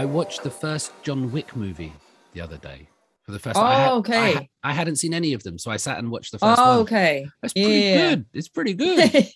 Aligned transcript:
I 0.00 0.06
watched 0.06 0.42
the 0.42 0.50
first 0.50 0.92
John 1.02 1.30
Wick 1.30 1.54
movie 1.54 1.92
the 2.32 2.40
other 2.40 2.56
day 2.56 2.88
for 3.22 3.32
the 3.32 3.38
first. 3.38 3.58
Oh, 3.58 3.62
I 3.62 3.74
had, 3.74 3.92
okay. 4.00 4.34
I, 4.34 4.48
I, 4.70 4.72
hadn't 4.72 4.96
seen 4.96 5.12
any 5.12 5.34
of 5.34 5.42
them, 5.42 5.58
so 5.58 5.70
I 5.70 5.76
sat 5.76 5.98
and 5.98 6.10
watched 6.10 6.32
the 6.32 6.38
first. 6.38 6.58
Oh, 6.58 6.70
one. 6.70 6.78
okay. 6.78 7.26
That's 7.42 7.52
pretty 7.52 7.80
yeah. 7.80 8.08
good. 8.08 8.24
It's 8.32 8.48
pretty 8.48 8.72
good. 8.84 9.28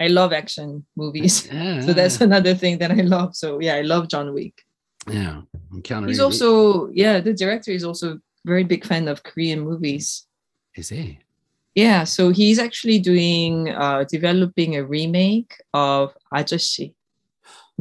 I 0.00 0.08
love 0.08 0.32
action 0.32 0.84
movies, 0.96 1.46
yeah. 1.52 1.80
so 1.80 1.92
that's 1.92 2.20
another 2.20 2.56
thing 2.56 2.78
that 2.78 2.90
I 2.90 3.02
love. 3.02 3.36
So 3.36 3.60
yeah, 3.60 3.76
I 3.76 3.82
love 3.82 4.08
John 4.08 4.34
Wick. 4.34 4.62
Yeah, 5.08 5.42
I'm 5.72 5.80
counting. 5.82 6.08
He's 6.08 6.18
also 6.18 6.88
yeah, 6.88 7.20
the 7.20 7.32
director 7.32 7.70
is 7.70 7.84
also 7.84 8.18
very 8.44 8.64
big 8.64 8.84
fan 8.84 9.06
of 9.06 9.22
Korean 9.22 9.60
movies. 9.60 10.26
Is 10.74 10.88
he? 10.88 11.20
Yeah, 11.76 12.02
so 12.02 12.30
he's 12.30 12.58
actually 12.58 12.98
doing 12.98 13.68
uh, 13.68 14.06
developing 14.10 14.74
a 14.74 14.82
remake 14.82 15.54
of 15.72 16.16
Ajeossi. 16.34 16.94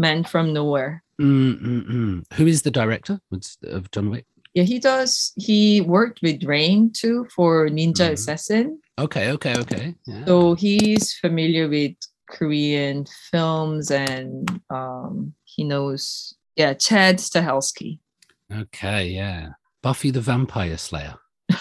Man 0.02 0.24
from 0.24 0.52
Nowhere. 0.52 1.04
Mm-mm-mm. 1.22 2.24
Who 2.34 2.48
is 2.48 2.64
the 2.64 2.72
director 2.72 3.22
of 3.64 3.92
John 3.92 4.10
Wick? 4.10 4.26
Yeah, 4.54 4.64
he 4.64 4.80
does. 4.80 5.32
He 5.38 5.80
worked 5.82 6.22
with 6.22 6.44
Rain 6.44 6.92
too 6.92 7.28
for 7.34 7.70
Ninja 7.70 8.10
Mhm. 8.10 8.14
Assassin. 8.14 8.80
Okay, 9.00 9.32
okay, 9.32 9.56
okay. 9.60 9.96
Yeah. 10.06 10.26
So 10.26 10.56
he's 10.56 11.14
familiar 11.14 11.70
with 11.70 11.96
Korean 12.30 13.06
films 13.32 13.92
and 13.92 14.62
um, 14.70 15.34
he 15.46 15.64
knows, 15.64 16.34
yeah, 16.58 16.74
Chad 16.74 17.18
Stahelski. 17.20 18.00
Okay, 18.52 19.08
yeah. 19.10 19.50
Buffy 19.82 20.12
the 20.12 20.22
Vampire 20.22 20.78
Slayer. 20.78 21.16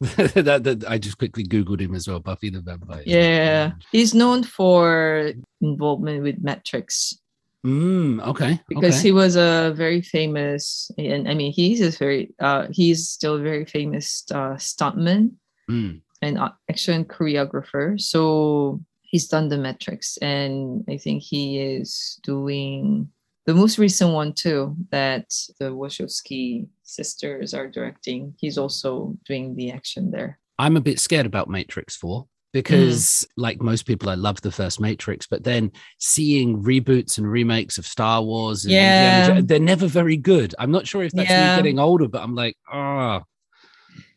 that, 0.00 0.60
that 0.64 0.84
I 0.88 0.98
just 0.98 1.18
quickly 1.18 1.44
googled 1.44 1.80
him 1.80 1.94
as 1.94 2.06
well. 2.08 2.20
Buffy 2.20 2.50
the 2.50 2.60
Vampire. 2.60 3.02
Yeah, 3.06 3.72
he's 3.92 4.14
known 4.14 4.42
for 4.44 5.32
involvement 5.60 6.22
with 6.22 6.38
Matrix 6.40 7.18
Mm, 7.66 8.24
okay. 8.26 8.60
because 8.68 8.98
okay. 8.98 9.08
he 9.08 9.12
was 9.12 9.36
a 9.36 9.72
very 9.76 10.00
famous, 10.00 10.90
and 10.96 11.28
I 11.28 11.34
mean, 11.34 11.52
he's 11.52 11.80
a 11.80 11.90
very, 11.90 12.34
uh, 12.38 12.68
he's 12.70 13.08
still 13.08 13.36
a 13.36 13.42
very 13.42 13.64
famous 13.64 14.24
uh, 14.30 14.54
stuntman 14.54 15.32
Mm, 15.68 16.00
and 16.22 16.38
action 16.70 17.04
choreographer. 17.04 18.00
So 18.00 18.80
he's 19.02 19.28
done 19.28 19.48
the 19.48 19.58
Matrix, 19.58 20.16
and 20.18 20.84
I 20.88 20.96
think 20.96 21.22
he 21.22 21.58
is 21.60 22.18
doing 22.22 23.08
the 23.46 23.54
most 23.54 23.78
recent 23.78 24.12
one 24.12 24.32
too. 24.32 24.74
That 24.90 25.28
the 25.60 25.66
Wachowski 25.66 26.68
sisters 26.82 27.54
are 27.54 27.68
directing. 27.68 28.34
He's 28.38 28.58
also 28.58 29.16
doing 29.26 29.54
the 29.56 29.70
action 29.70 30.10
there. 30.10 30.38
I'm 30.58 30.76
a 30.76 30.80
bit 30.80 30.98
scared 30.98 31.26
about 31.26 31.48
Matrix 31.48 31.94
4 31.96 32.26
because, 32.52 33.26
like 33.36 33.60
most 33.62 33.84
people, 33.86 34.08
I 34.08 34.14
love 34.14 34.40
the 34.40 34.50
first 34.52 34.80
Matrix, 34.80 35.26
but 35.26 35.44
then 35.44 35.70
seeing 35.98 36.62
reboots 36.62 37.18
and 37.18 37.30
remakes 37.30 37.78
of 37.78 37.86
Star 37.86 38.22
Wars, 38.22 38.64
and 38.64 38.72
Yeah. 38.74 39.40
They're 39.40 39.60
never 39.60 39.86
very 39.86 40.16
good. 40.16 40.54
I'm 40.58 40.70
not 40.70 40.86
sure 40.86 41.02
if 41.02 41.12
that's 41.12 41.30
Yeah. 41.30 41.50
me 41.56 41.62
getting 41.62 41.78
older, 41.78 42.08
but 42.08 42.22
I'm 42.22 42.34
like, 42.34 42.56
oh, 42.72 43.20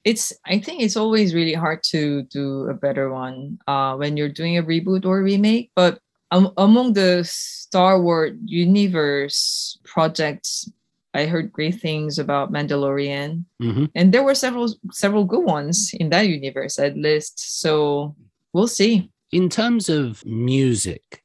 It's 0.04 0.34
I 0.46 0.58
think 0.60 0.82
it's 0.82 0.98
always 0.98 1.36
really 1.36 1.54
hard 1.54 1.84
to 1.92 2.24
do 2.24 2.68
a 2.70 2.74
better 2.74 3.12
one 3.12 3.60
uh, 3.68 3.96
when 3.96 4.18
you're 4.18 4.34
doing 4.34 4.58
a 4.58 4.64
reboot 4.64 5.06
or 5.06 5.22
remake. 5.22 5.70
But 5.76 6.00
um, 6.32 6.54
among 6.58 6.94
the 6.94 7.24
Star 7.24 8.02
Wars 8.02 8.34
universe 8.46 9.78
projects, 9.84 10.72
I 11.14 11.26
heard 11.26 11.52
great 11.52 11.80
things 11.82 12.20
about 12.20 12.52
Mandalorian. 12.52 13.46
hmm 13.60 13.86
and 13.96 14.14
there 14.14 14.24
were 14.24 14.36
several 14.36 14.68
several 14.92 15.26
good 15.26 15.44
ones 15.46 15.92
in 16.00 16.10
that 16.10 16.28
universe 16.28 16.80
I'd 16.80 16.98
list. 16.98 17.60
So 17.62 18.16
we'll 18.54 18.68
see. 18.68 19.10
in 19.32 19.50
terms 19.50 19.90
of 19.90 20.24
music, 20.26 21.24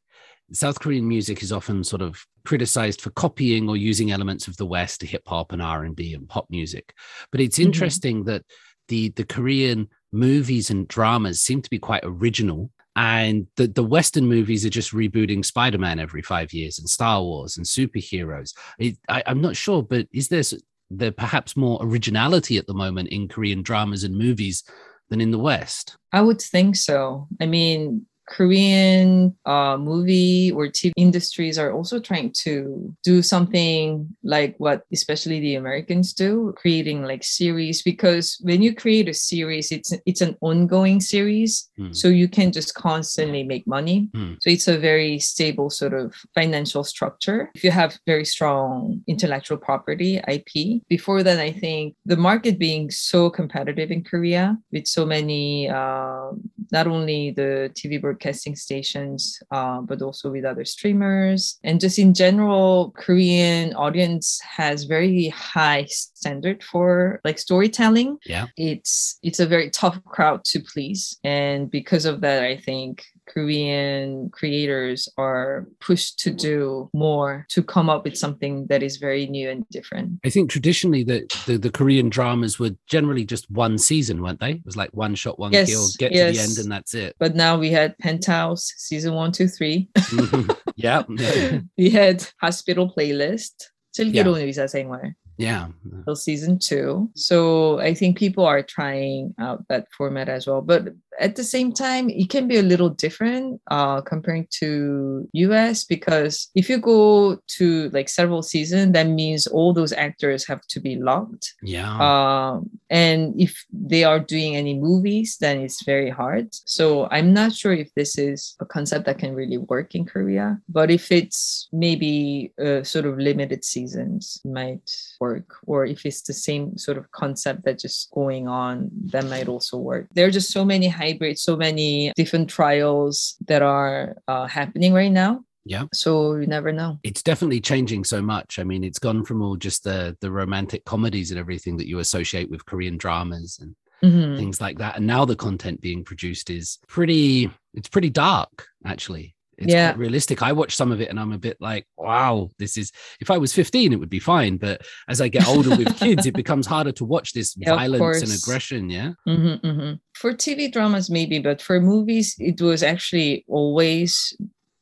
South 0.52 0.78
Korean 0.80 1.06
music 1.08 1.42
is 1.42 1.50
often 1.52 1.82
sort 1.84 2.02
of 2.02 2.24
criticized 2.44 3.00
for 3.00 3.10
copying 3.10 3.68
or 3.68 3.76
using 3.76 4.12
elements 4.12 4.46
of 4.48 4.56
the 4.56 4.66
West, 4.66 5.00
to 5.00 5.06
hip 5.06 5.22
hop 5.26 5.52
and 5.52 5.60
R 5.62 5.84
and 5.84 5.96
B 5.96 6.14
and 6.14 6.28
pop 6.28 6.46
music. 6.50 6.92
But 7.32 7.40
it's 7.40 7.58
Mhm. 7.58 7.64
interesting 7.66 8.24
that 8.24 8.42
the 8.88 9.08
the 9.10 9.24
Korean 9.24 9.88
movies 10.12 10.70
and 10.70 10.86
dramas 10.88 11.42
seem 11.42 11.60
to 11.62 11.70
be 11.70 11.78
quite 11.78 12.04
original. 12.04 12.70
And 12.96 13.46
the, 13.56 13.66
the 13.66 13.84
Western 13.84 14.26
movies 14.26 14.64
are 14.64 14.70
just 14.70 14.92
rebooting 14.92 15.44
Spider 15.44 15.76
Man 15.76 16.00
every 16.00 16.22
five 16.22 16.52
years 16.54 16.78
and 16.78 16.88
Star 16.88 17.22
Wars 17.22 17.58
and 17.58 17.66
superheroes. 17.66 18.54
It, 18.78 18.96
I, 19.08 19.22
I'm 19.26 19.42
not 19.42 19.54
sure, 19.54 19.82
but 19.82 20.08
is 20.12 20.28
there, 20.28 20.42
there 20.90 21.12
perhaps 21.12 21.56
more 21.56 21.78
originality 21.82 22.56
at 22.56 22.66
the 22.66 22.74
moment 22.74 23.10
in 23.10 23.28
Korean 23.28 23.62
dramas 23.62 24.02
and 24.02 24.16
movies 24.16 24.64
than 25.10 25.20
in 25.20 25.30
the 25.30 25.38
West? 25.38 25.98
I 26.12 26.22
would 26.22 26.40
think 26.40 26.74
so. 26.74 27.28
I 27.38 27.44
mean, 27.44 28.06
Korean 28.28 29.34
uh, 29.46 29.76
movie 29.78 30.50
or 30.52 30.66
TV 30.66 30.92
industries 30.96 31.58
are 31.58 31.72
also 31.72 32.00
trying 32.00 32.32
to 32.44 32.94
do 33.02 33.22
something 33.22 34.08
like 34.22 34.54
what 34.58 34.82
especially 34.92 35.40
the 35.40 35.54
Americans 35.54 36.12
do, 36.12 36.52
creating 36.56 37.02
like 37.04 37.24
series. 37.24 37.82
Because 37.82 38.38
when 38.42 38.62
you 38.62 38.74
create 38.74 39.08
a 39.08 39.14
series, 39.14 39.72
it's 39.72 39.92
it's 40.06 40.20
an 40.20 40.36
ongoing 40.40 41.00
series, 41.00 41.68
Hmm. 41.76 41.92
so 41.92 42.08
you 42.08 42.28
can 42.28 42.52
just 42.52 42.74
constantly 42.74 43.42
make 43.42 43.66
money. 43.66 44.08
Hmm. 44.14 44.34
So 44.40 44.50
it's 44.50 44.68
a 44.68 44.78
very 44.78 45.18
stable 45.18 45.70
sort 45.70 45.94
of 45.94 46.14
financial 46.34 46.84
structure. 46.84 47.50
If 47.54 47.64
you 47.64 47.70
have 47.70 47.98
very 48.06 48.24
strong 48.24 49.02
intellectual 49.06 49.58
property 49.58 50.20
IP, 50.28 50.82
before 50.88 51.22
then, 51.22 51.38
I 51.38 51.52
think 51.52 51.94
the 52.04 52.16
market 52.16 52.58
being 52.58 52.90
so 52.90 53.30
competitive 53.30 53.90
in 53.90 54.02
Korea 54.04 54.56
with 54.72 54.86
so 54.86 55.04
many, 55.04 55.68
um, 55.68 56.40
not 56.72 56.86
only 56.86 57.30
the 57.30 57.70
TV 57.74 58.00
broadcasting 58.16 58.56
stations, 58.56 59.38
uh, 59.50 59.80
but 59.80 60.02
also 60.02 60.30
with 60.30 60.44
other 60.44 60.64
streamers, 60.64 61.58
and 61.62 61.80
just 61.80 61.98
in 61.98 62.14
general, 62.14 62.92
Korean 62.96 63.74
audience 63.74 64.40
has 64.40 64.84
very 64.84 65.28
high 65.28 65.84
standard 65.90 66.62
for 66.64 67.20
like 67.24 67.38
storytelling. 67.38 68.18
Yeah. 68.24 68.46
it's 68.56 69.18
it's 69.22 69.40
a 69.40 69.46
very 69.46 69.70
tough 69.70 70.02
crowd 70.04 70.44
to 70.46 70.60
please. 70.60 71.18
And 71.24 71.70
because 71.70 72.04
of 72.06 72.20
that 72.20 72.42
i 72.42 72.56
think 72.56 73.04
korean 73.27 74.29
creators 74.31 75.07
are 75.17 75.67
pushed 75.79 76.19
to 76.19 76.29
do 76.31 76.89
more 76.93 77.45
to 77.49 77.61
come 77.63 77.89
up 77.89 78.03
with 78.03 78.17
something 78.17 78.65
that 78.67 78.81
is 78.83 78.97
very 78.97 79.25
new 79.27 79.49
and 79.49 79.63
different 79.69 80.19
I 80.25 80.29
think 80.29 80.49
traditionally 80.49 81.03
the, 81.03 81.25
the 81.47 81.57
the 81.57 81.71
Korean 81.71 82.09
dramas 82.09 82.59
were 82.59 82.71
generally 82.87 83.25
just 83.25 83.49
one 83.49 83.77
season, 83.77 84.21
weren't 84.21 84.39
they? 84.39 84.53
It 84.61 84.65
was 84.65 84.75
like 84.77 84.91
one 84.93 85.15
shot, 85.15 85.39
one 85.39 85.51
Yes, 85.53 85.69
kill, 85.69 85.87
get 85.97 86.09
to 86.11 86.17
the 86.17 86.33
yes. 86.33 86.43
end, 86.45 86.57
and 86.63 86.71
that's 86.71 86.93
it. 86.93 87.15
but 87.19 87.35
now 87.35 87.57
we 87.57 87.69
had 87.71 87.97
penthouse 87.99 88.63
season 88.77 89.13
one 89.13 89.31
two 89.31 89.47
three 89.47 89.89
Mhm. 89.97 90.55
yeah, 90.75 91.03
yeah, 91.09 91.59
we 91.77 91.89
had 91.89 92.25
hospital 92.41 92.91
playlist 92.93 93.71
슬기로운 93.97 94.39
의사 94.41 94.67
생활 94.67 95.13
yeah. 95.37 95.67
till 96.05 96.15
season 96.15 96.59
two. 96.59 97.09
So 97.15 97.79
I 97.79 97.93
think 97.93 98.17
people 98.17 98.45
are 98.45 98.61
trying 98.63 99.33
out 99.39 99.65
that 99.69 99.87
format 99.97 100.29
as 100.29 100.45
well. 100.47 100.61
But 100.61 100.93
at 101.18 101.36
the 101.36 101.44
same 101.44 101.72
time, 101.72 102.10
it 102.10 102.28
can 102.30 102.48
be 102.48 102.56
a 102.56 102.62
little 102.62 102.90
different 102.90 103.60
uh, 103.70 104.00
comparing 104.00 104.46
to 104.60 105.28
US 105.32 105.84
because 105.84 106.50
if 106.54 106.68
you 106.68 106.78
go 106.78 107.38
to 107.58 107.90
like 107.90 108.08
several 108.08 108.42
seasons, 108.42 108.92
that 108.92 109.08
means 109.08 109.46
all 109.46 109.72
those 109.72 109.92
actors 109.92 110.46
have 110.46 110.62
to 110.68 110.80
be 110.80 110.96
locked. 110.96 111.54
yeah. 111.62 111.96
Um, 111.96 112.70
and 112.90 113.34
if 113.40 113.64
they 113.72 114.04
are 114.04 114.20
doing 114.20 114.56
any 114.56 114.78
movies, 114.78 115.36
then 115.40 115.60
it's 115.60 115.84
very 115.84 116.10
hard. 116.10 116.48
So 116.52 117.08
I'm 117.10 117.32
not 117.32 117.52
sure 117.52 117.72
if 117.72 117.92
this 117.94 118.18
is 118.18 118.54
a 118.60 118.64
concept 118.64 119.06
that 119.06 119.18
can 119.18 119.34
really 119.34 119.58
work 119.58 119.94
in 119.94 120.04
Korea. 120.04 120.60
But 120.68 120.90
if 120.90 121.10
it's 121.10 121.68
maybe 121.72 122.52
uh, 122.62 122.82
sort 122.82 123.06
of 123.06 123.18
limited 123.18 123.64
seasons, 123.64 124.40
it 124.44 124.48
might 124.48 124.90
work. 125.20 125.56
Or 125.66 125.84
if 125.84 126.06
it's 126.06 126.22
the 126.22 126.32
same 126.32 126.78
sort 126.78 126.98
of 126.98 127.10
concept 127.10 127.64
that 127.64 127.78
just 127.78 128.10
going 128.12 128.48
on, 128.48 128.90
that 129.06 129.24
might 129.26 129.48
also 129.48 129.78
work. 129.78 130.06
There 130.12 130.26
are 130.26 130.30
just 130.30 130.52
so 130.52 130.64
many 130.64 130.88
hybrids, 131.06 131.42
so 131.42 131.56
many 131.56 132.12
different 132.16 132.48
trials 132.50 133.36
that 133.46 133.62
are 133.62 134.16
uh, 134.28 134.46
happening 134.46 134.92
right 134.92 135.12
now. 135.12 135.42
Yeah. 135.64 135.84
So 135.92 136.36
you 136.36 136.46
never 136.46 136.72
know. 136.72 136.98
it's 137.02 137.22
definitely 137.22 137.60
changing 137.60 138.04
so 138.04 138.22
much. 138.22 138.58
I 138.58 138.64
mean, 138.64 138.84
it's 138.84 139.00
gone 139.00 139.24
from 139.24 139.42
all 139.42 139.56
just 139.56 139.82
the 139.84 140.16
the 140.20 140.30
romantic 140.30 140.84
comedies 140.84 141.30
and 141.30 141.40
everything 141.40 141.76
that 141.78 141.88
you 141.88 141.98
associate 142.00 142.50
with 142.50 142.64
Korean 142.66 142.96
dramas 142.98 143.58
and 143.60 143.74
Mhm. 144.02 144.36
things 144.36 144.60
like 144.60 144.78
that, 144.78 144.96
and 144.96 145.06
now 145.06 145.24
the 145.24 145.34
content 145.36 145.80
being 145.80 146.04
produced 146.04 146.50
is 146.50 146.78
pretty. 146.86 147.50
It's 147.74 147.88
pretty 147.88 148.10
dark, 148.10 148.66
actually. 148.84 149.34
It's 149.58 149.72
Yeah. 149.72 149.92
quite 149.92 149.98
realistic. 149.98 150.42
I 150.42 150.52
watch 150.52 150.74
some 150.76 150.92
of 150.92 151.00
it 151.00 151.08
and 151.08 151.18
I'm 151.18 151.32
a 151.32 151.38
bit 151.38 151.56
like, 151.60 151.86
wow, 151.96 152.50
this 152.58 152.76
is. 152.76 152.92
If 153.20 153.30
I 153.30 153.38
was 153.38 153.52
15, 153.52 153.92
it 153.92 153.96
would 153.96 154.10
be 154.10 154.18
fine, 154.20 154.56
but 154.58 154.82
as 155.08 155.20
I 155.20 155.28
get 155.28 155.46
older 155.46 155.74
with 155.76 155.96
kids, 155.98 156.26
it 156.26 156.34
becomes 156.34 156.66
harder 156.66 156.92
to 156.92 157.04
watch 157.04 157.32
this 157.32 157.54
Yeah, 157.56 157.74
violence 157.74 158.22
and 158.22 158.32
aggression. 158.32 158.90
Yeah. 158.90 159.12
hmm 159.26 159.54
hmm 159.54 159.92
For 160.14 160.32
TV 160.32 160.70
dramas, 160.70 161.10
maybe, 161.10 161.38
but 161.38 161.62
for 161.62 161.80
movies, 161.80 162.34
it 162.38 162.60
was 162.60 162.82
actually 162.82 163.44
always 163.48 164.36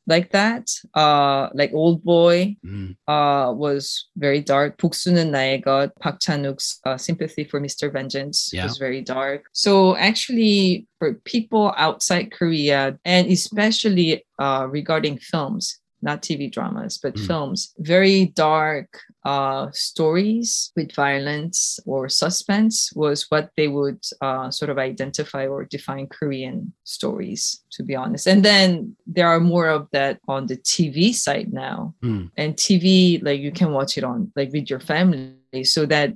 like 0.06 0.30
that. 0.32 0.66
Uh, 0.94 1.48
like 1.54 1.70
Old 1.72 2.02
Boy 2.02 2.56
Mm. 2.66 2.96
uh, 3.06 3.52
was 3.54 4.08
very 4.16 4.40
dark. 4.40 4.76
복수는 4.78 5.30
나의 5.30 5.62
것, 5.62 5.92
Park 6.00 6.18
Chan-wook's 6.20 6.80
uh, 6.84 6.96
Sympathy 6.96 7.44
for 7.44 7.60
Mr. 7.60 7.92
Vengeance 7.92 8.50
Yeah. 8.52 8.64
was 8.64 8.78
very 8.78 9.02
dark. 9.02 9.44
So 9.52 9.94
actually, 9.96 10.86
for 10.98 11.14
people 11.24 11.72
outside 11.76 12.32
Korea, 12.32 12.98
and 13.04 13.30
especially 13.30 14.24
uh, 14.38 14.66
regarding 14.68 15.18
films, 15.18 15.78
not 16.05 16.21
TV 16.21 16.41
dramas, 16.55 16.93
but 17.03 17.15
Mm. 17.15 17.27
films. 17.27 17.59
Very 17.79 18.19
dark 18.47 18.89
uh, 19.25 19.65
stories 19.73 20.71
with 20.75 20.93
violence 20.93 21.79
or 21.85 22.07
suspense 22.07 22.93
was 22.93 23.25
what 23.31 23.49
they 23.57 23.67
would 23.67 23.99
uh, 24.21 24.47
sort 24.51 24.69
of 24.69 24.77
identify 24.77 25.43
or 25.47 25.65
define 25.65 26.05
Korean 26.17 26.57
stories, 26.83 27.41
to 27.75 27.81
be 27.83 27.95
honest. 27.95 28.27
And 28.27 28.45
then 28.45 28.95
there 29.15 29.27
are 29.27 29.39
more 29.39 29.67
of 29.77 29.87
that 29.97 30.19
on 30.27 30.45
the 30.45 30.57
TV 30.57 31.11
side 31.25 31.51
now. 31.51 31.95
Mm. 32.03 32.29
And 32.37 32.55
TV, 32.55 33.19
like 33.27 33.41
you 33.41 33.51
can 33.51 33.73
watch 33.73 33.97
it 33.97 34.03
on 34.03 34.31
like 34.37 34.51
with 34.53 34.69
your 34.69 34.79
family, 34.79 35.63
so 35.63 35.85
that 35.87 36.13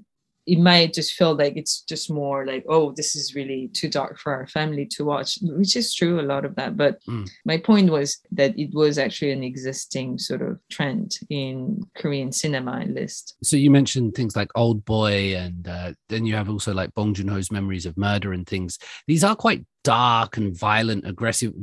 it 0.54 0.60
might 0.60 0.94
just 0.94 1.14
feel 1.14 1.36
like 1.36 1.56
it's 1.56 1.82
just 1.82 2.10
more 2.10 2.46
like, 2.46 2.64
oh, 2.68 2.92
this 2.92 3.16
is 3.16 3.36
really 3.36 3.70
too 3.74 3.90
dark 3.90 4.18
for 4.20 4.34
our 4.34 4.48
family 4.48 4.86
to 4.88 5.06
watch, 5.06 5.38
which 5.42 5.76
is 5.76 5.94
true, 5.94 6.20
a 6.20 6.30
lot 6.34 6.46
of 6.46 6.56
that. 6.56 6.76
But 6.76 7.00
Mm. 7.08 7.30
my 7.46 7.58
point 7.58 7.90
was 7.92 8.18
that 8.32 8.58
it 8.58 8.72
was 8.74 8.98
actually 8.98 9.32
an 9.32 9.44
existing 9.44 10.18
sort 10.18 10.42
of 10.42 10.60
trend 10.70 11.20
in 11.30 11.82
Korean 11.96 12.32
cinema 12.32 12.86
list. 12.86 13.36
So 13.44 13.56
you 13.58 13.70
mentioned 13.72 14.16
things 14.16 14.36
like 14.36 14.52
Old 14.56 14.84
Boy, 14.86 15.36
and 15.36 15.68
uh, 15.68 15.94
then 16.10 16.26
you 16.26 16.36
have 16.36 16.50
also 16.50 16.74
like 16.74 16.94
Bong 16.94 17.14
Joon 17.14 17.28
Ho's 17.28 17.52
Memories 17.52 17.86
of 17.86 17.98
Murder 17.98 18.34
and 18.34 18.46
things. 18.48 18.80
These 19.08 19.24
are 19.24 19.36
quite 19.36 19.66
dark 19.84 20.38
and 20.38 20.58
violent, 20.58 21.08
aggressive. 21.08 21.54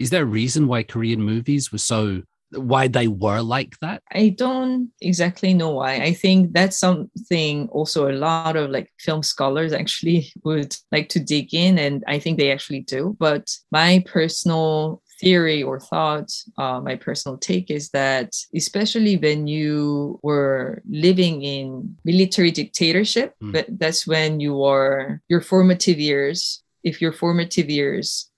Is 0.00 0.10
there 0.10 0.24
a 0.24 0.26
reason 0.40 0.66
why 0.66 0.82
Korean 0.82 1.22
movies 1.22 1.70
were 1.70 1.78
so 1.78 2.22
why 2.54 2.88
they 2.88 3.08
were 3.08 3.40
like 3.40 3.78
that? 3.80 4.02
I 4.12 4.30
don't 4.30 4.90
exactly 5.00 5.54
know 5.54 5.70
why. 5.70 5.94
I 5.96 6.12
think 6.12 6.52
that's 6.52 6.78
something 6.78 7.68
also 7.68 8.10
a 8.10 8.12
lot 8.12 8.56
of 8.56 8.70
like 8.70 8.90
film 8.98 9.22
scholars 9.22 9.72
actually 9.72 10.32
would 10.44 10.76
like 10.90 11.08
to 11.10 11.20
dig 11.20 11.54
in, 11.54 11.78
and 11.78 12.04
I 12.06 12.18
think 12.18 12.38
they 12.38 12.52
actually 12.52 12.80
do. 12.80 13.16
But 13.18 13.50
my 13.70 14.04
personal 14.06 15.02
theory 15.20 15.62
or 15.62 15.78
thought, 15.78 16.28
uh, 16.58 16.80
my 16.80 16.96
personal 16.96 17.38
take 17.38 17.70
is 17.70 17.90
that, 17.90 18.34
especially 18.56 19.16
when 19.16 19.46
you 19.46 20.18
were 20.22 20.82
living 20.90 21.42
in 21.42 21.96
military 22.04 22.50
dictatorship, 22.50 23.34
Mm. 23.40 23.52
but 23.52 23.66
that's 23.78 24.04
when 24.06 24.40
you 24.40 24.64
are 24.64 25.22
your 25.28 25.40
formative 25.40 26.00
years. 26.00 26.62
If 26.82 27.00
your 27.00 27.12
formative 27.12 27.70
years 27.70 28.31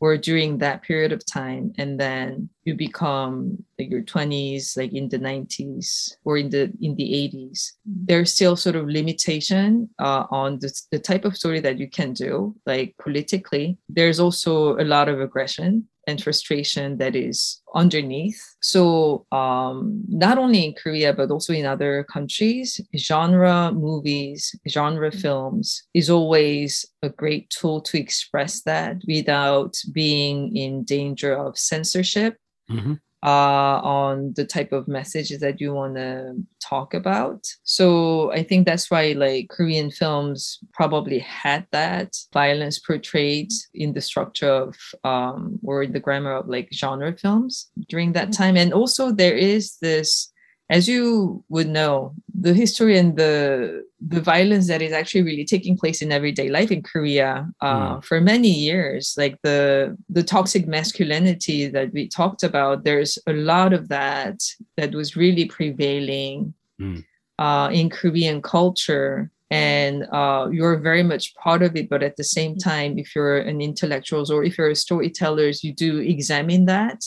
were 0.00 0.16
during 0.16 0.58
that 0.58 0.82
period 0.82 1.12
of 1.12 1.24
time 1.26 1.72
and 1.78 1.98
then 1.98 2.48
you 2.64 2.74
become 2.74 3.62
like 3.78 3.90
your 3.90 4.02
20s 4.02 4.76
like 4.76 4.92
in 4.92 5.08
the 5.08 5.18
90s 5.18 6.12
or 6.24 6.36
in 6.36 6.50
the 6.50 6.72
in 6.80 6.94
the 6.96 7.30
80s 7.32 7.72
there's 7.84 8.32
still 8.32 8.56
sort 8.56 8.76
of 8.76 8.86
limitation 8.86 9.88
uh, 9.98 10.24
on 10.30 10.58
the, 10.60 10.72
the 10.92 10.98
type 10.98 11.24
of 11.24 11.36
story 11.36 11.60
that 11.60 11.78
you 11.78 11.88
can 11.88 12.12
do 12.12 12.54
like 12.66 12.94
politically. 12.98 13.78
There's 13.88 14.20
also 14.20 14.76
a 14.78 14.84
lot 14.84 15.08
of 15.08 15.20
aggression 15.20 15.88
and 16.08 16.22
frustration 16.22 16.96
that 16.98 17.14
is 17.14 17.60
underneath. 17.74 18.40
So, 18.62 19.26
um, 19.30 20.02
not 20.08 20.38
only 20.38 20.64
in 20.64 20.74
Korea, 20.74 21.12
but 21.12 21.30
also 21.30 21.52
in 21.52 21.66
other 21.66 22.04
countries, 22.04 22.80
genre 22.96 23.70
movies, 23.72 24.54
genre 24.66 25.12
films 25.12 25.84
is 25.94 26.08
always 26.10 26.86
a 27.02 27.10
great 27.10 27.50
tool 27.50 27.80
to 27.82 27.98
express 27.98 28.62
that 28.62 28.96
without 29.06 29.74
being 29.92 30.56
in 30.56 30.84
danger 30.84 31.34
of 31.36 31.58
censorship 31.58 32.36
Mhm. 32.70 33.00
Uh, 33.22 33.80
on 33.82 34.32
the 34.36 34.44
type 34.44 34.72
of 34.72 34.86
messages 34.86 35.40
that 35.40 35.60
you 35.60 35.74
want 35.74 35.96
to 35.96 36.34
talk 36.62 36.94
about. 36.94 37.44
So 37.64 38.30
I 38.32 38.42
think 38.42 38.66
that's 38.66 38.90
why 38.90 39.12
like 39.16 39.48
Korean 39.48 39.90
films 39.90 40.58
probably 40.72 41.18
had 41.18 41.66
that 41.72 42.16
violence 42.32 42.78
portrayed 42.78 43.50
in 43.74 43.94
the 43.94 44.00
structure 44.00 44.50
of 44.50 44.76
um, 45.04 45.58
or 45.64 45.82
in 45.82 45.92
the 45.92 46.00
grammar 46.00 46.32
of 46.32 46.48
like 46.48 46.68
genre 46.72 47.16
films 47.16 47.70
during 47.88 48.12
that 48.12 48.32
time. 48.32 48.56
And 48.56 48.72
also 48.72 49.10
there 49.10 49.36
is 49.36 49.76
this 49.80 50.32
as 50.70 50.88
you 50.88 51.42
would 51.48 51.68
know, 51.68 52.14
the 52.38 52.54
history 52.54 52.98
and 52.98 53.16
the 53.16 53.84
the 54.06 54.20
violence 54.20 54.68
that 54.68 54.80
is 54.80 54.92
actually 54.92 55.22
really 55.22 55.44
taking 55.44 55.76
place 55.76 56.02
in 56.02 56.12
everyday 56.12 56.48
life 56.48 56.70
in 56.70 56.82
Korea 56.82 57.50
uh, 57.60 58.00
for 58.00 58.20
many 58.20 58.48
years, 58.50 59.14
like 59.16 59.38
the 59.42 59.96
the 60.08 60.22
toxic 60.22 60.68
masculinity 60.68 61.66
that 61.66 61.92
we 61.92 62.06
talked 62.08 62.42
about, 62.44 62.84
there's 62.84 63.18
a 63.26 63.32
lot 63.32 63.72
of 63.72 63.88
that 63.88 64.40
that 64.76 64.94
was 64.94 65.16
really 65.16 65.46
prevailing 65.46 66.54
Mm. 66.80 67.04
uh, 67.38 67.68
in 67.72 67.90
Korean 67.90 68.40
culture. 68.40 69.30
And 69.50 70.06
uh, 70.12 70.48
you're 70.52 70.78
very 70.78 71.02
much 71.02 71.34
part 71.34 71.62
of 71.62 71.74
it, 71.74 71.88
but 71.88 72.02
at 72.02 72.16
the 72.16 72.22
same 72.22 72.56
time, 72.56 72.98
if 72.98 73.16
you're 73.16 73.38
an 73.38 73.60
intellectuals 73.60 74.30
or 74.30 74.44
if 74.44 74.58
you're 74.58 74.70
a 74.70 74.76
storytellers, 74.76 75.64
you 75.64 75.72
do 75.72 75.98
examine 75.98 76.66
that 76.66 77.04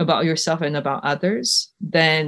about 0.00 0.24
yourself 0.24 0.60
and 0.62 0.76
about 0.76 1.04
others, 1.04 1.72
then 1.80 2.26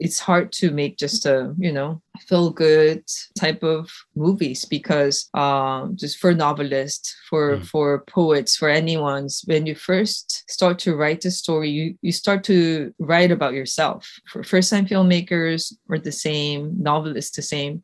it's 0.00 0.20
hard 0.20 0.52
to 0.52 0.70
make 0.70 0.96
just 0.96 1.26
a 1.26 1.52
you 1.58 1.72
know 1.72 2.00
feel 2.28 2.50
good 2.50 3.02
type 3.36 3.62
of 3.64 3.90
movies 4.14 4.64
because 4.64 5.28
um 5.34 5.96
just 5.96 6.18
for 6.22 6.32
novelists 6.32 7.16
for 7.28 7.58
Mm. 7.58 7.64
for 7.66 7.86
poets 8.06 8.56
for 8.56 8.68
anyone's 8.68 9.42
when 9.50 9.66
you 9.66 9.74
first 9.74 10.44
start 10.56 10.78
to 10.84 10.94
write 10.94 11.24
a 11.24 11.30
story 11.32 11.68
you 11.78 11.86
you 12.06 12.12
start 12.12 12.44
to 12.44 12.92
write 13.10 13.32
about 13.32 13.54
yourself 13.54 14.00
for 14.30 14.44
first 14.44 14.70
time 14.70 14.86
filmmakers 14.86 15.60
are 15.90 15.98
the 15.98 16.12
same 16.28 16.60
novelists 16.90 17.34
the 17.36 17.42
same 17.42 17.82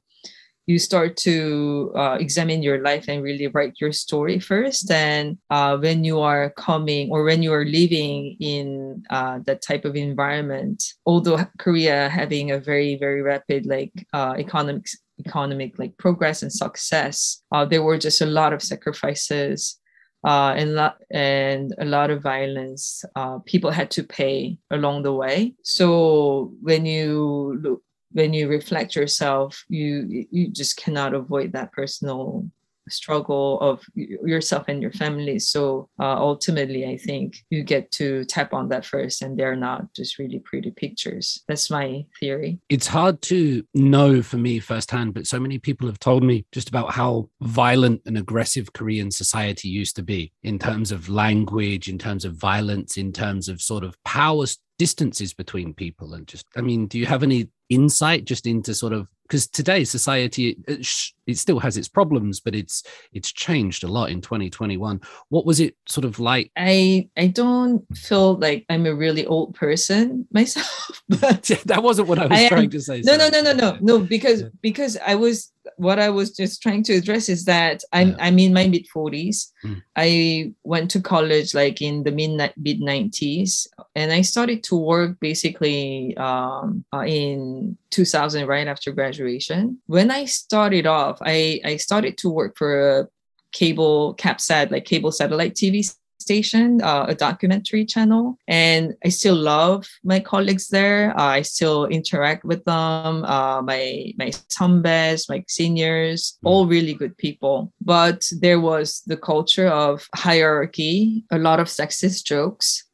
you 0.66 0.78
start 0.78 1.16
to 1.16 1.92
uh, 1.94 2.16
examine 2.18 2.62
your 2.62 2.80
life 2.82 3.04
and 3.08 3.22
really 3.22 3.48
write 3.48 3.74
your 3.80 3.92
story 3.92 4.38
first. 4.38 4.90
And 4.90 5.38
uh, 5.50 5.76
when 5.76 6.04
you 6.04 6.20
are 6.20 6.50
coming 6.50 7.10
or 7.10 7.24
when 7.24 7.42
you 7.42 7.52
are 7.52 7.64
living 7.64 8.36
in 8.40 9.02
uh, 9.10 9.40
that 9.44 9.62
type 9.62 9.84
of 9.84 9.96
environment, 9.96 10.82
although 11.04 11.44
Korea 11.58 12.08
having 12.08 12.50
a 12.50 12.58
very 12.58 12.96
very 12.96 13.22
rapid 13.22 13.66
like 13.66 13.92
uh, 14.12 14.34
economic 14.38 14.86
economic 15.24 15.78
like 15.78 15.96
progress 15.98 16.42
and 16.42 16.52
success, 16.52 17.42
uh, 17.52 17.64
there 17.64 17.82
were 17.82 17.98
just 17.98 18.20
a 18.20 18.26
lot 18.26 18.52
of 18.52 18.62
sacrifices. 18.62 19.78
Uh, 20.26 20.54
and, 20.56 20.74
lot, 20.74 20.96
and 21.10 21.74
a 21.76 21.84
lot 21.84 22.08
of 22.08 22.22
violence 22.22 23.04
people 23.44 23.70
had 23.70 23.90
to 23.90 24.02
pay 24.02 24.56
along 24.70 25.02
the 25.02 25.12
way. 25.12 25.52
So 25.62 26.54
when 26.62 26.86
you 26.86 27.60
look 27.60 27.82
when 28.14 28.32
you 28.32 28.48
reflect 28.48 28.96
yourself 28.96 29.64
you 29.68 30.26
you 30.30 30.48
just 30.48 30.76
cannot 30.76 31.14
avoid 31.14 31.52
that 31.52 31.72
personal 31.72 32.48
struggle 32.88 33.60
of 33.60 33.84
yourself 33.94 34.64
and 34.68 34.82
your 34.82 34.92
family 34.92 35.38
so 35.38 35.88
uh, 36.00 36.16
ultimately 36.16 36.86
i 36.86 36.96
think 36.96 37.38
you 37.50 37.62
get 37.62 37.90
to 37.90 38.24
tap 38.24 38.52
on 38.52 38.68
that 38.68 38.84
first 38.84 39.22
and 39.22 39.38
they're 39.38 39.56
not 39.56 39.92
just 39.94 40.18
really 40.18 40.38
pretty 40.40 40.70
pictures 40.70 41.42
that's 41.48 41.70
my 41.70 42.04
theory 42.20 42.58
It's 42.68 42.86
hard 42.86 43.22
to 43.22 43.64
know 43.74 44.22
for 44.22 44.36
me 44.36 44.58
firsthand, 44.58 45.14
but 45.14 45.26
so 45.26 45.38
many 45.38 45.58
people 45.58 45.86
have 45.86 45.98
told 45.98 46.22
me 46.22 46.46
just 46.52 46.68
about 46.68 46.92
how 46.92 47.28
violent 47.40 48.02
and 48.06 48.18
aggressive 48.18 48.72
Korean 48.72 49.10
society 49.10 49.68
used 49.68 49.96
to 49.96 50.02
be 50.02 50.32
in 50.42 50.58
terms 50.58 50.92
of 50.92 51.08
language, 51.08 51.88
in 51.88 51.98
terms 51.98 52.24
of 52.24 52.34
violence, 52.34 52.96
in 52.96 53.12
terms 53.12 53.48
of 53.48 53.60
sort 53.60 53.84
of 53.84 53.96
power 54.04 54.46
distances 54.78 55.32
between 55.32 55.74
people. 55.74 56.14
And 56.14 56.26
just, 56.26 56.46
I 56.56 56.60
mean, 56.60 56.86
do 56.86 56.98
you 56.98 57.06
have 57.06 57.22
any 57.22 57.48
insight 57.68 58.24
just 58.24 58.46
into 58.46 58.74
sort 58.74 58.92
of 58.92 59.08
because 59.26 59.46
today 59.46 59.84
society 59.84 60.56
it, 60.68 60.86
it 61.26 61.36
still 61.38 61.58
has 61.58 61.76
its 61.76 61.88
problems 61.88 62.40
but 62.40 62.54
it's 62.54 62.82
it's 63.12 63.32
changed 63.32 63.84
a 63.84 63.88
lot 63.88 64.10
in 64.10 64.20
2021 64.20 65.00
what 65.30 65.46
was 65.46 65.60
it 65.60 65.76
sort 65.86 66.04
of 66.04 66.18
like? 66.18 66.50
I 66.56 67.08
i 67.16 67.26
don't 67.28 67.84
feel 67.96 68.34
like 68.38 68.64
i'm 68.68 68.86
a 68.86 68.94
really 68.94 69.26
old 69.26 69.54
person 69.54 70.26
myself 70.32 70.90
but 71.08 71.42
that 71.66 71.82
wasn't 71.82 72.08
what 72.08 72.18
i 72.18 72.26
was 72.26 72.38
I 72.38 72.42
am- 72.42 72.48
trying 72.48 72.70
to 72.70 72.80
say 72.80 73.00
no 73.04 73.16
no 73.16 73.28
sorry. 73.30 73.42
no 73.42 73.52
no 73.52 73.58
no 73.70 73.78
no 73.80 73.98
because 74.00 74.44
because 74.60 74.96
i 74.98 75.14
was 75.14 75.50
what 75.76 75.98
i 75.98 76.08
was 76.10 76.30
just 76.30 76.60
trying 76.62 76.82
to 76.82 76.92
address 76.94 77.28
is 77.28 77.44
that 77.44 77.82
i'm 77.92 78.10
Yeah. 78.10 78.16
i'm 78.20 78.38
in 78.38 78.52
my 78.52 78.66
mid 78.68 78.86
40s 78.94 79.50
Mm. 79.64 79.82
i 79.96 80.52
went 80.64 80.90
to 80.90 81.00
college 81.00 81.54
like 81.54 81.80
in 81.80 82.02
the 82.04 82.12
mid 82.12 82.32
mid 82.56 82.80
90s 82.80 83.66
and 83.94 84.12
i 84.12 84.20
started 84.20 84.62
to 84.64 84.76
work 84.76 85.18
basically 85.20 86.14
um, 86.16 86.84
uh, 86.92 87.04
in 87.06 87.76
2000 87.90 88.46
right 88.46 88.68
after 88.68 88.92
graduation 88.92 89.78
when 89.86 90.10
i 90.10 90.24
started 90.26 90.86
off 90.86 91.18
i 91.22 91.60
i 91.64 91.76
started 91.76 92.18
to 92.18 92.28
work 92.28 92.56
for 92.58 92.98
a 93.00 93.08
cable 93.52 94.14
capsat 94.16 94.70
like 94.70 94.84
cable 94.84 95.12
satellite 95.12 95.54
tv 95.54 95.82
station, 96.26 96.80
uh, 96.82 97.04
a 97.08 97.14
documentary 97.14 97.84
channel, 97.84 98.24
and 98.48 98.94
I 99.06 99.10
still 99.10 99.36
love 99.36 99.86
my 100.02 100.20
colleagues 100.20 100.68
there. 100.68 101.12
Uh, 101.20 101.38
I 101.38 101.42
still 101.42 101.80
interact 101.98 102.42
with 102.50 102.62
them. 102.64 103.24
Uh, 103.24 103.60
my 103.70 104.12
my 104.22 104.30
선배s, 104.56 105.28
my 105.28 105.44
seniors, 105.48 106.38
all 106.44 106.66
really 106.66 106.94
good 107.02 107.14
people. 107.24 107.56
But 107.80 108.20
there 108.44 108.60
was 108.70 109.02
the 109.06 109.20
culture 109.30 109.68
of 109.68 110.08
hierarchy, 110.14 111.24
a 111.30 111.38
lot 111.38 111.60
of 111.60 111.68
sexist 111.68 112.24
jokes. 112.24 112.84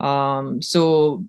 Um, 0.00 0.62
so 0.62 1.24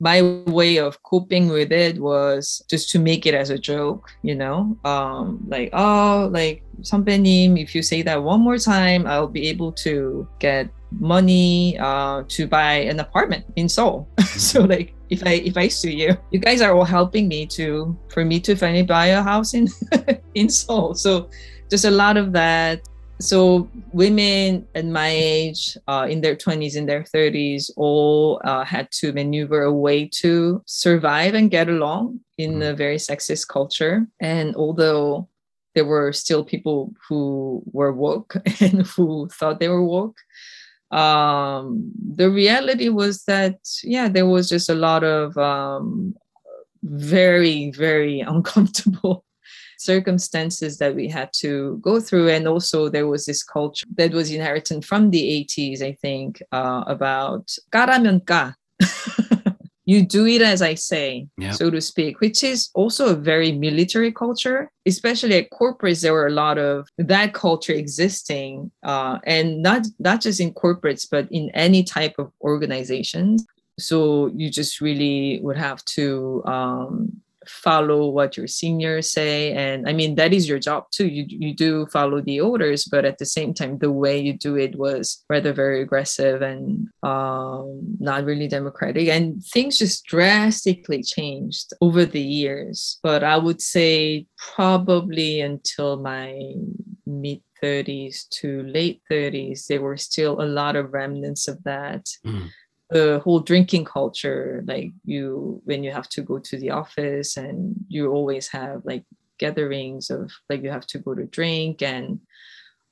my 0.00 0.22
way 0.46 0.78
of 0.78 1.02
coping 1.02 1.48
with 1.48 1.72
it 1.72 1.98
was 1.98 2.62
just 2.68 2.90
to 2.90 2.98
make 2.98 3.26
it 3.26 3.34
as 3.34 3.50
a 3.50 3.58
joke, 3.58 4.10
you 4.22 4.34
know, 4.34 4.78
um, 4.84 5.44
like, 5.48 5.70
oh, 5.72 6.28
like 6.32 6.62
something, 6.82 7.58
if 7.58 7.74
you 7.74 7.82
say 7.82 8.02
that 8.02 8.22
one 8.22 8.40
more 8.40 8.58
time, 8.58 9.06
I'll 9.06 9.26
be 9.26 9.48
able 9.48 9.72
to 9.72 10.28
get 10.38 10.68
money 10.92 11.76
uh, 11.78 12.22
to 12.28 12.46
buy 12.46 12.74
an 12.74 13.00
apartment 13.00 13.44
in 13.56 13.68
Seoul. 13.68 14.08
so 14.24 14.62
like, 14.62 14.94
if 15.10 15.26
I 15.26 15.40
if 15.40 15.56
I 15.56 15.68
sue 15.68 15.90
you, 15.90 16.16
you 16.30 16.38
guys 16.38 16.60
are 16.60 16.74
all 16.74 16.84
helping 16.84 17.28
me 17.28 17.46
to 17.46 17.96
for 18.08 18.24
me 18.24 18.40
to 18.40 18.54
finally 18.54 18.82
buy 18.82 19.06
a 19.06 19.22
house 19.22 19.54
in 19.54 19.68
in 20.34 20.48
Seoul. 20.48 20.94
So 20.94 21.30
just 21.70 21.84
a 21.84 21.90
lot 21.90 22.16
of 22.16 22.32
that 22.32 22.82
so 23.20 23.68
women 23.92 24.66
at 24.74 24.86
my 24.86 25.08
age, 25.08 25.76
uh, 25.88 26.06
in 26.08 26.20
their 26.20 26.36
20s, 26.36 26.76
in 26.76 26.86
their 26.86 27.02
30s, 27.02 27.70
all 27.76 28.40
uh, 28.44 28.64
had 28.64 28.90
to 28.92 29.12
maneuver 29.12 29.62
a 29.62 29.72
way 29.72 30.06
to 30.20 30.62
survive 30.66 31.34
and 31.34 31.50
get 31.50 31.68
along 31.68 32.20
in 32.36 32.52
mm-hmm. 32.52 32.62
a 32.62 32.74
very 32.74 32.96
sexist 32.96 33.48
culture. 33.48 34.06
And 34.20 34.54
although 34.54 35.28
there 35.74 35.84
were 35.84 36.12
still 36.12 36.44
people 36.44 36.92
who 37.08 37.62
were 37.72 37.92
woke 37.92 38.36
and 38.60 38.86
who 38.86 39.28
thought 39.32 39.58
they 39.58 39.68
were 39.68 39.84
woke, 39.84 40.18
um, 40.90 41.92
the 42.16 42.30
reality 42.30 42.88
was 42.88 43.24
that 43.24 43.58
yeah 43.84 44.08
there 44.08 44.26
was 44.26 44.48
just 44.48 44.70
a 44.70 44.74
lot 44.74 45.04
of 45.04 45.36
um, 45.36 46.14
very 46.82 47.70
very 47.72 48.20
uncomfortable 48.34 49.24
circumstances 49.77 50.77
that 50.77 50.95
we 50.95 51.07
had 51.07 51.29
to 51.33 51.79
go 51.81 51.99
through 51.99 52.29
and 52.29 52.47
also 52.47 52.89
there 52.89 53.07
was 53.07 53.25
this 53.25 53.43
culture 53.43 53.85
that 53.95 54.11
was 54.11 54.31
inherited 54.31 54.85
from 54.85 55.09
the 55.09 55.45
80s 55.47 55.81
i 55.81 55.91
think 55.93 56.41
uh, 56.51 56.83
about 56.87 57.51
까라면 57.71 58.25
까 58.25 58.55
you 59.85 60.05
do 60.05 60.25
it 60.25 60.41
as 60.41 60.61
I 60.61 60.75
say, 60.75 61.27
yep. 61.37 61.55
so 61.55 61.69
to 61.69 61.81
speak, 61.81 62.21
which 62.21 62.43
is 62.43 62.69
also 62.73 63.07
a 63.07 63.15
very 63.15 63.51
military 63.51 64.11
culture. 64.11 64.71
Especially 64.85 65.35
at 65.37 65.51
corporates, 65.51 66.01
there 66.01 66.13
were 66.13 66.27
a 66.27 66.31
lot 66.31 66.57
of 66.57 66.87
that 66.97 67.33
culture 67.33 67.73
existing, 67.73 68.71
uh, 68.83 69.19
and 69.25 69.61
not 69.61 69.85
not 69.99 70.21
just 70.21 70.39
in 70.39 70.53
corporates, 70.53 71.05
but 71.09 71.27
in 71.31 71.49
any 71.53 71.83
type 71.83 72.15
of 72.17 72.31
organizations. 72.41 73.45
So 73.79 74.27
you 74.35 74.49
just 74.49 74.81
really 74.81 75.39
would 75.41 75.57
have 75.57 75.83
to 75.97 76.43
um, 76.45 77.21
follow 77.48 78.08
what 78.08 78.36
your 78.36 78.46
seniors 78.46 79.10
say. 79.10 79.52
And 79.52 79.88
i 79.88 79.92
mean 79.92 80.14
that 80.16 80.32
is 80.32 80.48
your 80.48 80.58
job 80.58 80.90
too. 80.90 81.06
You, 81.06 81.24
you 81.28 81.54
do 81.54 81.86
follow 81.86 82.20
the 82.20 82.40
orders 82.40 82.84
but 82.84 83.04
at 83.04 83.18
the 83.18 83.26
same 83.26 83.54
time 83.54 83.78
the 83.78 83.90
way 83.90 84.18
you 84.18 84.32
do 84.32 84.56
it 84.56 84.76
was 84.76 85.24
rather 85.28 85.52
very 85.52 85.82
aggressive 85.82 86.42
and 86.42 86.88
um, 87.02 87.96
not 87.98 88.24
really 88.24 88.48
democratic. 88.48 89.08
And 89.08 89.42
things 89.44 89.78
just 89.78 90.04
drastically 90.04 91.02
changed 91.02 91.72
over 91.80 92.04
the 92.04 92.20
years. 92.20 92.98
But 93.02 93.24
i 93.24 93.36
would 93.36 93.60
say 93.60 94.26
probably 94.54 95.40
until 95.40 95.98
my 95.98 96.54
mid 97.06 97.40
30s 97.62 98.28
to 98.28 98.62
late 98.62 99.02
30s 99.10 99.66
there 99.66 99.80
were 99.80 99.96
still 99.96 100.40
a 100.40 100.46
lot 100.46 100.76
of 100.76 100.92
remnants 100.92 101.48
of 101.48 101.62
that. 101.64 102.06
Mm 102.24 102.50
the 102.90 103.20
whole 103.22 103.40
drinking 103.40 103.84
culture 103.84 104.64
like 104.66 104.90
you 105.04 105.60
when 105.64 105.84
you 105.84 105.92
have 105.92 106.08
to 106.08 106.22
go 106.22 106.38
to 106.38 106.56
the 106.56 106.70
office 106.70 107.36
and 107.36 107.74
you 107.88 108.10
always 108.10 108.48
have 108.48 108.80
like 108.84 109.04
gatherings 109.38 110.10
of 110.10 110.30
like 110.50 110.62
you 110.62 110.70
have 110.70 110.86
to 110.88 110.98
go 110.98 111.14
to 111.14 111.24
drink. 111.24 111.80
And 111.82 112.20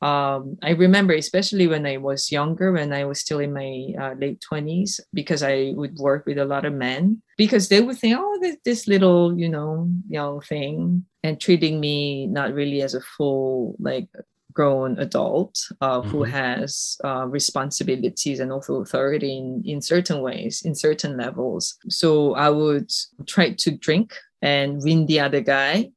um, 0.00 0.56
I 0.62 0.70
remember, 0.70 1.14
especially 1.14 1.66
when 1.66 1.86
I 1.86 1.96
was 1.98 2.32
younger, 2.32 2.72
when 2.72 2.92
I 2.92 3.04
was 3.04 3.20
still 3.20 3.40
in 3.40 3.52
my 3.52 3.92
uh, 4.00 4.14
late 4.14 4.42
20s, 4.50 5.00
because 5.12 5.42
I 5.42 5.72
would 5.74 5.96
work 5.96 6.26
with 6.26 6.38
a 6.38 6.44
lot 6.44 6.64
of 6.64 6.72
men, 6.72 7.22
because 7.36 7.68
they 7.68 7.80
would 7.80 7.98
think, 7.98 8.16
oh, 8.18 8.38
this, 8.40 8.56
this 8.64 8.88
little, 8.88 9.38
you 9.38 9.48
know, 9.48 9.90
young 10.08 10.40
thing, 10.40 11.04
and 11.22 11.40
treating 11.40 11.80
me 11.80 12.26
not 12.26 12.54
really 12.54 12.82
as 12.82 12.94
a 12.94 13.00
full, 13.00 13.76
like, 13.78 14.08
grown 14.56 14.98
adult 14.98 15.54
uh, 15.82 16.00
mm-hmm. 16.00 16.08
who 16.08 16.22
has 16.24 16.96
uh, 17.04 17.26
responsibilities 17.28 18.40
and 18.40 18.50
also 18.50 18.80
authority 18.80 19.36
in, 19.36 19.62
in 19.66 19.82
certain 19.82 20.22
ways, 20.22 20.62
in 20.64 20.74
certain 20.74 21.14
levels. 21.18 21.76
So 21.90 22.34
I 22.34 22.48
would 22.48 22.90
try 23.26 23.52
to 23.52 23.70
drink 23.70 24.14
and 24.40 24.82
win 24.82 25.04
the 25.04 25.20
other 25.20 25.42
guy. 25.42 25.90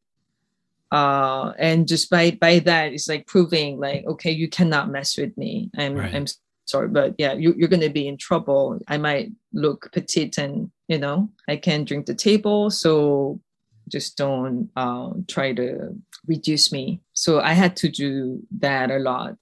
Uh, 0.91 1.53
and 1.57 1.87
just 1.87 2.09
by 2.09 2.31
by 2.31 2.59
that, 2.59 2.91
it's 2.91 3.07
like 3.07 3.27
proving 3.27 3.79
like, 3.79 4.03
okay, 4.05 4.31
you 4.31 4.49
cannot 4.49 4.89
mess 4.89 5.17
with 5.17 5.37
me. 5.37 5.69
I'm 5.77 5.95
right. 5.95 6.13
I'm 6.13 6.25
sorry, 6.65 6.89
but 6.89 7.15
yeah, 7.17 7.33
you, 7.33 7.53
you're 7.55 7.73
gonna 7.75 7.89
be 8.01 8.07
in 8.07 8.17
trouble. 8.17 8.79
I 8.87 8.97
might 8.97 9.31
look 9.53 9.89
petite 9.93 10.37
and 10.37 10.71
you 10.87 10.97
know, 10.97 11.29
I 11.47 11.55
can 11.55 11.85
drink 11.85 12.07
the 12.07 12.15
table. 12.15 12.71
So 12.71 13.39
just 13.87 14.17
don't 14.17 14.69
uh, 14.75 15.11
try 15.27 15.53
to 15.53 15.95
reduce 16.29 16.71
me. 16.71 17.01
So 17.13 17.41
I 17.41 17.53
had 17.53 17.75
to 17.77 17.89
do 17.89 18.41
that 18.59 18.91
a 18.91 18.99
lot, 18.99 19.37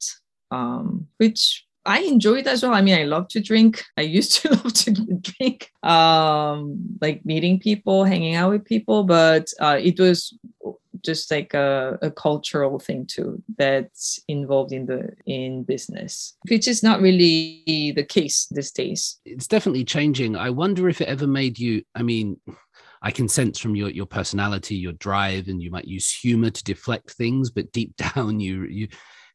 um, 0.49 1.07
which 1.17 1.65
I 1.85 1.99
enjoyed 1.99 2.47
as 2.47 2.63
well. 2.63 2.73
I 2.73 2.81
mean, 2.81 2.97
I 2.97 3.03
love 3.03 3.27
to 3.29 3.39
drink. 3.39 3.83
I 3.97 4.01
used 4.01 4.41
to 4.41 4.49
love 4.55 4.73
to 4.73 4.91
drink, 4.91 5.71
um, 5.83 6.97
like 7.01 7.25
meeting 7.25 7.59
people, 7.59 8.03
hanging 8.03 8.35
out 8.35 8.51
with 8.51 8.65
people, 8.65 9.03
but 9.03 9.47
uh, 9.59 9.77
it 9.79 9.99
was 9.99 10.33
just 11.03 11.31
like 11.31 11.53
a, 11.53 11.97
a, 12.01 12.11
cultural 12.11 12.79
thing 12.79 13.05
too 13.05 13.41
that's 13.57 14.19
involved 14.27 14.71
in 14.71 14.85
the 14.85 15.13
in 15.25 15.63
business 15.63 16.35
which 16.49 16.67
is 16.67 16.81
not 16.81 17.01
really 17.01 17.93
the 17.95 18.03
case 18.03 18.47
these 18.51 18.71
days 18.71 19.19
it's 19.23 19.47
definitely 19.47 19.85
changing 19.85 20.35
i 20.35 20.49
wonder 20.49 20.89
if 20.89 20.99
it 20.99 21.07
ever 21.07 21.27
made 21.27 21.59
you 21.59 21.83
i 21.95 22.01
mean 22.01 22.39
I 23.01 23.11
can 23.11 23.27
sense 23.27 23.59
from 23.59 23.75
your 23.75 23.89
your 23.89 24.05
personality, 24.05 24.75
your 24.75 24.93
drive, 24.93 25.47
and 25.47 25.61
you 25.61 25.71
might 25.71 25.85
use 25.85 26.11
humor 26.11 26.49
to 26.49 26.63
deflect 26.63 27.11
things, 27.11 27.49
but 27.49 27.71
deep 27.71 27.95
down 28.15 28.39
you 28.39 28.63
you 28.65 28.87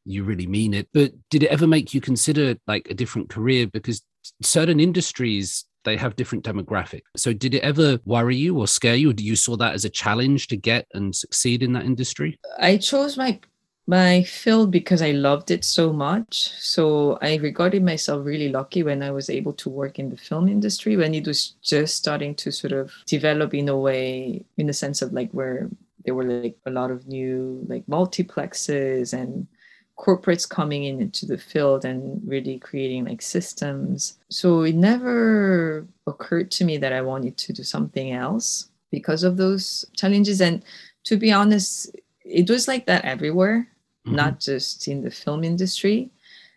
you 0.05 0.25
really 0.25 0.47
mean 0.47 0.75
it. 0.75 0.89
But 0.93 1.13
did 1.31 1.43
it 1.43 1.51
ever 1.51 1.67
make 1.67 1.95
you 1.95 2.01
consider 2.01 2.57
like 2.67 2.89
a 2.91 2.95
different 2.95 3.31
career? 3.31 3.67
Because 3.67 4.03
certain 4.43 4.81
industries 4.81 5.65
they 5.85 5.97
have 5.97 6.17
different 6.17 6.45
demographic. 6.45 7.01
So 7.17 7.33
did 7.33 7.55
it 7.55 7.63
ever 7.63 7.99
worry 8.05 8.37
you 8.37 8.57
or 8.59 8.69
scare 8.69 8.95
you? 8.95 9.11
Or 9.11 9.13
do 9.13 9.25
you 9.25 9.37
saw 9.37 9.57
that 9.57 9.75
as 9.75 9.85
a 9.85 9.91
challenge 9.91 10.49
to 10.49 10.57
get 10.57 10.87
and 10.95 11.15
succeed 11.15 11.63
in 11.63 11.73
that 11.73 11.85
industry? 11.85 12.39
I 12.59 12.77
chose 12.77 13.17
my 13.17 13.41
my 13.87 14.23
field 14.23 14.71
because 14.71 15.03
I 15.03 15.11
loved 15.11 15.51
it 15.51 15.65
so 15.65 15.93
much. 15.93 16.51
So 16.59 17.19
I 17.21 17.37
regarded 17.37 17.83
myself 17.83 18.25
really 18.25 18.49
lucky 18.49 18.83
when 18.83 19.03
I 19.03 19.11
was 19.11 19.29
able 19.29 19.53
to 19.55 19.69
work 19.69 19.99
in 19.99 20.09
the 20.09 20.17
film 20.17 20.49
industry 20.49 20.97
when 20.97 21.15
it 21.15 21.27
was 21.27 21.55
just 21.63 21.97
starting 21.97 22.35
to 22.37 22.53
sort 22.53 22.73
of 22.73 22.93
develop 23.07 23.55
in 23.55 23.69
a 23.69 23.77
way, 23.77 24.45
in 24.57 24.67
the 24.67 24.73
sense 24.73 25.03
of 25.03 25.13
like 25.13 25.31
where 25.33 25.69
there 26.05 26.15
were 26.15 26.25
like 26.25 26.57
a 26.67 26.71
lot 26.71 26.91
of 26.91 27.07
new 27.09 27.65
like 27.69 27.85
multiplexes 27.87 29.13
and 29.13 29.47
corporates 29.99 30.49
coming 30.49 30.85
in 30.85 31.01
into 31.01 31.27
the 31.27 31.39
field 31.39 31.85
and 31.85 32.21
really 32.27 32.59
creating 32.59 33.05
like 33.05 33.21
systems. 33.21 34.19
So 34.31 34.63
it 34.63 34.75
never 34.75 35.87
occurred 36.07 36.51
to 36.53 36.65
me 36.65 36.77
that 36.79 36.93
I 36.93 37.03
wanted 37.03 37.37
to 37.37 37.53
do 37.53 37.63
something 37.63 38.13
else 38.13 38.71
because 38.91 39.23
of 39.23 39.37
those 39.37 39.85
challenges. 39.97 40.41
And 40.41 40.65
to 41.05 41.17
be 41.17 41.33
honest, 41.33 41.95
it 42.25 42.49
was 42.49 42.69
like 42.69 42.87
that 42.87 43.05
everywhere 43.05 43.69
mm-hmm. 44.07 44.17
not 44.17 44.41
just 44.41 44.89
in 44.89 45.03
the 45.03 45.11
film 45.11 45.45
industry 45.45 46.11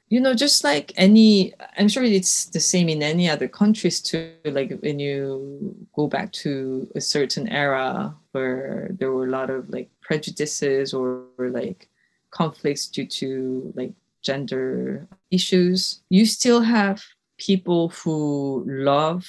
you 0.10 0.20
know 0.20 0.34
just 0.34 0.64
like 0.64 0.94
any 0.98 1.54
i'm 1.78 1.88
sure 1.88 2.04
it's 2.04 2.46
the 2.46 2.60
same 2.60 2.90
in 2.90 3.02
any 3.02 3.30
other 3.30 3.48
countries 3.48 4.00
too 4.00 4.32
like 4.46 4.72
when 4.82 5.00
you 5.00 5.76
go 5.96 6.08
back 6.08 6.32
to 6.32 6.88
a 6.96 7.02
certain 7.02 7.48
era 7.50 8.16
where 8.32 8.90
there 9.00 9.12
were 9.12 9.26
a 9.26 9.32
lot 9.32 9.50
of 9.50 9.70
like 9.70 9.90
prejudices 10.02 10.94
or, 10.94 11.24
or 11.38 11.50
like 11.50 11.90
conflicts 12.30 12.88
due 12.88 13.08
to 13.08 13.74
like 13.76 13.94
gender 14.22 15.08
issues 15.32 16.02
you 16.10 16.26
still 16.26 16.62
have 16.62 17.04
people 17.38 17.90
who 17.90 18.64
love 18.68 19.28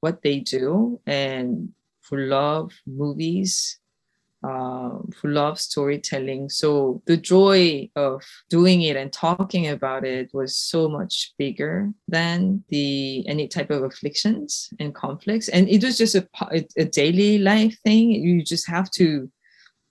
what 0.00 0.22
they 0.22 0.38
do 0.40 1.00
and 1.06 1.72
who 2.08 2.16
love 2.16 2.72
movies 2.86 3.79
uh, 4.42 4.90
who 5.20 5.28
love 5.28 5.60
storytelling. 5.60 6.48
So 6.48 7.02
the 7.06 7.16
joy 7.16 7.90
of 7.96 8.22
doing 8.48 8.82
it 8.82 8.96
and 8.96 9.12
talking 9.12 9.68
about 9.68 10.04
it 10.04 10.30
was 10.32 10.56
so 10.56 10.88
much 10.88 11.34
bigger 11.38 11.90
than 12.08 12.64
the 12.68 13.26
any 13.28 13.48
type 13.48 13.70
of 13.70 13.82
afflictions 13.82 14.70
and 14.78 14.94
conflicts. 14.94 15.48
And 15.48 15.68
it 15.68 15.84
was 15.84 15.98
just 15.98 16.14
a, 16.14 16.26
a 16.76 16.84
daily 16.84 17.38
life 17.38 17.76
thing. 17.84 18.10
You 18.10 18.42
just 18.42 18.68
have 18.68 18.90
to 18.92 19.30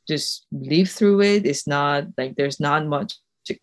just 0.08 0.48
live 0.52 0.90
through 0.90 1.22
it. 1.22 1.46
It's 1.46 1.68
not 1.68 2.06
like 2.18 2.36
there's 2.36 2.60
not 2.60 2.88
much 2.88 3.16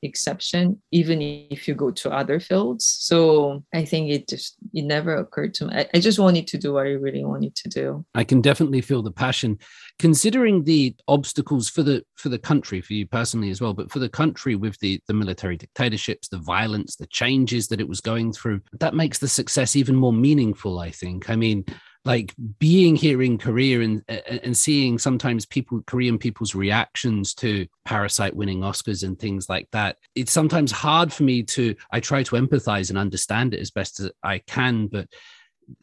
exception 0.02 0.80
even 0.92 1.20
if 1.22 1.66
you 1.68 1.74
go 1.74 1.90
to 1.90 2.10
other 2.10 2.40
fields. 2.40 2.84
So 2.84 3.62
i 3.74 3.84
think 3.84 4.10
it 4.10 4.28
just 4.28 4.56
it 4.72 4.82
never 4.82 5.16
occurred 5.16 5.54
to 5.54 5.66
me. 5.66 5.74
I, 5.74 5.88
I, 5.94 6.00
just 6.00 6.18
wanted 6.18 6.46
to 6.48 6.58
do 6.58 6.74
what 6.74 6.86
i 6.86 6.90
really 6.90 7.24
wanted 7.24 7.54
to 7.56 7.68
do. 7.68 8.04
I 8.14 8.24
can 8.24 8.40
definitely 8.40 8.80
feel 8.80 9.02
the 9.02 9.10
passion. 9.10 9.58
Considering 9.98 10.64
the 10.64 10.94
obstacles 11.08 11.68
for 11.68 11.82
the 11.82 12.04
for 12.16 12.28
the 12.28 12.38
country 12.38 12.80
for 12.80 12.94
you 12.94 13.06
personally 13.06 13.50
as 13.50 13.60
well 13.60 13.74
but 13.74 13.90
for 13.90 13.98
the 13.98 14.08
country 14.08 14.54
with 14.54 14.78
the 14.80 15.00
the 15.06 15.14
military 15.14 15.56
dictatorships 15.56 16.28
the 16.28 16.38
violence 16.38 16.96
the 16.96 17.06
changes 17.06 17.68
that 17.68 17.80
it 17.80 17.88
was 17.88 18.00
going 18.00 18.32
through 18.32 18.60
that 18.80 18.94
makes 18.94 19.18
the 19.18 19.28
success 19.28 19.76
even 19.76 19.94
more 19.96 20.12
meaningful 20.12 20.78
i 20.78 20.90
think. 20.90 21.30
I 21.30 21.36
mean 21.36 21.64
like 22.06 22.34
being 22.58 22.94
here 22.94 23.20
in 23.20 23.36
Korea 23.36 23.80
and 23.80 24.02
and 24.08 24.56
seeing 24.56 24.98
sometimes 24.98 25.44
people 25.44 25.82
Korean 25.86 26.18
people's 26.18 26.54
reactions 26.54 27.34
to 27.34 27.66
Parasite 27.84 28.34
winning 28.34 28.60
Oscars 28.60 29.02
and 29.02 29.18
things 29.18 29.48
like 29.48 29.68
that. 29.72 29.96
It's 30.14 30.32
sometimes 30.32 30.70
hard 30.70 31.12
for 31.12 31.24
me 31.24 31.42
to 31.42 31.74
I 31.90 32.00
try 32.00 32.22
to 32.22 32.36
empathize 32.36 32.90
and 32.90 32.98
understand 32.98 33.54
it 33.54 33.60
as 33.60 33.72
best 33.72 34.00
as 34.00 34.10
I 34.22 34.38
can, 34.38 34.86
but 34.86 35.08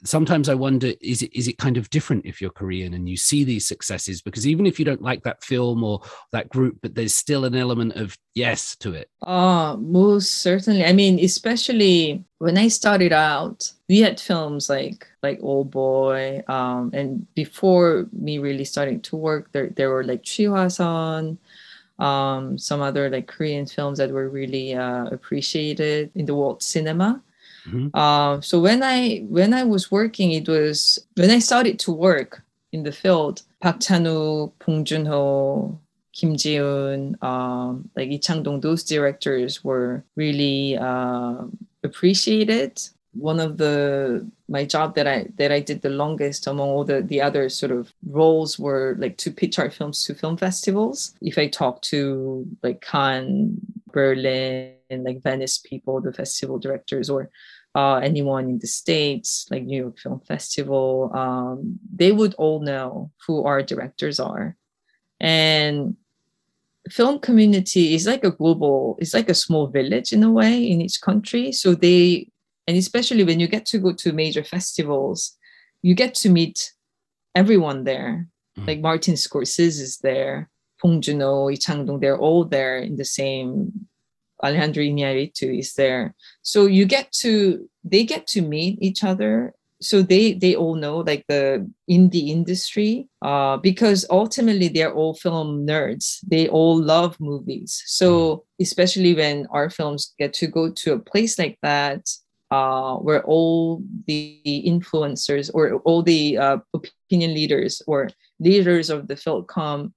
sometimes 0.04 0.50
I 0.50 0.54
wonder 0.54 0.94
is 1.02 1.22
it 1.22 1.34
is 1.34 1.48
it 1.48 1.58
kind 1.58 1.78
of 1.78 1.90
different 1.90 2.25
if 2.25 2.42
you're 2.42 2.52
Korean 2.52 2.94
and 2.94 3.08
you 3.10 3.18
see 3.18 3.44
these 3.44 3.68
successes 3.68 4.22
because 4.22 4.48
even 4.48 4.66
if 4.66 4.80
you 4.80 4.86
don't 4.86 5.02
like 5.02 5.24
that 5.24 5.44
film 5.44 5.84
or 5.84 6.02
that 6.32 6.50
group, 6.50 6.78
but 6.82 6.96
there's 6.96 7.13
still 7.13 7.46
an 7.46 7.56
element 7.56 7.94
of 7.94 8.18
yes 8.36 8.75
to 8.78 8.94
it. 8.94 9.10
Oh, 9.25 9.78
most 9.78 10.42
certainly. 10.42 10.86
I 10.86 10.94
mean, 10.94 11.20
especially 11.20 12.24
when 12.40 12.58
I 12.58 12.68
started 12.68 13.13
out, 13.13 13.72
we 13.90 14.00
had 14.00 14.20
films 14.20 14.70
like 14.70 15.08
like 15.22 15.40
Old 15.42 15.72
Boy, 15.72 16.44
um, 16.48 16.92
and 16.94 17.28
before 17.36 18.08
me 18.12 18.38
really 18.38 18.66
starting 18.66 19.02
to 19.02 19.16
work, 19.16 19.52
there 19.52 19.70
there 19.70 19.90
were 19.90 20.04
like 20.04 20.24
Chihwaseon, 20.24 21.38
um, 22.00 22.58
some 22.58 22.82
other 22.82 23.10
like 23.10 23.28
Korean 23.28 23.66
films 23.66 23.98
that 23.98 24.12
were 24.12 24.30
really 24.30 24.74
uh, 24.74 25.06
appreciated 25.08 26.12
in 26.16 26.25
the 26.25 26.36
world 26.36 26.63
cinema. 26.63 27.22
Mm-hmm. 27.67 27.88
Uh, 27.93 28.41
so 28.41 28.60
when 28.60 28.84
I 28.84 29.20
when 29.29 29.53
I 29.53 29.63
was 29.63 29.91
working, 29.91 30.32
it 30.32 30.48
was 30.48 31.00
when 31.15 31.29
I 31.29 31.39
started 31.39 31.79
to 31.79 31.91
work 31.91 32.43
in 32.72 32.84
the 32.84 32.91
field. 32.91 33.43
Park 33.62 33.79
Chan-wook, 33.79 34.51
Bong 34.65 34.84
Joon-ho, 34.84 35.79
Kim 36.12 36.36
Jee-woon, 36.36 37.15
um, 37.24 37.89
like 37.96 38.10
Lee 38.10 38.20
Chang-dong, 38.20 38.60
those 38.60 38.84
directors 38.84 39.63
were 39.63 40.03
really 40.15 40.77
uh, 40.77 41.46
appreciated. 41.84 42.82
One 43.13 43.39
of 43.39 43.58
the 43.58 44.25
my 44.50 44.65
job 44.65 44.96
that 44.96 45.08
I 45.08 45.27
that 45.38 45.51
I 45.51 45.60
did 45.60 45.82
the 45.82 45.89
longest 45.89 46.48
among 46.48 46.67
all 46.67 46.84
the 46.84 47.01
the 47.01 47.22
other 47.22 47.48
sort 47.48 47.72
of 47.72 47.93
roles 48.08 48.60
were 48.60 48.96
like 49.00 49.17
to 49.17 49.32
pitch 49.32 49.60
our 49.60 49.70
films 49.70 50.03
to 50.05 50.15
film 50.15 50.36
festivals. 50.36 51.13
If 51.22 51.38
I 51.38 51.48
talk 51.48 51.82
to 51.84 52.46
like 52.63 52.82
Cannes, 52.82 53.62
Berlin, 53.93 54.75
like 54.89 55.23
Venice 55.23 55.59
people, 55.59 56.01
the 56.01 56.12
festival 56.12 56.59
directors, 56.59 57.09
or 57.09 57.29
uh, 57.75 57.95
anyone 57.95 58.50
in 58.50 58.59
the 58.59 58.67
States, 58.67 59.47
like 59.50 59.63
New 59.63 59.83
York 59.83 60.00
Film 60.00 60.21
Festival, 60.27 61.12
um, 61.15 61.79
they 61.95 62.12
would 62.12 62.33
all 62.35 62.59
know 62.59 63.12
who 63.25 63.43
our 63.45 63.63
directors 63.63 64.19
are. 64.19 64.57
And 65.19 65.95
film 66.89 67.19
community 67.19 67.95
is 67.95 68.05
like 68.05 68.23
a 68.23 68.31
global, 68.31 68.97
it's 69.00 69.13
like 69.13 69.29
a 69.29 69.33
small 69.33 69.67
village 69.67 70.12
in 70.12 70.23
a 70.23 70.31
way 70.31 70.63
in 70.63 70.81
each 70.81 71.01
country. 71.01 71.51
So 71.51 71.73
they, 71.75 72.29
and 72.67 72.77
especially 72.77 73.23
when 73.23 73.39
you 73.39 73.47
get 73.47 73.65
to 73.67 73.79
go 73.79 73.93
to 73.93 74.12
major 74.12 74.43
festivals, 74.43 75.38
you 75.81 75.95
get 75.95 76.13
to 76.15 76.29
meet 76.29 76.73
everyone 77.35 77.83
there. 77.85 78.27
Mm. 78.59 78.67
Like 78.67 78.81
Martin 78.81 79.15
Scorsese 79.15 79.81
is 79.81 79.97
there, 79.97 80.50
Bong 80.84 81.02
Joon-ho, 81.02 81.56
Chang-dong, 81.56 82.02
they're 82.02 82.20
all 82.20 82.44
there 82.44 82.78
in 82.78 82.98
the 82.98 83.06
same 83.06 83.88
Alejandro 84.44 84.84
Iñárritu 84.84 85.58
is 85.58 85.74
there. 85.74 86.13
So 86.42 86.66
you 86.66 86.86
get 86.86 87.12
to 87.24 87.70
they 87.84 88.04
get 88.04 88.28
to 88.28 88.42
meet 88.42 88.78
each 88.82 89.04
other. 89.04 89.54
So 89.82 90.02
they 90.02 90.34
they 90.34 90.56
all 90.56 90.75
know 90.75 90.98
like 90.98 91.25
the 91.28 91.70
in 91.88 92.10
the 92.10 92.32
industry 92.32 93.08
uh, 93.22 93.58
because 93.58 94.06
ultimately 94.10 94.68
they're 94.68 94.94
all 94.94 95.13
film 95.13 95.66
nerds. 95.66 96.20
They 96.28 96.48
all 96.48 96.78
love 96.80 97.20
movies. 97.20 97.82
So 97.86 98.46
especially 98.60 99.13
when 99.13 99.48
our 99.52 99.70
films 99.70 100.13
get 100.20 100.34
to 100.36 100.48
go 100.48 100.72
to 100.72 100.94
a 100.94 101.00
place 101.00 101.40
like 101.40 101.58
that, 101.63 102.10
uh, 102.52 102.96
where 102.98 103.24
all 103.24 103.82
the 104.08 104.40
influencers 104.46 105.50
or 105.54 105.75
all 105.84 106.04
the 106.04 106.38
uh, 106.38 106.58
opinion 106.74 107.34
leaders 107.34 107.82
or 107.88 108.10
leaders 108.40 108.90
of 108.90 109.08
the 109.08 109.16
film 109.16 109.46
come, 109.46 109.94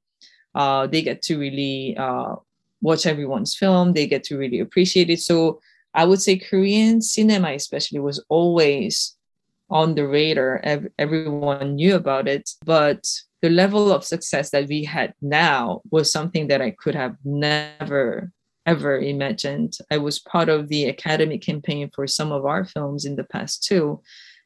uh, 0.56 0.86
they 0.86 1.02
get 1.02 1.20
to 1.22 1.38
really 1.38 1.96
uh, 1.98 2.34
watch 2.80 3.04
everyone's 3.06 3.54
film. 3.54 3.92
They 3.92 4.06
get 4.06 4.24
to 4.24 4.38
really 4.38 4.60
appreciate 4.60 5.10
it. 5.10 5.20
So 5.20 5.60
I 5.94 6.04
would 6.04 6.22
say 6.22 6.38
Korean 6.38 7.02
cinema, 7.02 7.52
especially, 7.52 8.00
was 8.00 8.24
always 8.28 9.16
on 9.68 9.94
the 9.94 10.08
radar. 10.08 10.62
Everyone 10.98 11.76
knew 11.76 11.94
about 11.94 12.26
it, 12.26 12.50
but 12.64 13.06
the 13.42 13.50
level 13.50 13.92
of 13.92 14.02
success 14.02 14.50
that 14.50 14.66
we 14.66 14.82
had 14.84 15.12
now 15.20 15.82
was 15.90 16.10
something 16.10 16.48
that 16.48 16.62
I 16.62 16.70
could 16.70 16.94
have 16.94 17.16
never 17.24 18.32
ever 18.64 18.98
imagined. 18.98 19.78
I 19.92 19.98
was 19.98 20.18
part 20.18 20.48
of 20.48 20.68
the 20.68 20.86
academy 20.86 21.38
campaign 21.38 21.88
for 21.94 22.06
some 22.08 22.32
of 22.32 22.44
our 22.44 22.64
films 22.64 23.04
in 23.04 23.14
the 23.14 23.24
past 23.24 23.62
too. 23.62 24.00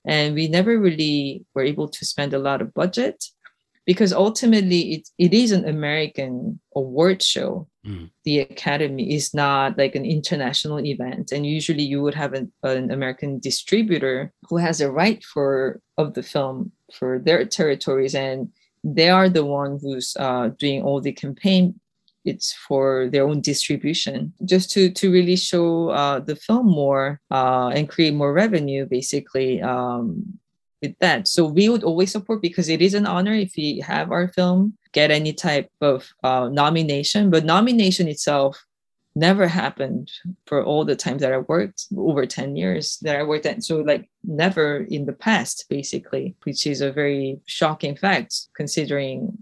And 0.04 0.34
we 0.34 0.46
never 0.46 0.78
really 0.78 1.46
were 1.54 1.62
able 1.62 1.88
to 1.88 2.04
spend 2.04 2.34
a 2.34 2.38
lot 2.38 2.60
of 2.60 2.74
budget 2.74 3.24
because 3.90 4.12
ultimately 4.12 4.94
it, 4.94 5.08
it 5.18 5.34
is 5.34 5.50
an 5.50 5.68
American 5.68 6.60
award 6.76 7.20
show. 7.20 7.66
Mm. 7.84 8.08
The 8.22 8.38
Academy 8.38 9.12
is 9.16 9.34
not 9.34 9.76
like 9.76 9.96
an 9.96 10.04
international 10.04 10.78
event, 10.78 11.32
and 11.32 11.44
usually 11.44 11.82
you 11.82 12.00
would 12.00 12.14
have 12.14 12.32
an, 12.32 12.52
an 12.62 12.92
American 12.92 13.40
distributor 13.40 14.32
who 14.48 14.58
has 14.58 14.80
a 14.80 14.92
right 14.92 15.24
for 15.24 15.80
of 15.98 16.14
the 16.14 16.22
film 16.22 16.70
for 16.94 17.18
their 17.18 17.44
territories, 17.44 18.14
and 18.14 18.52
they 18.84 19.10
are 19.10 19.28
the 19.28 19.44
one 19.44 19.80
who's 19.82 20.16
uh, 20.20 20.50
doing 20.56 20.82
all 20.82 21.00
the 21.00 21.10
campaign 21.10 21.74
it's 22.24 22.52
for 22.52 23.08
their 23.10 23.26
own 23.26 23.40
distribution 23.40 24.30
just 24.44 24.70
to 24.70 24.90
to 24.90 25.10
really 25.10 25.36
show 25.36 25.88
uh, 25.88 26.20
the 26.20 26.36
film 26.36 26.66
more 26.66 27.18
uh, 27.30 27.68
and 27.74 27.88
create 27.88 28.14
more 28.14 28.34
revenue 28.34 28.84
basically 28.84 29.60
um, 29.62 30.38
with 30.82 30.98
that. 31.00 31.28
So 31.28 31.44
we 31.44 31.68
would 31.68 31.84
always 31.84 32.12
support 32.12 32.42
because 32.42 32.68
it 32.68 32.82
is 32.82 32.94
an 32.94 33.06
honor 33.06 33.34
if 33.34 33.54
we 33.56 33.80
have 33.86 34.10
our 34.10 34.28
film 34.28 34.76
get 34.92 35.10
any 35.10 35.32
type 35.32 35.70
of 35.80 36.08
uh, 36.24 36.48
nomination. 36.48 37.30
But 37.30 37.44
nomination 37.44 38.08
itself 38.08 38.64
never 39.14 39.46
happened 39.48 40.10
for 40.46 40.64
all 40.64 40.84
the 40.84 40.96
times 40.96 41.20
that 41.22 41.32
I 41.32 41.38
worked 41.38 41.86
over 41.96 42.26
10 42.26 42.56
years 42.56 42.98
that 43.02 43.16
I 43.16 43.22
worked 43.22 43.46
at. 43.46 43.62
So 43.62 43.80
like 43.80 44.08
never 44.24 44.86
in 44.88 45.06
the 45.06 45.12
past, 45.12 45.66
basically, 45.68 46.36
which 46.44 46.66
is 46.66 46.80
a 46.80 46.92
very 46.92 47.40
shocking 47.46 47.96
fact 47.96 48.48
considering 48.54 49.38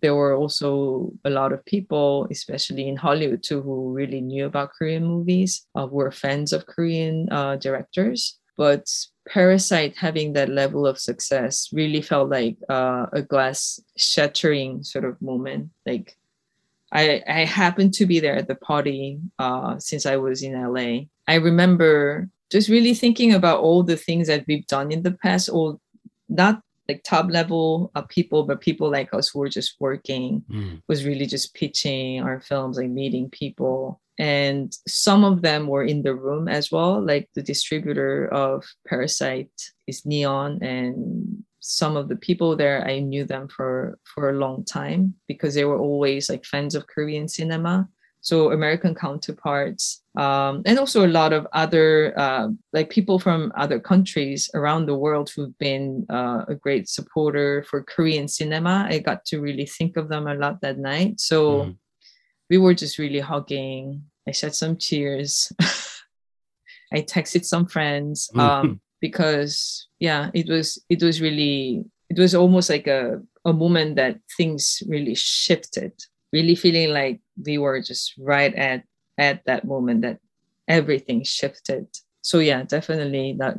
there 0.00 0.14
were 0.14 0.34
also 0.34 1.12
a 1.24 1.30
lot 1.30 1.52
of 1.52 1.64
people, 1.66 2.26
especially 2.30 2.88
in 2.88 2.96
Hollywood 2.96 3.42
too, 3.42 3.60
who 3.60 3.92
really 3.92 4.20
knew 4.20 4.46
about 4.46 4.72
Korean 4.72 5.04
movies, 5.04 5.66
uh, 5.74 5.86
were 5.86 6.10
fans 6.10 6.52
of 6.52 6.66
Korean 6.66 7.28
uh, 7.30 7.56
directors. 7.56 8.38
But 8.56 8.88
Parasite 9.28 9.96
having 9.96 10.34
that 10.34 10.48
level 10.48 10.86
of 10.86 10.98
success 10.98 11.68
really 11.72 12.02
felt 12.02 12.28
like 12.28 12.56
uh, 12.68 13.06
a 13.12 13.22
glass 13.22 13.80
shattering 13.96 14.82
sort 14.82 15.04
of 15.04 15.20
moment. 15.22 15.70
Like 15.86 16.16
I, 16.92 17.22
I 17.26 17.44
happened 17.44 17.94
to 17.94 18.06
be 18.06 18.20
there 18.20 18.36
at 18.36 18.48
the 18.48 18.54
party 18.54 19.18
uh, 19.38 19.78
since 19.78 20.06
I 20.06 20.16
was 20.16 20.42
in 20.42 20.52
LA. 20.52 21.06
I 21.26 21.36
remember 21.36 22.28
just 22.50 22.68
really 22.68 22.94
thinking 22.94 23.32
about 23.32 23.60
all 23.60 23.82
the 23.82 23.96
things 23.96 24.28
that 24.28 24.44
we've 24.46 24.66
done 24.66 24.92
in 24.92 25.02
the 25.02 25.12
past, 25.12 25.48
all 25.48 25.80
not 26.28 26.62
like 26.88 27.02
top 27.04 27.30
level 27.30 27.90
uh, 27.94 28.02
people, 28.02 28.44
but 28.44 28.60
people 28.60 28.90
like 28.90 29.12
us 29.14 29.28
who 29.28 29.40
were 29.40 29.48
just 29.48 29.76
working, 29.80 30.42
mm. 30.50 30.80
was 30.88 31.04
really 31.04 31.26
just 31.26 31.54
pitching 31.54 32.22
our 32.22 32.40
films, 32.40 32.76
like 32.76 32.90
meeting 32.90 33.30
people 33.30 34.00
and 34.18 34.76
some 34.86 35.24
of 35.24 35.42
them 35.42 35.66
were 35.66 35.82
in 35.82 36.02
the 36.02 36.14
room 36.14 36.46
as 36.46 36.70
well 36.70 37.04
like 37.04 37.28
the 37.34 37.42
distributor 37.42 38.28
of 38.28 38.64
parasite 38.86 39.50
is 39.86 40.06
neon 40.06 40.62
and 40.62 41.42
some 41.58 41.96
of 41.96 42.08
the 42.08 42.16
people 42.16 42.54
there 42.54 42.86
i 42.86 43.00
knew 43.00 43.24
them 43.24 43.48
for 43.48 43.98
for 44.04 44.30
a 44.30 44.38
long 44.38 44.64
time 44.64 45.14
because 45.26 45.54
they 45.54 45.64
were 45.64 45.78
always 45.78 46.28
like 46.28 46.44
fans 46.44 46.74
of 46.74 46.86
korean 46.86 47.26
cinema 47.26 47.88
so 48.20 48.52
american 48.52 48.94
counterparts 48.94 50.02
um, 50.16 50.62
and 50.64 50.78
also 50.78 51.04
a 51.04 51.08
lot 51.08 51.32
of 51.32 51.46
other 51.52 52.16
uh, 52.18 52.48
like 52.72 52.88
people 52.90 53.18
from 53.18 53.52
other 53.56 53.80
countries 53.80 54.48
around 54.54 54.86
the 54.86 54.94
world 54.94 55.30
who've 55.30 55.56
been 55.58 56.06
uh, 56.10 56.44
a 56.48 56.54
great 56.54 56.88
supporter 56.88 57.64
for 57.68 57.82
korean 57.82 58.28
cinema 58.28 58.86
i 58.88 58.98
got 58.98 59.24
to 59.24 59.40
really 59.40 59.66
think 59.66 59.96
of 59.96 60.08
them 60.08 60.26
a 60.26 60.34
lot 60.34 60.60
that 60.60 60.78
night 60.78 61.20
so 61.20 61.64
mm 61.64 61.76
we 62.50 62.58
were 62.58 62.74
just 62.74 62.98
really 62.98 63.20
hugging. 63.20 64.04
I 64.28 64.32
shed 64.32 64.54
some 64.54 64.76
tears. 64.76 65.52
I 66.92 67.02
texted 67.02 67.44
some 67.44 67.66
friends 67.66 68.30
um, 68.36 68.80
because 69.00 69.88
yeah, 69.98 70.30
it 70.34 70.48
was 70.48 70.82
it 70.88 71.02
was 71.02 71.20
really 71.20 71.84
it 72.10 72.18
was 72.18 72.34
almost 72.34 72.70
like 72.70 72.86
a 72.86 73.20
a 73.44 73.52
moment 73.52 73.96
that 73.96 74.18
things 74.36 74.82
really 74.88 75.14
shifted. 75.14 75.92
Really 76.32 76.54
feeling 76.54 76.90
like 76.90 77.20
we 77.44 77.58
were 77.58 77.80
just 77.80 78.14
right 78.18 78.54
at 78.54 78.84
at 79.18 79.44
that 79.46 79.64
moment 79.64 80.02
that 80.02 80.18
everything 80.68 81.22
shifted. 81.24 81.86
So 82.22 82.38
yeah, 82.38 82.62
definitely 82.62 83.36
that 83.38 83.56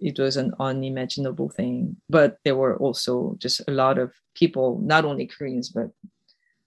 it 0.00 0.18
was 0.18 0.36
an 0.36 0.52
unimaginable 0.60 1.48
thing. 1.48 1.96
But 2.08 2.38
there 2.44 2.56
were 2.56 2.76
also 2.76 3.36
just 3.38 3.62
a 3.68 3.70
lot 3.72 3.98
of 3.98 4.12
people, 4.34 4.80
not 4.82 5.04
only 5.04 5.26
Koreans, 5.26 5.70
but 5.70 5.90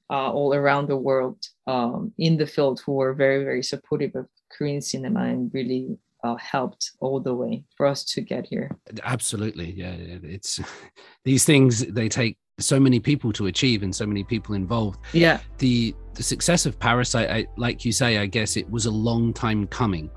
uh, 0.09 0.31
all 0.31 0.53
around 0.53 0.87
the 0.87 0.97
world 0.97 1.37
um, 1.67 2.11
in 2.17 2.37
the 2.37 2.47
field 2.47 2.81
who 2.85 2.93
were 2.93 3.13
very, 3.13 3.43
very 3.43 3.63
supportive 3.63 4.15
of 4.15 4.27
Korean 4.49 4.81
cinema 4.81 5.25
and 5.25 5.51
really 5.53 5.97
uh, 6.23 6.35
helped 6.35 6.91
all 6.99 7.19
the 7.19 7.33
way 7.33 7.63
for 7.77 7.85
us 7.85 8.03
to 8.03 8.21
get 8.21 8.47
here. 8.47 8.75
Absolutely, 9.03 9.71
yeah. 9.71 9.93
It's 9.97 10.59
these 11.23 11.45
things 11.45 11.85
they 11.85 12.09
take 12.09 12.37
so 12.59 12.79
many 12.79 12.99
people 12.99 13.31
to 13.33 13.47
achieve 13.47 13.83
and 13.83 13.95
so 13.95 14.05
many 14.05 14.23
people 14.23 14.55
involved. 14.55 14.99
Yeah. 15.13 15.39
The 15.57 15.95
the 16.13 16.23
success 16.23 16.65
of 16.65 16.77
Parasite, 16.77 17.29
I, 17.29 17.47
like 17.57 17.85
you 17.85 17.91
say, 17.91 18.17
I 18.17 18.25
guess 18.25 18.57
it 18.57 18.69
was 18.69 18.85
a 18.85 18.91
long 18.91 19.33
time 19.33 19.67
coming, 19.67 20.09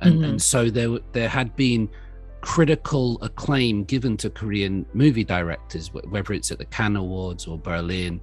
and, 0.00 0.14
mm-hmm. 0.14 0.24
and 0.24 0.42
so 0.42 0.70
there 0.70 0.98
there 1.12 1.28
had 1.28 1.54
been 1.56 1.88
critical 2.40 3.18
acclaim 3.22 3.84
given 3.84 4.16
to 4.16 4.30
Korean 4.30 4.86
movie 4.94 5.24
directors, 5.24 5.92
whether 5.92 6.32
it's 6.32 6.50
at 6.50 6.58
the 6.58 6.64
Cannes 6.64 6.96
Awards 6.96 7.46
or 7.46 7.58
Berlin, 7.58 8.20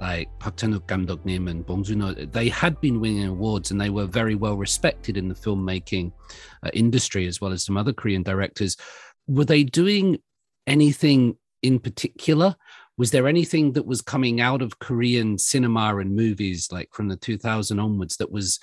like 0.00 0.28
Park 0.38 0.56
Chan-wook 0.56 0.90
and 0.90 1.66
Bong 1.66 1.84
Joon-ho, 1.84 2.14
they 2.14 2.48
had 2.48 2.80
been 2.80 3.00
winning 3.00 3.26
awards 3.26 3.70
and 3.70 3.80
they 3.80 3.90
were 3.90 4.06
very 4.06 4.34
well 4.34 4.56
respected 4.56 5.16
in 5.16 5.28
the 5.28 5.34
filmmaking 5.34 6.12
uh, 6.62 6.70
industry 6.72 7.26
as 7.26 7.40
well 7.40 7.52
as 7.52 7.64
some 7.64 7.76
other 7.76 7.92
Korean 7.92 8.22
directors. 8.22 8.76
Were 9.28 9.44
they 9.44 9.62
doing 9.62 10.18
anything 10.66 11.36
in 11.62 11.78
particular? 11.78 12.56
Was 13.00 13.12
there 13.12 13.26
anything 13.26 13.72
that 13.72 13.86
was 13.86 14.02
coming 14.02 14.42
out 14.42 14.60
of 14.60 14.78
Korean 14.78 15.38
cinema 15.38 15.96
and 15.96 16.14
movies, 16.14 16.68
like 16.70 16.92
from 16.92 17.08
the 17.08 17.16
2000 17.16 17.80
onwards, 17.80 18.18
that 18.18 18.30
was 18.30 18.60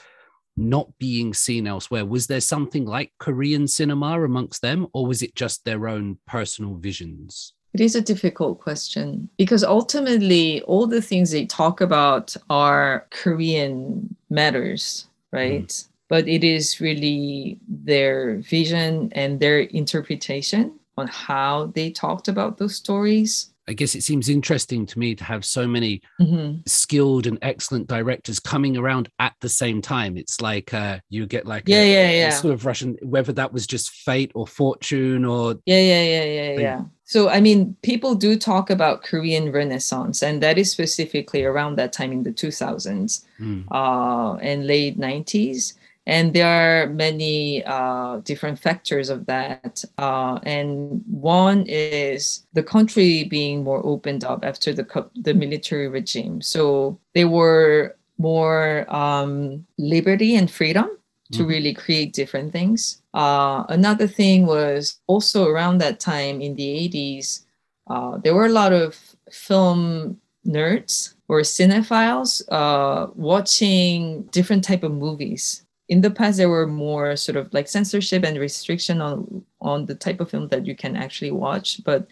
not 0.55 0.95
being 0.99 1.33
seen 1.33 1.65
elsewhere? 1.65 2.05
Was 2.05 2.27
there 2.27 2.39
something 2.39 2.85
like 2.85 3.13
Korean 3.17 3.67
cinema 3.67 4.23
amongst 4.23 4.61
them, 4.61 4.85
or 4.93 5.07
was 5.07 5.23
it 5.23 5.33
just 5.33 5.65
their 5.65 5.87
own 5.87 6.19
personal 6.27 6.75
visions? 6.75 7.53
It 7.73 7.81
is 7.81 7.95
a 7.95 8.01
difficult 8.01 8.59
question 8.59 9.27
because 9.39 9.63
ultimately, 9.63 10.61
all 10.61 10.85
the 10.85 11.01
things 11.01 11.31
they 11.31 11.47
talk 11.47 11.81
about 11.81 12.37
are 12.47 13.07
Korean 13.09 14.15
matters, 14.29 15.07
right? 15.31 15.67
Mm. 15.67 15.87
But 16.09 16.27
it 16.27 16.43
is 16.43 16.79
really 16.79 17.57
their 17.67 18.37
vision 18.37 19.11
and 19.13 19.39
their 19.39 19.61
interpretation 19.61 20.79
on 20.95 21.07
how 21.07 21.71
they 21.73 21.89
talked 21.89 22.27
about 22.27 22.59
those 22.59 22.75
stories 22.75 23.49
I 23.67 23.73
guess 23.73 23.95
it 23.95 24.03
seems 24.03 24.29
interesting 24.29 24.85
to 24.85 24.99
me 24.99 25.13
to 25.15 25.23
have 25.23 25.43
so 25.43 25.67
many 25.67 26.01
mm-hmm. 26.21 26.59
skilled 26.65 27.27
and 27.27 27.37
excellent 27.41 27.87
directors 27.87 28.39
coming 28.39 28.77
around 28.77 29.09
at 29.19 29.33
the 29.41 29.49
same 29.49 29.81
time. 29.81 30.15
It's 30.15 30.39
like 30.39 30.73
uh, 30.73 30.99
you 31.09 31.25
get 31.25 31.45
like 31.45 31.63
yeah, 31.67 31.81
a, 31.81 31.93
yeah, 31.93 32.11
yeah, 32.11 32.29
sort 32.29 32.53
of 32.53 32.65
Russian, 32.65 32.97
whether 33.01 33.33
that 33.33 33.51
was 33.51 33.67
just 33.67 33.91
fate 33.91 34.31
or 34.35 34.47
fortune 34.47 35.25
or 35.25 35.55
yeah, 35.65 35.79
yeah, 35.79 36.03
yeah, 36.03 36.23
yeah, 36.23 36.55
they, 36.55 36.61
yeah. 36.61 36.81
So 37.03 37.29
I 37.29 37.41
mean, 37.41 37.75
people 37.81 38.15
do 38.15 38.37
talk 38.37 38.69
about 38.69 39.03
Korean 39.03 39.51
Renaissance, 39.51 40.23
and 40.23 40.41
that 40.43 40.57
is 40.57 40.71
specifically 40.71 41.43
around 41.43 41.77
that 41.77 41.91
time 41.91 42.11
in 42.11 42.23
the 42.23 42.31
2000s 42.31 43.25
mm. 43.39 43.65
uh, 43.71 44.35
and 44.37 44.65
late 44.65 44.97
90s 44.97 45.73
and 46.07 46.33
there 46.33 46.47
are 46.47 46.87
many 46.87 47.63
uh, 47.65 48.17
different 48.23 48.57
factors 48.57 49.09
of 49.09 49.27
that 49.27 49.83
uh, 49.99 50.39
and 50.43 51.03
one 51.05 51.65
is 51.67 52.47
the 52.53 52.63
country 52.63 53.25
being 53.25 53.63
more 53.63 53.85
opened 53.85 54.23
up 54.23 54.43
after 54.43 54.73
the 54.73 54.85
the 55.21 55.33
military 55.33 55.87
regime. 55.87 56.41
So 56.41 56.99
there 57.13 57.27
were 57.27 57.95
more 58.17 58.85
um, 58.93 59.65
liberty 59.77 60.35
and 60.35 60.49
freedom 60.49 60.89
to 61.33 61.39
mm-hmm. 61.39 61.49
really 61.49 61.73
create 61.73 62.13
different 62.13 62.53
things. 62.53 63.03
Uh, 63.13 63.65
another 63.69 64.07
thing 64.07 64.47
was 64.47 64.99
also 65.05 65.47
around 65.47 65.77
that 65.79 65.99
time 65.99 66.41
in 66.41 66.55
the 66.55 66.89
80s 66.89 67.45
uh, 67.89 68.17
there 68.17 68.35
were 68.35 68.45
a 68.45 68.49
lot 68.49 68.73
of 68.73 69.15
film 69.31 70.19
nerds 70.45 71.15
or 71.27 71.41
cinephiles 71.41 72.41
uh, 72.49 73.07
watching 73.15 74.23
different 74.23 74.63
type 74.63 74.83
of 74.83 74.91
movies 74.91 75.65
in 75.89 76.01
the 76.01 76.11
past 76.11 76.37
there 76.37 76.49
were 76.49 76.67
more 76.67 77.15
sort 77.15 77.37
of 77.37 77.53
like 77.53 77.67
censorship 77.67 78.23
and 78.23 78.37
restriction 78.37 79.01
on 79.01 79.43
on 79.61 79.85
the 79.85 79.95
type 79.95 80.19
of 80.19 80.29
film 80.29 80.47
that 80.49 80.65
you 80.65 80.75
can 80.75 80.95
actually 80.95 81.31
watch 81.31 81.81
but 81.83 82.07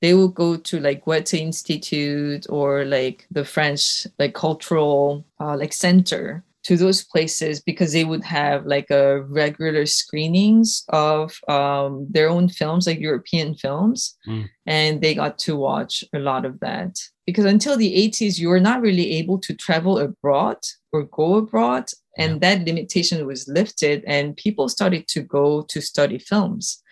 they 0.00 0.14
will 0.14 0.28
go 0.28 0.56
to 0.56 0.78
like 0.78 1.04
Goethe 1.04 1.34
Institute 1.34 2.46
or 2.48 2.84
like 2.84 3.26
the 3.30 3.44
French 3.44 4.06
like 4.18 4.34
cultural 4.34 5.26
uh, 5.40 5.56
like 5.56 5.72
center 5.72 6.44
to 6.64 6.76
those 6.76 7.02
places 7.02 7.60
because 7.60 7.92
they 7.92 8.04
would 8.04 8.22
have 8.22 8.66
like 8.66 8.90
a 8.90 9.22
regular 9.22 9.86
screenings 9.86 10.84
of 10.90 11.38
um, 11.48 12.06
their 12.10 12.28
own 12.28 12.48
films 12.48 12.86
like 12.86 13.00
European 13.00 13.54
films. 13.54 14.16
Mm. 14.26 14.48
and 14.66 15.00
they 15.00 15.14
got 15.14 15.38
to 15.38 15.56
watch 15.56 16.04
a 16.14 16.18
lot 16.18 16.44
of 16.44 16.60
that. 16.60 16.98
Because 17.26 17.46
until 17.46 17.76
the 17.76 17.94
80s 18.08 18.38
you 18.38 18.48
were 18.48 18.60
not 18.60 18.82
really 18.82 19.12
able 19.12 19.38
to 19.38 19.54
travel 19.54 19.98
abroad 19.98 20.58
or 20.92 21.04
go 21.04 21.36
abroad 21.36 21.90
and 22.18 22.32
yeah. 22.32 22.56
that 22.56 22.66
limitation 22.66 23.26
was 23.26 23.48
lifted 23.48 24.04
and 24.06 24.36
people 24.36 24.68
started 24.68 25.06
to 25.08 25.22
go 25.22 25.62
to 25.62 25.80
study 25.80 26.18
films 26.18 26.82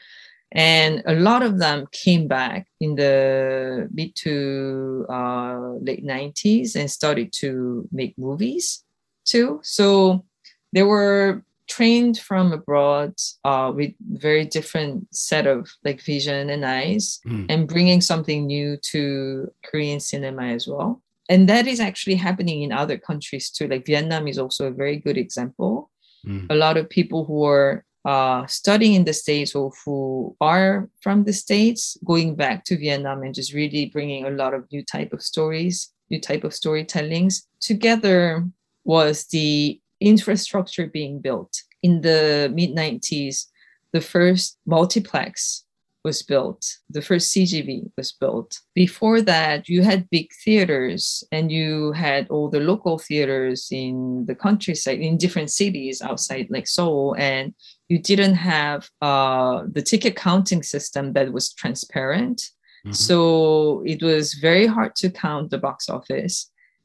and 0.52 1.02
a 1.06 1.14
lot 1.14 1.42
of 1.42 1.58
them 1.58 1.86
came 1.92 2.28
back 2.28 2.68
in 2.80 2.94
the 2.94 3.88
mid 3.92 4.14
to 4.14 5.04
uh, 5.10 5.72
late 5.80 6.04
90s 6.04 6.76
and 6.76 6.90
started 6.90 7.32
to 7.32 7.88
make 7.92 8.16
movies 8.16 8.84
too 9.24 9.60
so 9.62 10.24
they 10.72 10.82
were 10.82 11.42
trained 11.68 12.16
from 12.18 12.52
abroad 12.52 13.12
uh, 13.44 13.72
with 13.74 13.92
very 14.12 14.44
different 14.44 15.04
set 15.12 15.48
of 15.48 15.68
like 15.84 16.00
vision 16.00 16.48
and 16.48 16.64
eyes 16.64 17.18
mm. 17.26 17.44
and 17.48 17.66
bringing 17.66 18.00
something 18.00 18.46
new 18.46 18.76
to 18.76 19.50
korean 19.68 19.98
cinema 19.98 20.44
as 20.44 20.68
well 20.68 21.02
and 21.28 21.48
that 21.48 21.66
is 21.66 21.80
actually 21.80 22.14
happening 22.14 22.62
in 22.62 22.72
other 22.72 22.98
countries 22.98 23.50
too. 23.50 23.68
Like 23.68 23.86
vietnam 23.86 24.28
is 24.28 24.38
also 24.38 24.66
a 24.66 24.70
very 24.70 24.96
good 24.96 25.18
example. 25.18 25.90
Mm. 26.26 26.46
a 26.50 26.56
lot 26.56 26.76
of 26.76 26.90
people 26.90 27.24
who 27.24 27.44
are 27.44 27.84
uh, 28.04 28.44
studying 28.46 28.94
in 28.94 29.04
the 29.04 29.12
states 29.12 29.54
or 29.54 29.70
who 29.84 30.34
are 30.40 30.88
from 31.00 31.22
the 31.22 31.32
states 31.32 31.96
going 32.04 32.34
back 32.34 32.64
to 32.64 32.76
vietnam 32.76 33.22
and 33.22 33.32
just 33.32 33.52
really 33.52 33.86
bringing 33.86 34.24
a 34.24 34.30
lot 34.30 34.52
of 34.52 34.64
new 34.72 34.82
type 34.82 35.12
of 35.12 35.22
stories 35.22 35.92
new 36.10 36.20
type 36.20 36.44
of 36.44 36.52
storytellings. 36.52 37.42
Together 37.60 38.46
was 38.84 39.26
the 39.26 39.80
infrastructure 40.00 40.86
being 40.86 41.20
built. 41.20 41.62
In 41.82 42.00
the 42.00 42.50
mid 42.54 42.74
90s 42.74 43.46
the 43.92 44.00
first 44.00 44.58
multiplex 44.66 45.64
was 46.06 46.22
built. 46.22 46.62
The 46.88 47.02
first 47.02 47.34
CGV 47.34 47.90
was 47.98 48.12
built. 48.12 48.60
Before 48.74 49.20
that, 49.22 49.68
you 49.68 49.82
had 49.82 50.08
big 50.08 50.28
theaters 50.44 51.24
and 51.32 51.50
you 51.50 51.90
had 51.92 52.28
all 52.30 52.48
the 52.48 52.60
local 52.60 52.96
theaters 52.98 53.68
in 53.72 54.24
the 54.28 54.36
countryside, 54.36 55.00
in 55.00 55.18
different 55.18 55.50
cities 55.50 56.00
outside 56.00 56.46
like 56.48 56.68
Seoul. 56.68 57.16
And 57.18 57.54
you 57.88 57.98
didn't 57.98 58.36
have 58.36 58.88
uh, 59.02 59.64
the 59.76 59.82
ticket 59.82 60.14
counting 60.14 60.62
system 60.62 61.12
that 61.14 61.32
was 61.32 61.52
transparent. 61.52 62.38
Mm-hmm. 62.38 62.92
So 62.92 63.82
it 63.84 64.00
was 64.00 64.34
very 64.34 64.66
hard 64.66 64.94
to 65.00 65.10
count 65.10 65.50
the 65.50 65.58
box 65.58 65.88
office 65.88 66.36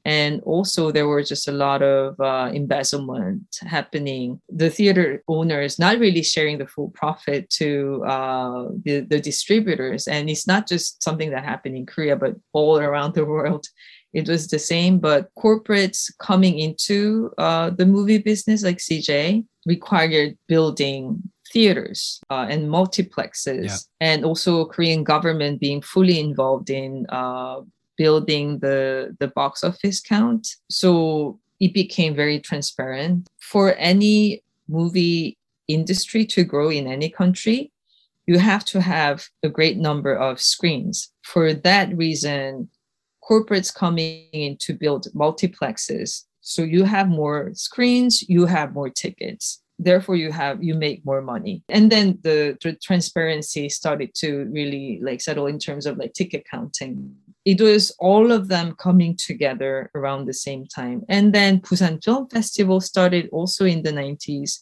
and 0.06 0.42
also 0.44 0.92
there 0.92 1.08
were 1.08 1.24
just 1.24 1.48
a 1.48 1.52
lot 1.52 1.84
of 1.84 2.20
uh, 2.20 2.50
embezzlement 2.54 3.44
happening. 3.62 4.42
The 4.50 4.70
theater 4.70 5.24
owners 5.28 5.78
not 5.78 6.00
really 6.00 6.24
sharing 6.24 6.58
the 6.58 6.68
full 6.68 6.90
profit 6.90 7.50
to 7.52 8.04
uh, 8.06 8.70
the, 8.84 9.02
the 9.02 9.20
distributors. 9.20 10.08
And 10.08 10.30
it's 10.30 10.48
not 10.48 10.68
just 10.68 11.04
something 11.04 11.30
that 11.32 11.44
happened 11.44 11.78
in 11.78 11.86
korea 11.86 12.16
but 12.16 12.36
all 12.54 12.80
around 12.80 13.14
the 13.14 13.26
world. 13.34 13.68
It 14.14 14.28
was 14.28 14.48
the 14.48 14.60
same 14.60 15.00
but 15.00 15.30
corporates 15.38 16.12
coming 16.20 16.60
into 16.60 17.32
uh, 17.38 17.70
the 17.70 17.86
movie 17.86 18.18
business 18.18 18.64
like 18.64 18.78
cj 18.78 19.46
required 19.66 20.38
building 20.48 21.22
theaters 21.54 22.20
uh, 22.30 22.48
and 22.50 22.68
multiplexes. 22.68 23.66
Yeah. 23.66 23.78
and 24.00 24.26
also 24.26 24.66
korean 24.66 25.04
government 25.04 25.60
being 25.60 25.82
fully 25.82 26.20
involved 26.20 26.70
in 26.70 27.06
uh, 27.10 27.62
building 28.02 28.58
the, 28.66 29.16
the 29.20 29.28
box 29.28 29.64
office 29.64 30.02
count. 30.02 30.56
So 30.72 31.40
it 31.60 31.72
became 31.72 32.16
very 32.16 32.40
transparent. 32.40 33.28
For 33.38 33.76
any 33.76 34.42
movie 34.68 35.38
industry 35.68 36.26
to 36.34 36.44
grow 36.44 36.70
in 36.72 36.88
any 36.88 37.10
country, 37.12 37.72
you 38.26 38.40
have 38.40 38.66
to 38.66 38.82
have 38.82 39.28
a 39.44 39.50
great 39.50 39.78
number 39.78 40.16
of 40.16 40.42
screens. 40.42 41.12
For 41.22 41.54
that 41.54 41.96
reason, 41.96 42.70
corporates 43.24 43.72
coming 43.72 44.26
in 44.34 44.58
to 44.62 44.74
build 44.74 45.06
multiplexes. 45.14 46.24
So 46.42 46.64
you 46.64 46.86
have 46.86 47.08
more 47.08 47.52
screens, 47.54 48.28
you 48.28 48.48
have 48.48 48.74
more 48.74 48.90
tickets. 48.90 49.62
Therefore, 49.78 50.16
you 50.16 50.32
have 50.32 50.64
you 50.64 50.74
make 50.74 51.06
more 51.06 51.22
money. 51.22 51.64
And 51.70 51.92
then 51.92 52.18
the, 52.24 52.58
the 52.64 52.74
transparency 52.74 53.70
started 53.70 54.10
to 54.22 54.50
really 54.52 55.00
like 55.04 55.22
settle 55.22 55.46
in 55.46 55.60
terms 55.60 55.86
of 55.86 55.98
like 55.98 56.14
ticket 56.14 56.46
counting 56.50 57.16
it 57.45 57.60
was 57.60 57.91
all 57.99 58.32
of 58.32 58.47
them 58.47 58.75
coming 58.75 59.15
together 59.15 59.89
around 59.95 60.25
the 60.25 60.34
same 60.34 60.65
time. 60.67 61.04
And 61.10 61.34
then 61.34 61.60
Busan 61.60 62.04
Film 62.04 62.27
Festival 62.30 62.80
started 62.82 63.30
also 63.32 63.65
in 63.65 63.82
the 63.82 63.91
90s. 63.91 64.60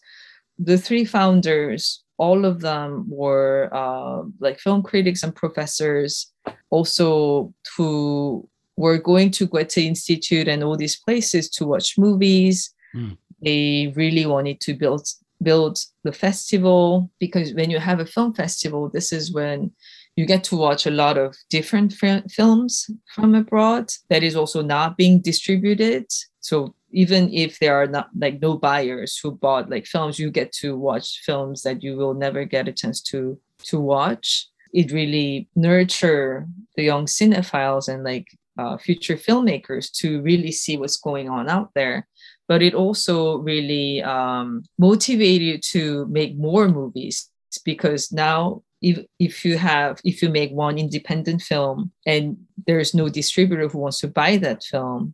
The 0.57 0.77
three 0.77 1.05
founders, 1.05 2.03
all 2.17 2.45
of 2.45 2.61
them 2.61 3.05
were 3.09 3.69
uh, 3.73 4.23
like 4.39 4.59
film 4.59 4.81
critics 4.83 5.23
and 5.23 5.35
professors, 5.35 6.31
also 6.69 7.53
who 7.75 8.47
were 8.77 8.97
going 8.97 9.31
to 9.31 9.47
Goethe 9.47 9.77
Institute 9.77 10.47
and 10.47 10.63
all 10.63 10.77
these 10.77 10.97
places 10.97 11.49
to 11.51 11.65
watch 11.65 11.97
movies. 11.97 12.73
Mm. 12.95 13.17
They 13.41 13.93
really 13.95 14.25
wanted 14.25 14.61
to 14.61 14.73
build 14.73 15.07
build 15.41 15.79
the 16.03 16.11
festival 16.11 17.09
because 17.17 17.53
when 17.53 17.69
you 17.69 17.79
have 17.79 18.01
a 18.01 18.05
film 18.05 18.33
festival, 18.33 18.89
this 18.89 19.13
is 19.13 19.31
when 19.33 19.71
you 20.19 20.25
get 20.25 20.43
to 20.43 20.57
watch 20.57 20.85
a 20.85 20.91
lot 20.91 21.17
of 21.17 21.33
different 21.49 21.93
films 22.29 22.89
from 23.15 23.35
abroad 23.35 23.89
that 24.09 24.21
is 24.21 24.35
also 24.35 24.61
not 24.61 24.97
being 24.97 25.21
distributed. 25.21 26.05
So 26.41 26.75
even 26.91 27.33
if 27.33 27.57
there 27.59 27.81
are 27.81 27.87
not 27.87 28.09
like 28.23 28.41
no 28.41 28.57
buyers 28.57 29.17
who 29.17 29.31
bought 29.31 29.69
like 29.69 29.85
films, 29.85 30.19
you 30.19 30.29
get 30.29 30.51
to 30.59 30.75
watch 30.75 31.21
films 31.25 31.61
that 31.63 31.81
you 31.81 31.95
will 31.95 32.13
never 32.13 32.43
get 32.43 32.67
a 32.67 32.73
chance 32.73 32.99
to 33.11 33.39
to 33.69 33.79
watch. 33.79 34.47
It 34.73 34.91
really 34.91 35.47
nurture 35.55 36.45
the 36.75 36.83
young 36.83 37.05
cinephiles 37.05 37.87
and 37.87 38.03
like 38.03 38.27
uh, 38.57 38.75
future 38.77 39.15
filmmakers 39.15 39.89
to 39.99 40.21
really 40.21 40.51
see 40.51 40.75
what's 40.75 40.97
going 40.97 41.29
on 41.29 41.47
out 41.47 41.69
there 41.75 42.07
but 42.49 42.63
it 42.63 42.73
also 42.73 43.37
really 43.37 44.01
um, 44.01 44.63
motivated 44.77 45.47
you 45.47 45.57
to 45.59 46.07
make 46.07 46.35
more 46.35 46.67
movies 46.67 47.29
because 47.63 48.11
now 48.11 48.63
if, 48.81 49.05
if 49.19 49.45
you 49.45 49.57
have 49.57 49.99
if 50.03 50.21
you 50.21 50.29
make 50.29 50.51
one 50.51 50.77
independent 50.77 51.41
film 51.41 51.91
and 52.05 52.37
there's 52.65 52.93
no 52.93 53.09
distributor 53.09 53.67
who 53.67 53.79
wants 53.79 53.99
to 53.99 54.07
buy 54.07 54.37
that 54.37 54.63
film 54.63 55.13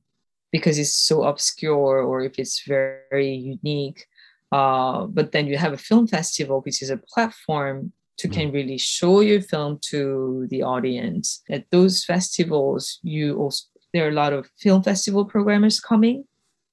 because 0.52 0.78
it's 0.78 0.96
so 0.96 1.24
obscure 1.24 2.02
or 2.02 2.22
if 2.22 2.38
it's 2.38 2.64
very, 2.66 3.00
very 3.10 3.34
unique 3.34 4.06
uh, 4.52 5.06
but 5.08 5.32
then 5.32 5.48
you 5.48 5.58
have 5.58 5.74
a 5.74 5.78
film 5.78 6.08
festival 6.08 6.62
which 6.62 6.82
is 6.82 6.90
a 6.90 6.98
platform 6.98 7.92
to 8.18 8.28
can 8.30 8.52
mm. 8.52 8.54
really 8.54 8.78
show 8.78 9.20
your 9.20 9.42
film 9.42 9.80
to 9.82 10.48
the 10.50 10.62
audience 10.62 11.42
at 11.50 11.66
those 11.72 12.06
festivals 12.06 13.00
you 13.04 13.38
also 13.38 13.66
there 13.94 14.06
are 14.06 14.10
a 14.10 14.22
lot 14.24 14.34
of 14.34 14.50
film 14.58 14.84
festival 14.84 15.26
programmers 15.26 15.80
coming 15.80 16.26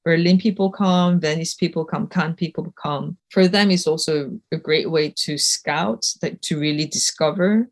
Berlin 0.04 0.38
people 0.38 0.70
come, 0.70 1.20
Venice 1.20 1.54
people 1.54 1.84
come, 1.84 2.08
Cannes 2.08 2.34
people 2.34 2.72
come. 2.82 3.16
For 3.30 3.46
them, 3.46 3.70
it's 3.70 3.86
also 3.86 4.38
a 4.50 4.56
great 4.56 4.90
way 4.90 5.12
to 5.18 5.38
scout, 5.38 6.06
like 6.22 6.40
to 6.42 6.58
really 6.58 6.86
discover 6.86 7.68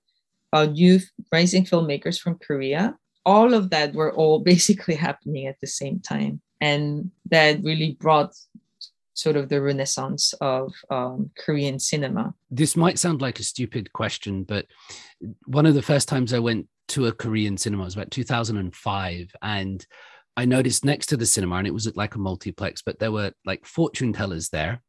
uh, 0.53 0.67
new 0.67 1.01
rising 1.33 1.65
filmmakers 1.65 2.21
from 2.21 2.39
Korea. 2.39 2.97
All 3.27 3.55
of 3.55 3.71
that 3.71 3.95
were 3.95 4.13
all 4.13 4.39
basically 4.53 4.95
happening 4.95 5.47
at 5.47 5.61
the 5.61 5.67
same 5.67 6.01
time. 6.01 6.41
And 6.61 7.11
that 7.31 7.63
really 7.63 7.93
brought 7.93 8.35
sort 9.15 9.37
of 9.37 9.49
the 9.49 9.61
renaissance 9.61 10.33
of 10.41 10.73
um, 10.91 11.31
Korean 11.39 11.79
cinema. 11.79 12.35
This 12.51 12.77
might 12.77 12.99
sound 12.99 13.21
like 13.21 13.39
a 13.39 13.45
stupid 13.45 13.93
question, 13.93 14.45
but 14.45 14.67
one 15.47 15.67
of 15.67 15.75
the 15.75 15.83
first 15.83 16.09
times 16.09 16.33
I 16.33 16.39
went 16.39 16.69
to 16.89 17.07
a 17.07 17.13
Korean 17.13 17.57
cinema 17.57 17.85
was 17.85 17.95
about 17.95 18.11
2005. 18.11 19.35
And 19.43 19.87
I 20.41 20.47
noticed 20.47 20.87
next 20.87 21.09
to 21.09 21.19
the 21.19 21.27
cinema, 21.27 21.57
and 21.57 21.67
it 21.67 21.75
was 21.75 21.95
like 21.97 22.15
a 22.15 22.19
multiplex, 22.19 22.81
but 22.81 22.99
there 22.99 23.13
were 23.13 23.33
like 23.45 23.67
fortune 23.67 24.15
tellers 24.15 24.49
there, 24.49 24.81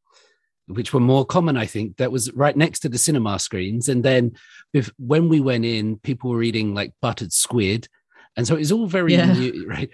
which 0.68 0.94
were 0.94 1.02
more 1.02 1.26
common, 1.26 1.58
I 1.58 1.66
think. 1.66 1.98
That 1.98 2.10
was 2.10 2.32
right 2.32 2.56
next 2.56 2.80
to 2.80 2.90
the 2.90 2.98
cinema 2.98 3.38
screens. 3.38 3.90
And 3.90 4.02
then 4.02 4.32
if, 4.72 4.90
when 4.98 5.28
we 5.28 5.42
went 5.42 5.66
in, 5.66 5.98
people 5.98 6.30
were 6.30 6.42
eating 6.42 6.74
like 6.74 6.94
buttered 7.02 7.34
squid. 7.34 7.90
And 8.38 8.48
so 8.48 8.56
it 8.56 8.60
was 8.60 8.72
all 8.72 8.88
very 8.88 9.16
yeah. 9.16 9.34
new, 9.34 9.68
right? 9.68 9.90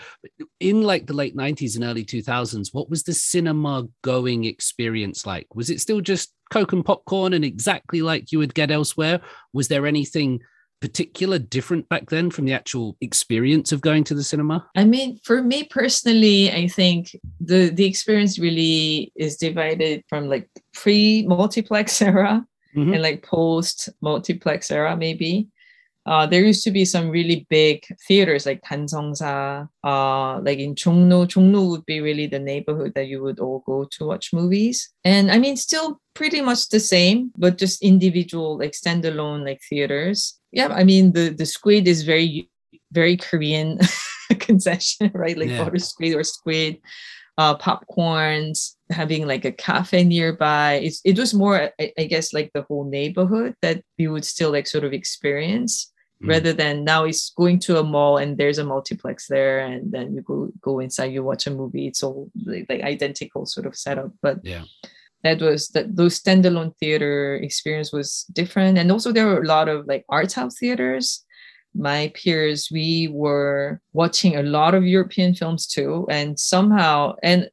In 0.60 0.84
like 0.84 1.08
the 1.08 1.16
late 1.16 1.36
90s 1.36 1.74
and 1.74 1.84
early 1.84 2.06
2000s, 2.06 2.68
what 2.72 2.88
was 2.88 3.02
the 3.02 3.16
cinema 3.16 3.88
going 4.04 4.44
experience 4.46 5.26
like? 5.26 5.56
Was 5.56 5.72
it 5.72 5.82
still 5.82 6.02
just 6.02 6.36
Coke 6.52 6.74
and 6.74 6.86
popcorn 6.86 7.34
and 7.34 7.44
exactly 7.44 8.04
like 8.04 8.32
you 8.32 8.38
would 8.38 8.54
get 8.54 8.70
elsewhere? 8.70 9.22
Was 9.54 9.70
there 9.70 9.88
anything 9.88 10.42
particular 10.80 11.40
different 11.40 11.90
back 11.90 12.10
then 12.10 12.30
from 12.30 12.46
the 12.46 12.54
actual 12.54 12.96
experience 13.02 13.72
of 13.72 13.82
going 13.82 14.04
to 14.06 14.14
the 14.14 14.24
cinema? 14.24 14.68
I 14.76 14.84
mean, 14.84 15.20
for 15.24 15.42
me 15.42 15.64
personally, 15.64 16.52
I 16.52 16.68
think 16.68 17.16
the 17.40 17.70
the 17.70 17.86
experience 17.86 18.40
really 18.40 19.12
is 19.16 19.38
divided 19.38 20.04
from 20.10 20.30
like 20.30 20.50
pre 20.74 21.26
multiplex 21.28 22.02
era 22.02 22.46
mm-hmm. 22.76 22.94
and 22.94 23.02
like 23.02 23.24
post 23.24 23.90
multiplex 24.02 24.72
era 24.72 24.96
maybe. 24.96 25.48
Uh, 26.08 26.26
there 26.26 26.42
used 26.42 26.64
to 26.64 26.72
be 26.72 26.86
some 26.86 27.10
really 27.10 27.46
big 27.50 27.86
theaters 28.08 28.46
like 28.46 28.62
Dansungsa, 28.64 29.68
uh, 29.84 30.40
like 30.40 30.58
in 30.58 30.74
Jongno. 30.74 31.28
Jongno 31.28 31.70
would 31.70 31.86
be 31.86 32.00
really 32.00 32.28
the 32.28 32.40
neighborhood 32.40 32.94
that 32.96 33.08
you 33.08 33.22
would 33.22 33.42
all 33.42 33.62
go 33.66 33.84
to 33.92 34.06
watch 34.06 34.32
movies. 34.32 34.90
And 35.04 35.30
I 35.30 35.38
mean, 35.38 35.58
still 35.58 36.00
pretty 36.14 36.40
much 36.40 36.70
the 36.70 36.80
same, 36.80 37.34
but 37.38 37.58
just 37.58 37.84
individual, 37.84 38.58
like 38.58 38.72
standalone, 38.72 39.44
like 39.44 39.60
theaters. 39.70 40.37
Yeah, 40.52 40.68
I 40.68 40.84
mean, 40.84 41.12
the 41.14 41.30
the 41.30 41.46
squid 41.46 41.88
is 41.88 42.04
very, 42.04 42.50
very 42.92 43.18
Korean 43.18 43.80
concession, 44.40 45.12
right? 45.14 45.38
Like 45.38 45.50
yeah. 45.50 45.64
butter 45.64 45.80
squid 45.80 46.16
or 46.16 46.24
squid. 46.24 46.80
Uh, 47.40 47.56
popcorns, 47.56 48.74
having 48.90 49.28
like 49.28 49.46
a 49.46 49.52
cafe 49.52 50.04
nearby. 50.04 50.74
It's, 50.82 51.02
it 51.06 51.20
was 51.20 51.36
more, 51.36 51.70
I, 51.80 51.94
I 51.96 52.06
guess, 52.06 52.34
like 52.34 52.50
the 52.52 52.64
whole 52.64 52.90
neighborhood 52.90 53.54
that 53.62 53.84
we 54.00 54.08
would 54.08 54.26
still 54.26 54.52
like 54.52 54.66
sort 54.66 54.84
of 54.84 54.92
experience 54.92 55.94
mm. 56.22 56.30
rather 56.30 56.54
than 56.54 56.84
now 56.84 57.04
it's 57.04 57.32
going 57.32 57.60
to 57.60 57.80
a 57.80 57.84
mall 57.84 58.18
and 58.18 58.38
there's 58.38 58.58
a 58.58 58.64
multiplex 58.64 59.28
there 59.28 59.60
and 59.60 59.92
then 59.92 60.14
you 60.14 60.22
go 60.22 60.50
go 60.62 60.80
inside 60.80 61.14
you 61.14 61.24
watch 61.24 61.48
a 61.48 61.52
movie 61.52 61.88
it's 61.88 62.04
all 62.04 62.30
like, 62.46 62.66
like 62.70 62.82
identical 62.82 63.46
sort 63.46 63.66
of 63.66 63.76
setup 63.76 64.12
but 64.22 64.40
yeah 64.44 64.64
that 65.24 65.42
was 65.42 65.70
that 65.70 65.96
those 65.96 66.20
standalone 66.20 66.76
theater 66.78 67.36
experience 67.36 67.92
was 67.92 68.26
different. 68.34 68.78
And 68.78 68.92
also 68.92 69.12
there 69.12 69.26
were 69.26 69.42
a 69.42 69.48
lot 69.48 69.68
of 69.68 69.86
like 69.88 70.06
art 70.10 70.34
house 70.34 70.58
theaters. 70.60 71.24
My 71.74 72.12
peers 72.16 72.70
we 72.72 73.10
were 73.12 73.82
watching 73.94 74.36
a 74.36 74.44
lot 74.44 74.74
of 74.74 74.86
european 74.86 75.34
films 75.34 75.68
too. 75.68 76.08
And 76.10 76.40
somehow 76.40 77.16
and 77.24 77.50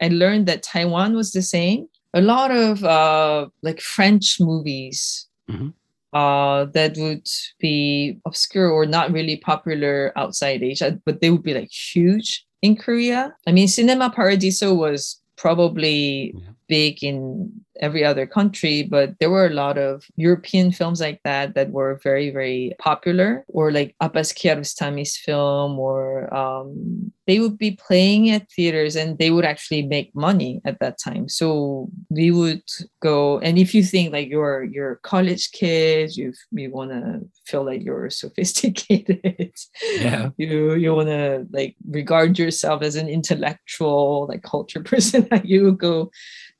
i 0.00 0.08
learned 0.08 0.46
that 0.46 0.62
taiwan 0.62 1.14
was 1.14 1.32
the 1.32 1.42
same. 1.42 1.88
A 2.14 2.20
lot 2.20 2.50
of 2.50 2.84
uh 2.84 3.48
like 3.62 3.80
french 3.80 4.36
movies 4.38 5.26
mm-hmm. 5.50 5.70
uh, 6.12 6.66
that 6.66 6.96
would 6.98 7.26
be 7.58 8.18
obscure 8.26 8.70
or 8.70 8.84
not 8.84 9.12
really 9.12 9.38
popular 9.38 10.12
outside 10.16 10.62
Asia, 10.62 11.00
but 11.06 11.20
they 11.20 11.30
would 11.30 11.42
be 11.42 11.54
like 11.54 11.70
huge 11.70 12.44
in 12.60 12.76
Korea. 12.76 13.34
I 13.46 13.52
mean, 13.52 13.66
Cinema 13.66 14.10
Paradiso 14.10 14.74
was 14.74 15.20
probably 15.36 16.32
yeah. 16.34 16.52
Big 16.72 17.04
in 17.04 17.20
every 17.80 18.04
other 18.04 18.26
country, 18.26 18.82
but 18.82 19.18
there 19.18 19.30
were 19.30 19.46
a 19.46 19.54
lot 19.54 19.78
of 19.78 20.04
European 20.16 20.72
films 20.72 21.00
like 21.00 21.20
that 21.24 21.54
that 21.54 21.70
were 21.70 22.00
very, 22.02 22.30
very 22.30 22.72
popular, 22.78 23.44
or 23.48 23.72
like 23.72 23.94
Abbas 24.00 24.32
Kiarostami's 24.32 25.16
film, 25.16 25.78
or 25.78 26.32
um, 26.34 27.12
they 27.26 27.38
would 27.40 27.56
be 27.56 27.72
playing 27.72 28.30
at 28.30 28.50
theaters 28.50 28.96
and 28.96 29.18
they 29.18 29.30
would 29.30 29.44
actually 29.44 29.82
make 29.82 30.14
money 30.14 30.60
at 30.64 30.78
that 30.80 30.98
time. 30.98 31.28
So 31.28 31.88
we 32.10 32.30
would 32.30 32.62
go, 33.00 33.38
and 33.38 33.58
if 33.58 33.74
you 33.74 33.82
think 33.82 34.12
like 34.12 34.28
you're 34.28 34.64
you're 34.64 34.96
college 34.96 35.52
kids, 35.52 36.16
you 36.16 36.32
you 36.50 36.70
want 36.70 36.90
to 36.90 37.20
feel 37.46 37.64
like 37.64 37.82
you're 37.82 38.10
sophisticated, 38.22 39.52
yeah, 39.94 40.30
you 40.36 40.74
you 40.74 40.94
want 40.94 41.08
to 41.08 41.46
like 41.52 41.76
regard 41.88 42.38
yourself 42.38 42.82
as 42.82 42.96
an 42.96 43.08
intellectual, 43.08 44.26
like 44.28 44.42
culture 44.42 44.80
person, 44.92 45.28
you 45.44 45.72
go 45.72 46.10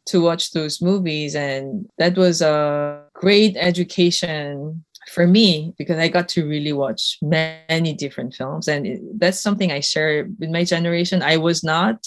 to 0.07 0.21
watch 0.21 0.53
those 0.53 0.83
movies 0.83 1.02
and 1.07 1.89
that 1.99 2.17
was 2.17 2.43
a 2.43 3.05
great 3.15 3.57
education 3.57 4.85
for 5.09 5.27
me 5.27 5.75
because 5.79 5.99
i 5.99 6.09
got 6.09 6.29
to 6.29 6.47
really 6.47 6.73
watch 6.73 7.19
many 7.23 7.93
different 7.93 8.35
films. 8.35 8.69
And 8.69 8.99
that's 9.19 9.41
something 9.41 9.73
i 9.73 9.81
share 9.81 10.29
with 10.39 10.51
my 10.51 10.65
generation. 10.65 11.23
I 11.23 11.37
was 11.37 11.65
not 11.65 12.07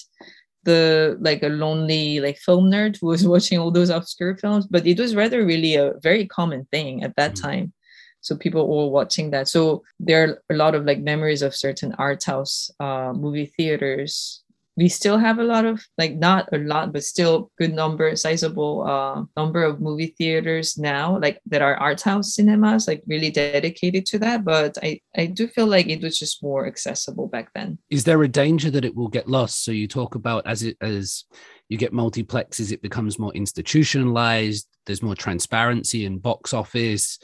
the 0.64 1.16
like 1.22 1.44
a 1.44 1.50
lonely 1.50 2.20
like 2.20 2.38
film 2.38 2.72
nerd 2.72 2.98
who 3.00 3.08
was 3.08 3.28
watching 3.34 3.60
all 3.60 3.72
those 3.72 3.92
obscure 3.92 4.36
films 4.36 4.66
but 4.66 4.88
it 4.88 5.00
was 5.00 5.16
rather 5.16 5.46
really 5.46 5.76
a 5.76 5.94
very 6.02 6.26
common 6.26 6.66
thing 6.72 7.04
at 7.04 7.16
that 7.16 7.34
mm-hmm. 7.34 7.48
time. 7.48 7.74
So 8.22 8.36
people 8.36 8.68
were 8.68 8.90
watching 8.90 9.30
that. 9.30 9.48
So 9.48 9.84
there 10.00 10.24
are 10.24 10.42
a 10.50 10.58
lot 10.58 10.74
of 10.74 10.86
like 10.86 11.00
memories 11.00 11.44
of 11.44 11.56
certain 11.56 11.94
art 12.00 12.24
house 12.24 12.72
uh, 12.80 13.14
movie 13.14 13.54
theaters 13.56 14.42
we 14.78 14.90
still 14.90 15.18
have 15.18 15.40
a 15.40 15.44
lot 15.44 15.66
of 15.66 15.82
like 15.98 16.16
not 16.16 16.50
a 16.52 16.58
lot 16.58 16.92
but 16.92 17.04
still 17.04 17.52
good 17.58 17.74
number 17.74 18.16
sizable 18.16 18.84
uh, 18.86 19.24
number 19.38 19.64
of 19.64 19.80
movie 19.80 20.14
theaters 20.18 20.78
now 20.78 21.18
like 21.20 21.40
that 21.46 21.62
are 21.62 21.76
art 21.78 22.02
house 22.02 22.36
cinemas 22.36 22.88
like 22.88 23.02
really 23.08 23.32
dedicated 23.32 24.06
to 24.06 24.20
that. 24.20 24.44
But 24.44 24.78
i 24.84 25.00
i 25.18 25.26
do 25.26 25.48
feel 25.48 25.68
like 25.68 25.88
it 25.88 26.02
was 26.02 26.20
just 26.20 26.44
more 26.44 26.68
accessible 26.68 27.28
back 27.28 27.52
then. 27.54 27.78
Is 27.90 28.04
there 28.04 28.22
a 28.24 28.28
danger 28.28 28.70
that 28.72 28.86
it 28.86 28.96
will 28.96 29.08
get 29.08 29.30
lost? 29.30 29.64
So 29.64 29.72
you 29.72 29.88
talk 29.88 30.16
about 30.16 30.46
as 30.46 30.64
it 30.64 30.78
as 30.82 31.26
you 31.70 31.78
get 31.78 31.94
multiplexes 31.94 32.72
it 32.72 32.82
becomes 32.82 33.18
more 33.18 33.34
institutionalized 33.34 34.68
there's 34.86 35.02
more 35.02 35.16
transparency 35.16 36.06
in 36.06 36.20
box 36.20 36.54
office. 36.54 37.18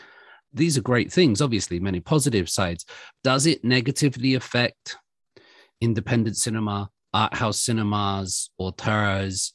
These 0.54 0.78
are 0.78 0.82
great 0.82 1.12
things 1.12 1.42
obviously 1.42 1.80
many 1.80 2.00
positive 2.00 2.50
sides. 2.50 2.86
Does 3.24 3.46
it 3.46 3.64
negatively 3.64 4.36
affect 4.36 4.98
independent 5.82 6.38
cinema 6.38 6.90
art 7.14 7.34
house 7.34 7.60
cinemas 7.60 8.50
or 8.58 8.72
terrace 8.72 9.54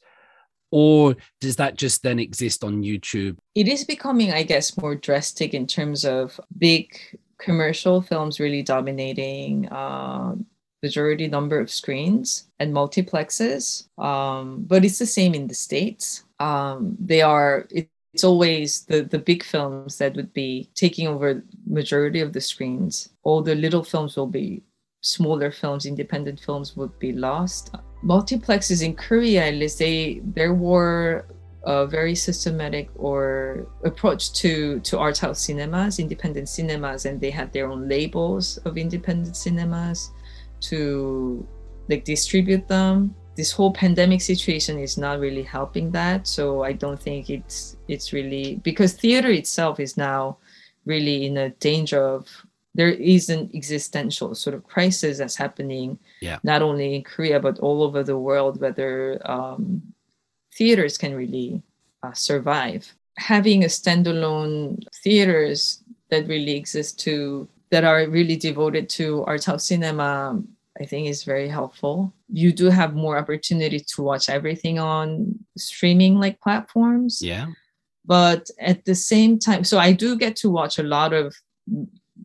or 0.69 1.15
does 1.39 1.55
that 1.55 1.77
just 1.77 2.03
then 2.03 2.19
exist 2.19 2.63
on 2.63 2.83
youtube? 2.83 3.37
It 3.55 3.67
is 3.67 3.83
becoming 3.83 4.31
i 4.31 4.43
guess 4.43 4.77
more 4.77 4.95
drastic 4.95 5.53
in 5.53 5.65
terms 5.65 6.05
of 6.05 6.39
big 6.57 6.99
commercial 7.37 8.01
films 8.01 8.39
really 8.39 8.63
dominating 8.63 9.67
uh, 9.69 10.35
majority 10.83 11.27
number 11.27 11.59
of 11.59 11.71
screens 11.71 12.47
and 12.59 12.73
multiplexes. 12.73 13.87
Um, 13.97 14.63
but 14.67 14.85
it's 14.85 14.99
the 14.99 15.05
same 15.05 15.33
in 15.33 15.47
the 15.47 15.53
states. 15.53 16.23
Um, 16.39 16.95
they 16.99 17.21
are 17.21 17.67
it, 17.71 17.89
it's 18.13 18.23
always 18.23 18.85
the 18.85 19.03
the 19.03 19.19
big 19.19 19.43
films 19.43 19.97
that 19.97 20.15
would 20.15 20.33
be 20.33 20.69
taking 20.73 21.07
over 21.07 21.43
majority 21.65 22.21
of 22.21 22.33
the 22.33 22.41
screens. 22.41 23.09
All 23.23 23.41
the 23.41 23.55
little 23.55 23.83
films 23.83 24.15
will 24.15 24.27
be 24.27 24.63
smaller 25.07 25.51
films 25.51 25.85
independent 25.85 26.39
films 26.39 26.75
would 26.75 26.97
be 26.99 27.13
lost. 27.13 27.73
Multiplexes 28.03 28.83
in 28.83 28.93
korea 28.95 29.47
at 29.47 29.55
least 29.55 29.79
they 29.79 30.21
there 30.23 30.53
were 30.53 31.25
a 31.63 31.85
very 31.85 32.15
systematic 32.15 32.89
or 32.95 33.67
approach 33.83 34.31
to 34.33 34.79
to 34.81 34.99
art 34.99 35.17
house 35.17 35.41
cinemas 35.41 35.99
independent 35.99 36.47
cinemas 36.47 37.05
and 37.05 37.19
they 37.19 37.31
had 37.31 37.51
their 37.51 37.67
own 37.71 37.89
labels 37.89 38.57
of 38.65 38.77
independent 38.77 39.35
cinemas 39.35 40.11
to 40.59 41.45
like 41.89 42.03
distribute 42.03 42.67
them. 42.67 43.15
This 43.35 43.51
whole 43.51 43.71
pandemic 43.71 44.21
situation 44.21 44.79
is 44.79 44.97
not 44.97 45.19
really 45.19 45.43
helping 45.43 45.91
that 45.91 46.25
so 46.25 46.63
i 46.63 46.73
don't 46.73 46.99
think 46.99 47.29
it's 47.29 47.77
it's 47.87 48.11
really 48.11 48.55
because 48.63 48.93
theater 48.93 49.29
itself 49.29 49.79
is 49.79 49.95
now 49.95 50.37
really 50.85 51.27
in 51.27 51.37
a 51.37 51.49
danger 51.67 52.01
of 52.01 52.46
there 52.77 52.91
is 52.91 53.29
an 53.29 53.49
existential 53.53 54.33
sort 54.33 54.55
of 54.55 54.63
crisis 54.63 55.17
that's 55.17 55.35
happening 55.35 55.99
yeah. 56.21 56.39
not 56.43 56.61
only 56.61 56.95
in 56.95 57.03
korea 57.03 57.39
but 57.39 57.59
all 57.59 57.83
over 57.83 58.03
the 58.03 58.17
world 58.17 58.61
whether 58.61 59.19
um, 59.29 59.81
theaters 60.53 60.97
can 60.97 61.13
really 61.15 61.61
uh, 62.03 62.13
survive 62.13 62.93
having 63.17 63.63
a 63.63 63.67
standalone 63.67 64.81
theaters 65.03 65.83
that 66.09 66.27
really 66.27 66.55
exist 66.55 66.99
to 66.99 67.47
that 67.71 67.83
are 67.83 68.07
really 68.07 68.37
devoted 68.37 68.87
to 68.87 69.25
art 69.25 69.43
house 69.43 69.65
cinema 69.65 70.41
I 70.79 70.85
think 70.85 71.07
is 71.07 71.23
very 71.23 71.49
helpful. 71.49 72.13
You 72.31 72.51
do 72.51 72.69
have 72.69 72.93
more 72.93 73.17
opportunity 73.17 73.79
to 73.79 74.03
watch 74.03 74.29
everything 74.29 74.79
on 74.79 75.39
streaming 75.57 76.19
like 76.19 76.39
platforms. 76.39 77.21
Yeah. 77.21 77.47
But 78.05 78.49
at 78.59 78.85
the 78.85 78.95
same 78.95 79.39
time, 79.39 79.63
so 79.63 79.79
I 79.79 79.91
do 79.91 80.15
get 80.15 80.35
to 80.37 80.49
watch 80.49 80.79
a 80.79 80.83
lot 80.83 81.13
of 81.13 81.35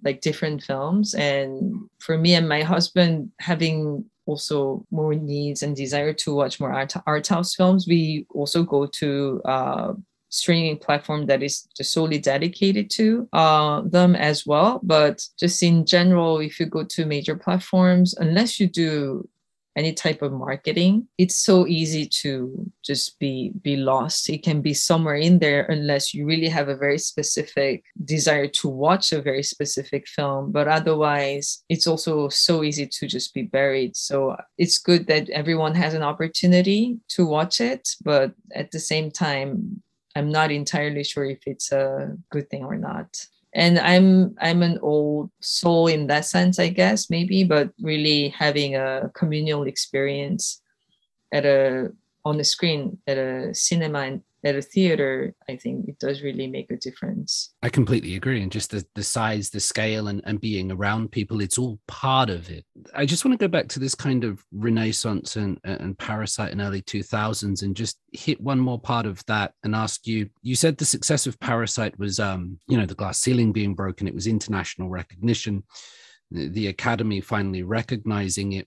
like 0.04 0.20
different 0.20 0.62
films. 0.62 1.14
And 1.14 1.88
for 1.98 2.18
me 2.18 2.34
and 2.34 2.48
my 2.48 2.62
husband, 2.62 3.30
having 3.40 4.04
also 4.26 4.86
more 4.90 5.14
needs 5.14 5.62
and 5.62 5.74
desire 5.74 6.12
to 6.12 6.34
watch 6.34 6.60
more 6.60 6.72
art, 6.72 6.94
art 7.06 7.26
house 7.26 7.54
films, 7.54 7.86
we 7.86 8.26
also 8.30 8.62
go 8.62 8.86
to 8.86 9.40
uh, 9.44 9.92
streaming 10.28 10.78
platform 10.78 11.26
that 11.26 11.42
is 11.42 11.68
just 11.76 11.92
solely 11.92 12.18
dedicated 12.18 12.88
to 12.90 13.28
uh, 13.32 13.82
them 13.82 14.16
as 14.16 14.46
well. 14.46 14.80
But 14.82 15.22
just 15.38 15.62
in 15.62 15.84
general, 15.84 16.38
if 16.38 16.58
you 16.58 16.66
go 16.66 16.84
to 16.84 17.04
major 17.04 17.36
platforms, 17.36 18.14
unless 18.14 18.58
you 18.58 18.66
do 18.66 19.28
any 19.76 19.92
type 19.92 20.22
of 20.22 20.32
marketing 20.32 21.08
it's 21.18 21.34
so 21.34 21.66
easy 21.66 22.06
to 22.06 22.70
just 22.82 23.18
be 23.18 23.52
be 23.62 23.76
lost. 23.76 24.28
It 24.28 24.42
can 24.42 24.60
be 24.60 24.74
somewhere 24.74 25.16
in 25.16 25.38
there 25.38 25.64
unless 25.64 26.14
you 26.14 26.26
really 26.26 26.48
have 26.48 26.68
a 26.68 26.76
very 26.76 26.98
specific 26.98 27.84
desire 28.04 28.48
to 28.48 28.68
watch 28.68 29.12
a 29.12 29.22
very 29.22 29.42
specific 29.42 30.08
film. 30.08 30.52
But 30.52 30.68
otherwise 30.68 31.64
it's 31.68 31.86
also 31.86 32.28
so 32.28 32.62
easy 32.62 32.86
to 32.86 33.06
just 33.06 33.34
be 33.34 33.42
buried. 33.42 33.96
So 33.96 34.36
it's 34.58 34.78
good 34.78 35.06
that 35.06 35.30
everyone 35.30 35.74
has 35.74 35.94
an 35.94 36.02
opportunity 36.02 36.98
to 37.10 37.26
watch 37.26 37.60
it 37.60 37.88
but 38.04 38.32
at 38.54 38.70
the 38.70 38.80
same 38.80 39.10
time 39.10 39.82
I'm 40.14 40.30
not 40.30 40.50
entirely 40.50 41.04
sure 41.04 41.24
if 41.24 41.40
it's 41.46 41.72
a 41.72 42.16
good 42.30 42.50
thing 42.50 42.64
or 42.64 42.76
not. 42.76 43.08
And 43.54 43.78
I'm 43.78 44.34
I'm 44.40 44.62
an 44.62 44.78
old 44.80 45.30
soul 45.40 45.86
in 45.86 46.06
that 46.06 46.24
sense, 46.24 46.58
I 46.58 46.68
guess, 46.68 47.10
maybe, 47.10 47.44
but 47.44 47.70
really 47.80 48.28
having 48.28 48.76
a 48.76 49.10
communal 49.14 49.64
experience 49.64 50.62
at 51.32 51.44
a 51.44 51.92
on 52.24 52.38
the 52.38 52.44
screen 52.44 52.98
at 53.06 53.18
a 53.18 53.54
cinema 53.54 54.20
at 54.44 54.56
a 54.56 54.62
theater, 54.62 55.34
I 55.48 55.56
think 55.56 55.88
it 55.88 55.98
does 56.00 56.22
really 56.22 56.48
make 56.48 56.70
a 56.70 56.76
difference. 56.76 57.54
I 57.62 57.68
completely 57.68 58.16
agree. 58.16 58.42
And 58.42 58.50
just 58.50 58.70
the, 58.70 58.84
the 58.94 59.02
size, 59.02 59.50
the 59.50 59.60
scale, 59.60 60.08
and, 60.08 60.20
and 60.24 60.40
being 60.40 60.72
around 60.72 61.12
people, 61.12 61.40
it's 61.40 61.58
all 61.58 61.78
part 61.86 62.28
of 62.28 62.50
it. 62.50 62.64
I 62.94 63.06
just 63.06 63.24
want 63.24 63.38
to 63.38 63.44
go 63.44 63.48
back 63.48 63.68
to 63.68 63.78
this 63.78 63.94
kind 63.94 64.24
of 64.24 64.44
renaissance 64.52 65.36
and, 65.36 65.60
and 65.62 65.96
Parasite 65.96 66.52
in 66.52 66.60
early 66.60 66.82
2000s 66.82 67.62
and 67.62 67.76
just 67.76 67.98
hit 68.12 68.40
one 68.40 68.58
more 68.58 68.80
part 68.80 69.06
of 69.06 69.24
that 69.26 69.52
and 69.62 69.76
ask 69.76 70.06
you 70.06 70.28
you 70.42 70.56
said 70.56 70.76
the 70.76 70.84
success 70.84 71.26
of 71.26 71.38
Parasite 71.38 71.96
was, 71.98 72.18
um, 72.18 72.58
you 72.68 72.76
know, 72.76 72.86
the 72.86 72.94
glass 72.94 73.18
ceiling 73.18 73.52
being 73.52 73.74
broken, 73.74 74.08
it 74.08 74.14
was 74.14 74.26
international 74.26 74.88
recognition, 74.88 75.62
the, 76.32 76.48
the 76.48 76.66
Academy 76.66 77.20
finally 77.20 77.62
recognizing 77.62 78.52
it. 78.52 78.66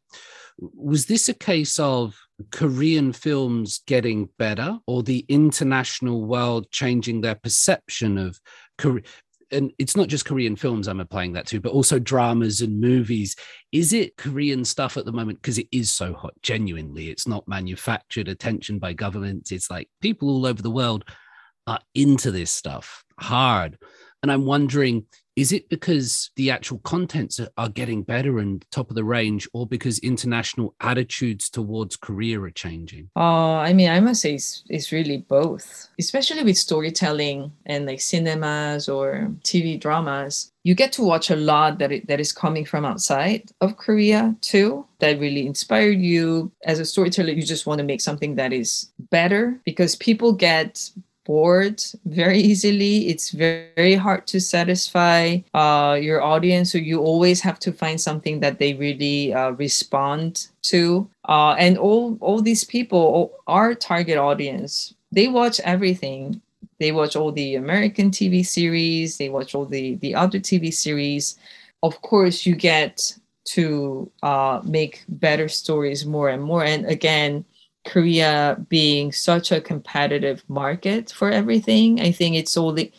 Was 0.58 1.06
this 1.06 1.28
a 1.28 1.34
case 1.34 1.80
of 1.80 2.16
Korean 2.52 3.14
films 3.14 3.82
getting 3.88 4.30
better 4.38 4.78
or 4.88 5.04
the 5.04 5.26
international 5.30 6.26
world 6.26 6.70
changing 6.72 7.22
their 7.22 7.36
perception 7.36 8.18
of 8.18 8.40
Korea? 8.78 9.04
And 9.52 9.72
it's 9.78 9.96
not 9.96 10.08
just 10.08 10.26
Korean 10.26 10.56
films 10.56 10.88
I'm 10.88 11.00
applying 11.00 11.34
that 11.34 11.46
to, 11.48 11.62
but 11.62 11.72
also 11.72 12.00
dramas 12.00 12.62
and 12.62 12.82
movies. 12.82 13.36
Is 13.72 13.94
it 13.94 14.18
Korean 14.18 14.66
stuff 14.66 14.98
at 14.98 15.06
the 15.06 15.12
moment? 15.12 15.42
Because 15.42 15.60
it 15.60 15.68
is 15.72 15.94
so 15.94 16.14
hot, 16.14 16.34
genuinely. 16.42 17.10
It's 17.10 17.28
not 17.28 17.48
manufactured 17.48 18.28
attention 18.28 18.80
by 18.80 18.94
governments. 18.94 19.52
It's 19.52 19.70
like 19.70 19.88
people 20.02 20.30
all 20.30 20.46
over 20.46 20.62
the 20.62 20.72
world 20.72 21.06
are 21.68 21.80
into 21.94 22.32
this 22.32 22.52
stuff 22.52 23.06
hard. 23.20 23.78
And 24.24 24.32
I'm 24.32 24.46
wondering 24.46 25.06
is 25.36 25.52
it 25.52 25.68
because 25.70 26.32
the 26.36 26.50
actual 26.50 26.80
contents 26.80 27.40
are 27.58 27.70
getting 27.70 28.04
better 28.04 28.40
and 28.40 28.66
top 28.72 28.90
of 28.90 28.96
the 28.96 29.04
range 29.04 29.48
or 29.54 29.68
because 29.68 30.00
international 30.00 30.74
attitudes 30.82 31.50
towards 31.50 31.96
korea 31.96 32.40
are 32.40 32.52
changing? 32.52 33.10
Uh, 33.16 33.58
i 33.58 33.74
mean 33.74 33.90
i 33.90 34.00
must 34.00 34.22
say 34.22 34.36
it's, 34.36 34.64
it's 34.70 34.92
really 34.92 35.18
both. 35.18 35.90
Especially 36.00 36.44
with 36.44 36.58
storytelling 36.58 37.52
and 37.66 37.86
like 37.86 38.02
cinemas 38.02 38.90
or 38.90 39.32
tv 39.44 39.80
dramas 39.80 40.52
you 40.64 40.74
get 40.74 40.92
to 40.92 41.04
watch 41.04 41.30
a 41.30 41.36
lot 41.36 41.78
that, 41.78 41.92
it, 41.92 42.08
that 42.08 42.20
is 42.20 42.32
coming 42.32 42.66
from 42.66 42.86
outside 42.86 43.52
of 43.62 43.78
korea 43.78 44.36
too 44.42 44.86
that 45.00 45.20
really 45.20 45.46
inspired 45.46 46.00
you. 46.00 46.52
As 46.66 46.80
a 46.80 46.86
storyteller 46.86 47.32
you 47.32 47.44
just 47.44 47.66
want 47.66 47.80
to 47.80 47.86
make 47.86 48.02
something 48.02 48.36
that 48.36 48.54
is 48.54 48.92
better 49.12 49.60
because 49.66 49.96
people 49.96 50.34
get 50.34 50.90
bored 51.26 51.84
very 52.06 52.40
easily. 52.40 53.10
It's 53.10 53.32
very, 53.32 53.96
hard 53.96 54.26
to 54.28 54.40
satisfy 54.40 55.40
uh, 55.54 55.98
your 56.02 56.22
audience. 56.22 56.72
So 56.72 56.78
you 56.78 57.02
always 57.02 57.42
have 57.42 57.60
to 57.60 57.72
find 57.72 58.00
something 58.00 58.40
that 58.40 58.60
they 58.60 58.74
really 58.74 59.34
uh, 59.34 59.52
respond 59.52 60.48
to. 60.64 61.10
Uh, 61.28 61.56
and 61.58 61.78
all, 61.78 62.18
all 62.22 62.42
these 62.42 62.64
people, 62.64 63.34
our 63.48 63.76
target 63.76 64.18
audience, 64.18 64.94
they 65.12 65.28
watch 65.28 65.60
everything. 65.62 66.42
They 66.80 66.92
watch 66.92 67.16
all 67.16 67.32
the 67.32 67.56
American 67.56 68.12
TV 68.12 68.46
series. 68.46 69.18
They 69.18 69.30
watch 69.30 69.56
all 69.56 69.66
the, 69.66 69.96
the 69.96 70.16
other 70.16 70.40
TV 70.40 70.74
series. 70.74 71.38
Of 71.84 72.02
course, 72.02 72.46
you 72.46 72.56
get 72.56 73.16
to 73.46 74.12
uh, 74.24 74.62
make 74.64 75.04
better 75.08 75.48
stories 75.48 76.06
more 76.06 76.30
and 76.30 76.42
more. 76.42 76.64
And 76.64 76.86
again, 76.86 77.46
Korea 77.86 78.58
being 78.70 79.12
such 79.12 79.52
a 79.52 79.62
competitive 79.62 80.44
market 80.48 81.12
for 81.12 81.30
everything. 81.30 82.02
I 82.02 82.12
think 82.12 82.36
it's 82.36 82.58
only 82.58 82.94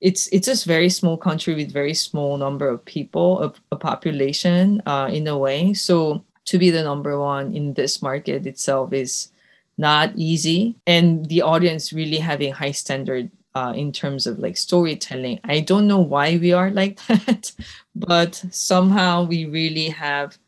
it's 0.00 0.28
it's 0.28 0.46
just 0.46 0.66
a 0.66 0.68
very 0.68 0.90
small 0.90 1.16
country 1.16 1.54
with 1.54 1.72
very 1.72 1.94
small 1.94 2.36
number 2.36 2.68
of 2.68 2.84
people 2.84 3.38
of 3.40 3.60
a 3.72 3.76
population 3.76 4.82
uh, 4.86 5.08
in 5.10 5.26
a 5.26 5.38
way. 5.38 5.72
So 5.74 6.24
to 6.46 6.58
be 6.58 6.70
the 6.70 6.84
number 6.84 7.18
one 7.18 7.56
in 7.56 7.74
this 7.74 8.02
market 8.02 8.46
itself 8.46 8.92
is 8.92 9.32
not 9.78 10.12
easy, 10.16 10.76
and 10.86 11.26
the 11.26 11.42
audience 11.42 11.92
really 11.92 12.18
having 12.18 12.52
high 12.52 12.72
standard 12.72 13.30
uh, 13.54 13.72
in 13.74 13.90
terms 13.90 14.26
of 14.26 14.38
like 14.38 14.56
storytelling. 14.56 15.40
I 15.44 15.60
don't 15.60 15.86
know 15.86 16.00
why 16.00 16.36
we 16.36 16.52
are 16.52 16.70
like 16.70 17.00
that, 17.06 17.52
but 17.94 18.34
somehow 18.50 19.24
we 19.24 19.46
really 19.46 19.88
have 19.88 20.38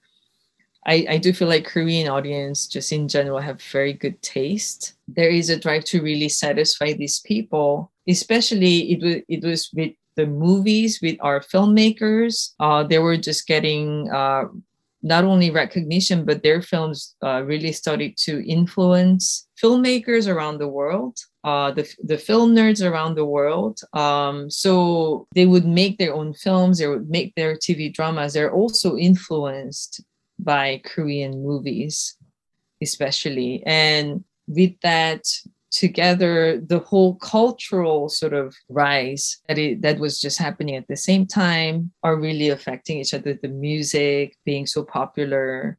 I, 0.89 1.07
I 1.11 1.19
do 1.19 1.35
feel 1.35 1.49
like 1.49 1.67
Korean 1.67 2.09
audience 2.09 2.67
just 2.67 2.93
in 2.93 3.09
general 3.09 3.39
have 3.41 3.61
very 3.61 3.93
good 3.93 4.21
taste. 4.23 4.95
There 5.07 5.29
is 5.29 5.51
a 5.51 5.59
drive 5.59 5.85
to 5.85 6.03
really 6.03 6.31
satisfy 6.31 6.95
these 6.95 7.21
people, 7.21 7.93
especially 8.09 8.93
it 8.93 9.03
was 9.03 9.17
it 9.29 9.45
was 9.45 9.71
with 9.75 9.93
the 10.17 10.27
movies 10.27 11.01
with 11.03 11.17
our 11.21 11.41
filmmakers. 11.41 12.55
Uh, 12.59 12.85
they 12.85 12.99
were 12.99 13.19
just 13.19 13.47
getting 13.47 14.11
uh, 14.11 14.45
not 15.03 15.25
only 15.25 15.51
recognition, 15.51 16.25
but 16.25 16.43
their 16.43 16.61
films 16.61 17.15
uh, 17.23 17.43
really 17.45 17.73
started 17.73 18.17
to 18.17 18.45
influence 18.49 19.47
filmmakers 19.63 20.27
around 20.27 20.59
the 20.59 20.69
world, 20.69 21.19
uh, 21.45 21.71
the, 21.71 21.89
the 22.03 22.19
film 22.19 22.55
nerds 22.55 22.85
around 22.85 23.15
the 23.15 23.25
world. 23.25 23.81
Um, 23.93 24.51
so 24.51 25.27
they 25.35 25.47
would 25.47 25.67
make 25.67 25.99
their 25.99 26.15
own 26.15 26.35
films, 26.35 26.79
they 26.79 26.89
would 26.89 27.09
make 27.09 27.35
their 27.37 27.55
TV 27.55 27.93
dramas. 27.93 28.33
They're 28.33 28.53
also 28.53 28.97
influenced 28.97 30.03
by 30.39 30.81
Korean 30.85 31.43
movies, 31.43 32.17
especially. 32.83 33.63
And 33.67 34.25
with 34.47 34.79
that 34.83 35.25
together, 35.71 36.61
the 36.61 36.79
whole 36.79 37.17
cultural 37.17 38.09
sort 38.09 38.33
of 38.33 38.55
rise 38.69 39.39
that 39.49 39.59
it, 39.59 39.83
that 39.83 39.99
was 39.99 40.21
just 40.21 40.39
happening 40.39 40.77
at 40.77 40.89
the 40.89 40.97
same 40.97 41.27
time 41.27 41.93
are 42.03 42.17
really 42.17 42.49
affecting 42.49 42.99
each 42.99 43.15
other. 43.15 43.35
The 43.35 43.49
music 43.49 44.37
being 44.45 44.67
so 44.67 44.83
popular, 44.83 45.79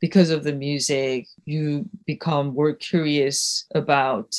because 0.00 0.30
of 0.30 0.44
the 0.44 0.54
music, 0.54 1.26
you 1.44 1.88
become 2.06 2.54
more 2.54 2.74
curious 2.74 3.66
about 3.74 4.34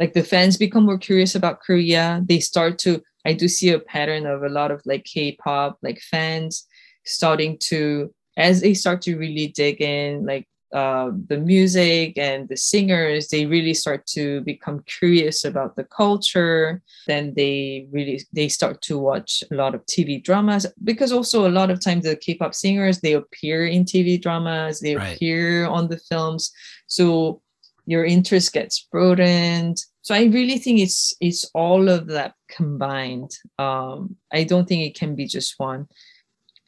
like 0.00 0.14
the 0.14 0.24
fans 0.24 0.56
become 0.56 0.84
more 0.84 0.98
curious 0.98 1.34
about 1.34 1.60
Korea. 1.60 2.22
They 2.26 2.40
start 2.40 2.78
to 2.80 3.02
I 3.24 3.34
do 3.34 3.46
see 3.46 3.70
a 3.70 3.78
pattern 3.78 4.26
of 4.26 4.42
a 4.42 4.48
lot 4.48 4.70
of 4.70 4.82
like 4.84 5.04
K-pop 5.04 5.78
like 5.82 6.00
fans 6.00 6.66
starting 7.04 7.56
to 7.58 8.12
as 8.36 8.60
they 8.60 8.74
start 8.74 9.02
to 9.02 9.16
really 9.16 9.48
dig 9.48 9.80
in 9.80 10.24
like 10.24 10.46
uh, 10.72 11.10
the 11.26 11.36
music 11.36 12.16
and 12.16 12.48
the 12.48 12.56
singers 12.56 13.28
they 13.28 13.44
really 13.44 13.74
start 13.74 14.06
to 14.06 14.40
become 14.40 14.82
curious 14.86 15.44
about 15.44 15.76
the 15.76 15.84
culture. 15.84 16.80
Then 17.06 17.34
they 17.36 17.88
really 17.92 18.24
they 18.32 18.48
start 18.48 18.80
to 18.82 18.98
watch 18.98 19.44
a 19.50 19.54
lot 19.54 19.74
of 19.74 19.84
tv 19.84 20.24
dramas 20.24 20.66
because 20.82 21.12
also 21.12 21.46
a 21.46 21.52
lot 21.52 21.70
of 21.70 21.84
times 21.84 22.04
the 22.04 22.16
k-pop 22.16 22.54
singers 22.54 23.00
they 23.00 23.12
appear 23.12 23.66
in 23.66 23.84
tv 23.84 24.20
dramas 24.20 24.80
they 24.80 24.96
right. 24.96 25.14
appear 25.14 25.66
on 25.66 25.88
the 25.88 25.98
films. 25.98 26.52
So 26.86 27.42
your 27.84 28.06
interest 28.06 28.54
gets 28.54 28.80
broadened. 28.90 29.76
So 30.00 30.14
i 30.14 30.24
really 30.24 30.56
think 30.56 30.80
it's 30.80 31.14
it's 31.20 31.44
all 31.52 31.90
of 31.90 32.06
that 32.06 32.32
combined. 32.48 33.32
Um 33.58 34.16
i 34.32 34.42
don't 34.42 34.66
think 34.66 34.84
it 34.84 34.98
can 34.98 35.14
be 35.14 35.26
just 35.26 35.58
one 35.58 35.86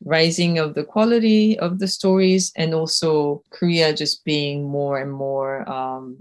rising 0.05 0.59
of 0.59 0.74
the 0.74 0.84
quality 0.84 1.59
of 1.59 1.78
the 1.78 1.88
stories 1.88 2.52
and 2.57 2.74
also 2.74 3.42
korea 3.50 3.94
just 3.94 4.24
being 4.24 4.64
more 4.64 4.98
and 4.98 5.12
more 5.12 5.68
um 5.68 6.16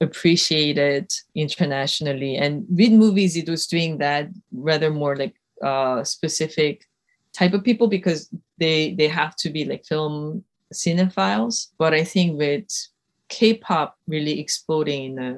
appreciated 0.00 1.10
internationally 1.34 2.36
and 2.36 2.66
with 2.68 2.90
movies 2.90 3.36
it 3.36 3.48
was 3.48 3.66
doing 3.66 3.98
that 3.98 4.28
rather 4.52 4.90
more 4.90 5.16
like 5.16 5.34
uh 5.62 6.02
specific 6.02 6.84
type 7.32 7.54
of 7.54 7.64
people 7.64 7.86
because 7.86 8.28
they 8.58 8.94
they 8.94 9.08
have 9.08 9.34
to 9.36 9.48
be 9.50 9.64
like 9.64 9.84
film 9.84 10.42
cinephiles 10.72 11.68
but 11.78 11.94
i 11.94 12.02
think 12.02 12.36
with 12.36 12.66
K-pop 13.28 13.98
really 14.06 14.38
exploding 14.38 15.04
in 15.04 15.18
a 15.18 15.36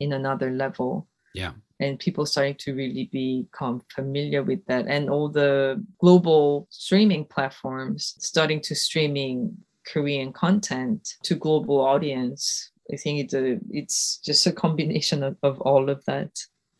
in 0.00 0.12
another 0.12 0.50
level. 0.50 1.06
Yeah. 1.34 1.52
And 1.80 1.98
people 1.98 2.24
starting 2.24 2.54
to 2.60 2.74
really 2.74 3.08
become 3.12 3.82
familiar 3.94 4.42
with 4.42 4.64
that. 4.66 4.86
And 4.86 5.10
all 5.10 5.28
the 5.28 5.84
global 6.00 6.68
streaming 6.70 7.24
platforms 7.24 8.14
starting 8.18 8.60
to 8.62 8.74
streaming 8.74 9.56
Korean 9.86 10.32
content 10.32 11.14
to 11.24 11.34
global 11.34 11.80
audience. 11.80 12.70
I 12.92 12.96
think 12.96 13.20
it's 13.20 13.34
a 13.34 13.54
uh, 13.54 13.56
it's 13.70 14.18
just 14.18 14.46
a 14.46 14.52
combination 14.52 15.22
of, 15.22 15.36
of 15.42 15.60
all 15.62 15.90
of 15.90 16.04
that. 16.04 16.30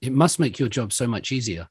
It 0.01 0.13
must 0.13 0.39
make 0.39 0.59
your 0.59 0.69
job 0.69 0.93
so 0.93 1.07
much 1.07 1.33
easier 1.33 1.69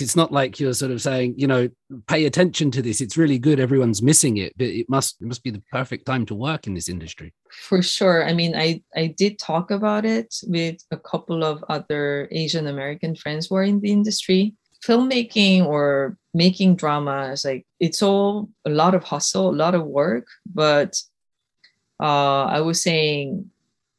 it's 0.00 0.16
not 0.16 0.32
like 0.32 0.58
you're 0.58 0.72
sort 0.72 0.90
of 0.90 1.02
saying, 1.02 1.34
you 1.36 1.46
know, 1.46 1.68
pay 2.06 2.24
attention 2.24 2.70
to 2.70 2.82
this. 2.82 3.00
It's 3.00 3.16
really 3.16 3.38
good. 3.38 3.60
Everyone's 3.60 4.02
missing 4.02 4.38
it, 4.38 4.52
but 4.56 4.68
it 4.68 4.88
must 4.88 5.20
it 5.20 5.26
must 5.26 5.42
be 5.42 5.50
the 5.50 5.62
perfect 5.70 6.06
time 6.06 6.24
to 6.26 6.34
work 6.34 6.66
in 6.66 6.74
this 6.74 6.88
industry. 6.88 7.34
For 7.50 7.82
sure. 7.82 8.26
I 8.26 8.32
mean, 8.32 8.56
I 8.56 8.82
I 8.96 9.08
did 9.08 9.38
talk 9.38 9.70
about 9.70 10.04
it 10.06 10.34
with 10.44 10.82
a 10.90 10.96
couple 10.96 11.44
of 11.44 11.62
other 11.68 12.28
Asian 12.30 12.68
American 12.68 13.14
friends 13.14 13.46
who 13.46 13.56
are 13.56 13.64
in 13.64 13.80
the 13.80 13.92
industry. 13.92 14.54
Filmmaking 14.84 15.64
or 15.64 16.16
making 16.34 16.74
drama 16.74 17.12
dramas, 17.12 17.44
like 17.44 17.64
it's 17.78 18.02
all 18.02 18.48
a 18.64 18.70
lot 18.70 18.96
of 18.96 19.04
hustle, 19.04 19.50
a 19.50 19.54
lot 19.54 19.76
of 19.76 19.86
work. 19.86 20.26
But 20.44 21.00
uh, 22.02 22.46
I 22.46 22.62
was 22.62 22.82
saying 22.82 23.51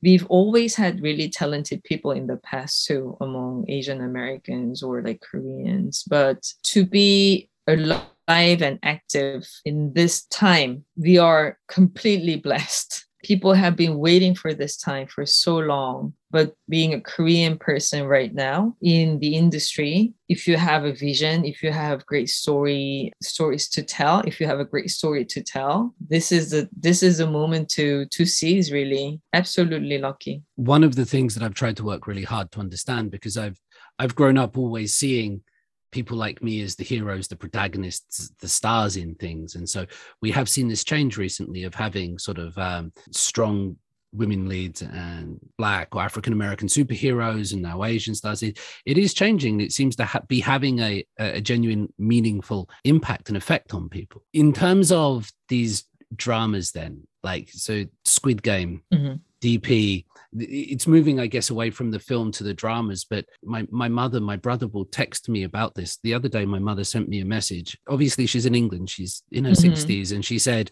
we've 0.03 0.25
always 0.27 0.75
had 0.75 1.01
really 1.01 1.29
talented 1.29 1.83
people 1.83 2.11
in 2.11 2.27
the 2.27 2.37
past 2.37 2.85
too 2.85 3.17
among 3.21 3.65
asian 3.69 4.01
americans 4.01 4.83
or 4.83 5.01
like 5.01 5.21
koreans 5.21 6.03
but 6.09 6.45
to 6.63 6.85
be 6.85 7.49
alive 7.67 8.61
and 8.61 8.77
active 8.83 9.47
in 9.65 9.93
this 9.93 10.25
time 10.25 10.83
we 10.97 11.17
are 11.17 11.57
completely 11.67 12.35
blessed 12.35 13.05
people 13.23 13.53
have 13.53 13.75
been 13.75 13.97
waiting 13.97 14.35
for 14.35 14.53
this 14.53 14.77
time 14.77 15.07
for 15.07 15.25
so 15.25 15.57
long. 15.57 16.13
But 16.33 16.55
being 16.67 16.95
a 16.95 16.99
Korean 16.99 17.59
person 17.59 18.07
right 18.07 18.33
now 18.33 18.75
in 18.81 19.19
the 19.19 19.35
industry, 19.35 20.13
if 20.27 20.47
you 20.47 20.57
have 20.57 20.83
a 20.83 20.91
vision, 20.91 21.45
if 21.45 21.61
you 21.61 21.71
have 21.71 22.07
great 22.07 22.27
story 22.27 23.13
stories 23.21 23.69
to 23.69 23.83
tell, 23.83 24.21
if 24.21 24.41
you 24.41 24.47
have 24.47 24.59
a 24.59 24.65
great 24.65 24.89
story 24.89 25.25
to 25.25 25.43
tell, 25.43 25.93
this 26.09 26.31
is 26.31 26.49
the 26.49 26.67
this 26.75 27.03
is 27.03 27.19
a 27.19 27.29
moment 27.29 27.69
to 27.77 28.07
to 28.07 28.25
seize 28.25 28.71
really. 28.71 29.21
Absolutely 29.33 29.99
lucky. 29.99 30.41
One 30.55 30.83
of 30.83 30.95
the 30.95 31.05
things 31.05 31.35
that 31.35 31.43
I've 31.43 31.53
tried 31.53 31.77
to 31.77 31.85
work 31.85 32.07
really 32.07 32.23
hard 32.23 32.51
to 32.53 32.59
understand 32.59 33.11
because 33.11 33.37
I've 33.37 33.59
I've 33.99 34.15
grown 34.15 34.39
up 34.39 34.57
always 34.57 34.95
seeing 34.95 35.43
people 35.91 36.17
like 36.17 36.41
me 36.41 36.61
as 36.61 36.75
the 36.75 36.83
heroes, 36.83 37.27
the 37.27 37.35
protagonists, 37.35 38.31
the 38.41 38.47
stars 38.49 38.97
in 38.97 39.13
things. 39.15 39.53
And 39.53 39.69
so 39.69 39.85
we 40.19 40.31
have 40.31 40.49
seen 40.49 40.67
this 40.67 40.83
change 40.83 41.17
recently 41.17 41.63
of 41.63 41.75
having 41.75 42.17
sort 42.17 42.39
of 42.39 42.57
um, 42.57 42.91
strong 43.11 43.77
women 44.13 44.47
leads 44.47 44.81
and 44.81 45.39
black 45.57 45.95
or 45.95 46.01
African 46.01 46.33
American 46.33 46.67
superheroes 46.67 47.53
and 47.53 47.61
now 47.61 47.83
Asian 47.83 48.15
stars. 48.15 48.43
It, 48.43 48.59
it 48.85 48.97
is 48.97 49.13
changing. 49.13 49.61
It 49.61 49.71
seems 49.71 49.95
to 49.97 50.05
ha- 50.05 50.21
be 50.27 50.39
having 50.39 50.79
a, 50.79 51.05
a 51.17 51.41
genuine, 51.41 51.91
meaningful 51.97 52.69
impact 52.83 53.29
and 53.29 53.37
effect 53.37 53.73
on 53.73 53.89
people. 53.89 54.23
In 54.33 54.53
terms 54.53 54.91
of 54.91 55.31
these 55.49 55.85
dramas, 56.15 56.71
then, 56.71 57.07
like, 57.23 57.49
so 57.49 57.85
Squid 58.05 58.43
Game, 58.43 58.83
mm-hmm. 58.93 59.15
DP, 59.41 60.05
it's 60.35 60.87
moving 60.87 61.19
i 61.19 61.27
guess 61.27 61.49
away 61.49 61.69
from 61.69 61.91
the 61.91 61.99
film 61.99 62.31
to 62.31 62.43
the 62.43 62.53
dramas 62.53 63.05
but 63.07 63.25
my 63.43 63.65
my 63.69 63.87
mother 63.87 64.19
my 64.19 64.35
brother 64.35 64.67
will 64.67 64.85
text 64.85 65.29
me 65.29 65.43
about 65.43 65.75
this 65.75 65.99
the 66.03 66.13
other 66.13 66.27
day 66.27 66.45
my 66.45 66.59
mother 66.59 66.83
sent 66.83 67.07
me 67.07 67.19
a 67.19 67.25
message 67.25 67.77
obviously 67.87 68.25
she's 68.25 68.45
in 68.45 68.55
england 68.55 68.89
she's 68.89 69.23
in 69.31 69.45
her 69.45 69.51
mm-hmm. 69.51 69.73
60s 69.73 70.11
and 70.11 70.25
she 70.25 70.39
said 70.39 70.71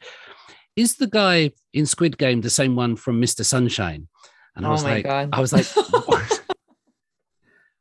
is 0.75 0.95
the 0.95 1.07
guy 1.07 1.51
in 1.73 1.85
squid 1.85 2.17
game 2.17 2.41
the 2.41 2.49
same 2.49 2.75
one 2.75 2.95
from 2.95 3.21
mr 3.21 3.45
sunshine 3.45 4.07
and 4.55 4.65
i 4.65 4.69
oh 4.69 4.71
was 4.71 4.83
like 4.83 5.05
God. 5.05 5.29
i 5.33 5.39
was 5.39 5.53
like 5.53 5.67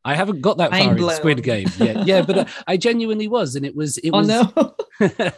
I 0.03 0.15
haven't 0.15 0.41
got 0.41 0.57
that 0.59 0.71
far 0.71 0.97
in 0.97 1.11
Squid 1.11 1.43
Game 1.43 1.69
yet. 1.77 2.07
Yeah, 2.07 2.23
but 2.23 2.39
uh, 2.39 2.45
I 2.67 2.79
genuinely 2.79 3.29
was, 3.29 3.55
and 3.55 3.67
it 3.67 3.77
was. 3.77 3.99
It 3.99 4.11
oh, 4.13 4.19
was. 4.19 4.29
no. 4.29 4.53
okay, 5.03 5.33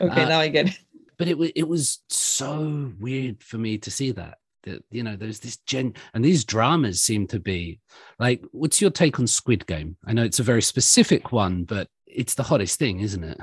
uh, 0.00 0.28
now 0.28 0.40
I 0.40 0.48
get 0.48 0.68
it. 0.68 0.78
But 1.16 1.28
it 1.28 1.38
was. 1.38 1.50
It 1.54 1.68
was 1.68 2.00
so 2.08 2.92
weird 2.98 3.42
for 3.42 3.58
me 3.58 3.78
to 3.78 3.90
see 3.90 4.10
that 4.12 4.38
that 4.64 4.84
you 4.90 5.02
know 5.02 5.16
there's 5.16 5.40
this 5.40 5.56
gen 5.58 5.94
and 6.14 6.24
these 6.24 6.44
dramas 6.44 7.02
seem 7.02 7.26
to 7.26 7.40
be 7.40 7.80
like 8.18 8.44
what's 8.52 8.80
your 8.80 8.90
take 8.90 9.18
on 9.18 9.26
squid 9.26 9.66
game 9.66 9.96
i 10.06 10.12
know 10.12 10.22
it's 10.22 10.38
a 10.38 10.44
very 10.44 10.62
specific 10.62 11.32
one 11.32 11.64
but 11.64 11.88
it's 12.06 12.34
the 12.34 12.42
hottest 12.42 12.78
thing 12.78 13.00
isn't 13.00 13.24
it 13.24 13.38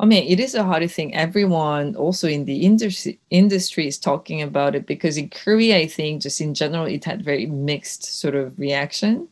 I 0.00 0.06
mean, 0.06 0.26
it 0.26 0.40
is 0.40 0.54
a 0.54 0.64
hottest 0.64 0.96
thing. 0.96 1.14
Everyone, 1.14 1.94
also 1.94 2.26
in 2.28 2.44
the 2.44 2.62
industry, 2.62 3.18
industry, 3.30 3.86
is 3.86 3.98
talking 3.98 4.42
about 4.42 4.74
it 4.74 4.86
because 4.86 5.16
in 5.16 5.30
Korea, 5.30 5.78
I 5.78 5.86
think 5.86 6.22
just 6.22 6.40
in 6.40 6.52
general, 6.52 6.84
it 6.86 7.04
had 7.04 7.24
very 7.24 7.46
mixed 7.46 8.04
sort 8.04 8.34
of 8.34 8.58
reaction. 8.58 9.28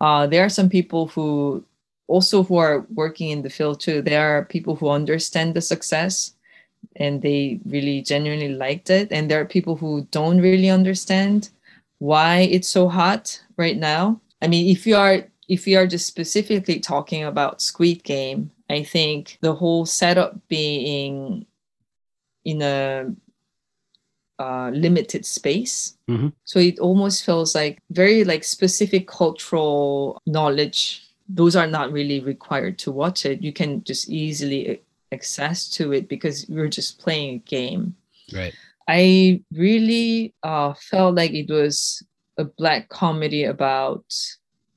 Uh, 0.00 0.26
there 0.26 0.44
are 0.44 0.48
some 0.48 0.68
people 0.68 1.06
who 1.06 1.64
also 2.08 2.42
who 2.42 2.56
are 2.56 2.84
working 2.94 3.30
in 3.30 3.42
the 3.42 3.50
field 3.50 3.80
too. 3.80 4.02
There 4.02 4.36
are 4.36 4.44
people 4.44 4.74
who 4.74 4.90
understand 4.90 5.54
the 5.54 5.60
success 5.62 6.34
and 6.96 7.22
they 7.22 7.60
really 7.64 8.02
genuinely 8.02 8.50
liked 8.50 8.90
it. 8.90 9.12
And 9.12 9.30
there 9.30 9.40
are 9.40 9.46
people 9.46 9.76
who 9.76 10.06
don't 10.10 10.40
really 10.40 10.68
understand 10.68 11.50
why 12.00 12.40
it's 12.40 12.68
so 12.68 12.88
hot 12.88 13.40
right 13.56 13.76
now. 13.76 14.20
I 14.42 14.48
mean, 14.48 14.68
if 14.68 14.86
you 14.86 14.96
are 14.96 15.24
if 15.48 15.66
we 15.66 15.76
are 15.76 15.86
just 15.86 16.06
specifically 16.06 16.80
talking 16.80 17.24
about 17.24 17.60
Squid 17.60 18.04
Game, 18.04 18.50
I 18.70 18.84
think 18.84 19.38
the 19.40 19.54
whole 19.54 19.86
setup 19.86 20.36
being 20.48 21.46
in 22.44 22.62
a 22.62 23.12
uh, 24.38 24.70
limited 24.70 25.26
space, 25.26 25.96
mm-hmm. 26.08 26.28
so 26.44 26.58
it 26.58 26.78
almost 26.78 27.24
feels 27.24 27.54
like 27.54 27.78
very 27.90 28.24
like 28.24 28.44
specific 28.44 29.06
cultural 29.06 30.20
knowledge. 30.26 31.06
Those 31.28 31.54
are 31.54 31.66
not 31.66 31.92
really 31.92 32.20
required 32.20 32.78
to 32.80 32.92
watch 32.92 33.26
it. 33.26 33.42
You 33.42 33.52
can 33.52 33.84
just 33.84 34.08
easily 34.08 34.82
access 35.12 35.68
to 35.70 35.92
it 35.92 36.08
because 36.08 36.46
were 36.48 36.68
just 36.68 36.98
playing 36.98 37.34
a 37.36 37.38
game. 37.38 37.94
Right. 38.32 38.54
I 38.88 39.42
really 39.52 40.34
uh, 40.42 40.74
felt 40.74 41.14
like 41.14 41.32
it 41.32 41.50
was 41.50 42.02
a 42.38 42.44
black 42.44 42.88
comedy 42.88 43.44
about 43.44 44.04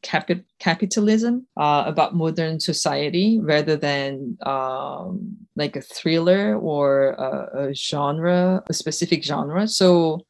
capi- 0.05 0.45
capitalism, 0.59 1.47
uh, 1.57 1.83
about 1.85 2.15
modern 2.15 2.59
society, 2.59 3.39
rather 3.41 3.75
than 3.75 4.37
um, 4.45 5.35
like 5.55 5.75
a 5.75 5.81
thriller 5.81 6.57
or 6.57 7.09
a, 7.11 7.69
a 7.69 7.73
genre, 7.73 8.63
a 8.67 8.73
specific 8.73 9.23
genre. 9.23 9.67
So 9.67 10.21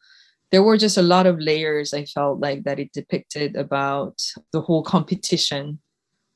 there 0.52 0.64
were 0.64 0.78
just 0.78 0.98
a 0.98 1.02
lot 1.02 1.28
of 1.28 1.40
layers 1.40 1.94
I 1.94 2.06
felt 2.06 2.40
like 2.40 2.64
that 2.64 2.80
it 2.80 2.94
depicted 2.94 3.56
about 3.56 4.22
the 4.54 4.62
whole 4.62 4.84
competition. 4.84 5.80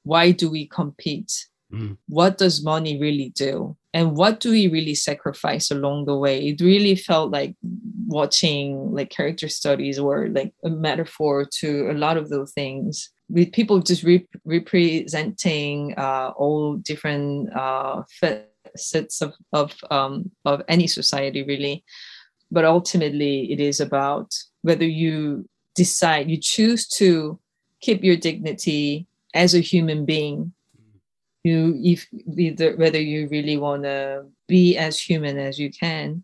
Why 0.04 0.32
do 0.32 0.50
we 0.50 0.68
compete? 0.68 1.32
Mm. 1.72 1.98
What 2.08 2.38
does 2.38 2.64
money 2.64 3.00
really 3.00 3.32
do? 3.36 3.78
And 3.94 4.18
what 4.18 4.40
do 4.40 4.52
we 4.52 4.68
really 4.68 4.96
sacrifice 4.96 5.72
along 5.72 6.06
the 6.06 6.18
way? 6.18 6.50
It 6.50 6.62
really 6.62 6.96
felt 6.96 7.32
like 7.32 7.56
watching 8.08 8.92
like 8.92 9.10
character 9.10 9.48
studies 9.48 9.98
or 9.98 10.28
like 10.30 10.54
a 10.64 10.70
metaphor 10.70 11.46
to 11.60 11.90
a 11.92 11.94
lot 11.94 12.18
of 12.18 12.30
those 12.30 12.52
things 12.54 13.12
with 13.30 13.52
people 13.52 13.80
just 13.80 14.04
re- 14.04 14.28
representing 14.46 15.94
uh, 15.98 16.32
all 16.36 16.76
different 16.78 17.54
uh, 17.56 18.04
facets 18.20 19.22
of 19.22 19.34
of, 19.54 19.76
um, 19.92 20.30
of 20.46 20.62
any 20.68 20.88
society 20.88 21.44
really 21.44 21.84
but 22.52 22.66
ultimately 22.66 23.52
it 23.52 23.60
is 23.60 23.80
about 23.80 24.34
whether 24.62 24.86
you 24.86 25.48
decide, 25.76 26.30
you 26.30 26.38
choose 26.38 26.88
to 26.88 27.40
keep 27.82 28.04
your 28.04 28.18
dignity 28.18 29.08
as 29.34 29.54
a 29.54 29.60
human 29.60 30.06
being. 30.06 30.54
You, 31.44 31.80
if 31.82 32.08
either 32.38 32.76
whether 32.76 33.00
you 33.00 33.30
really 33.30 33.58
want 33.58 33.84
to 33.84 34.26
be 34.48 34.78
as 34.78 35.00
human 35.00 35.38
as 35.38 35.58
you 35.58 35.72
can, 35.72 36.24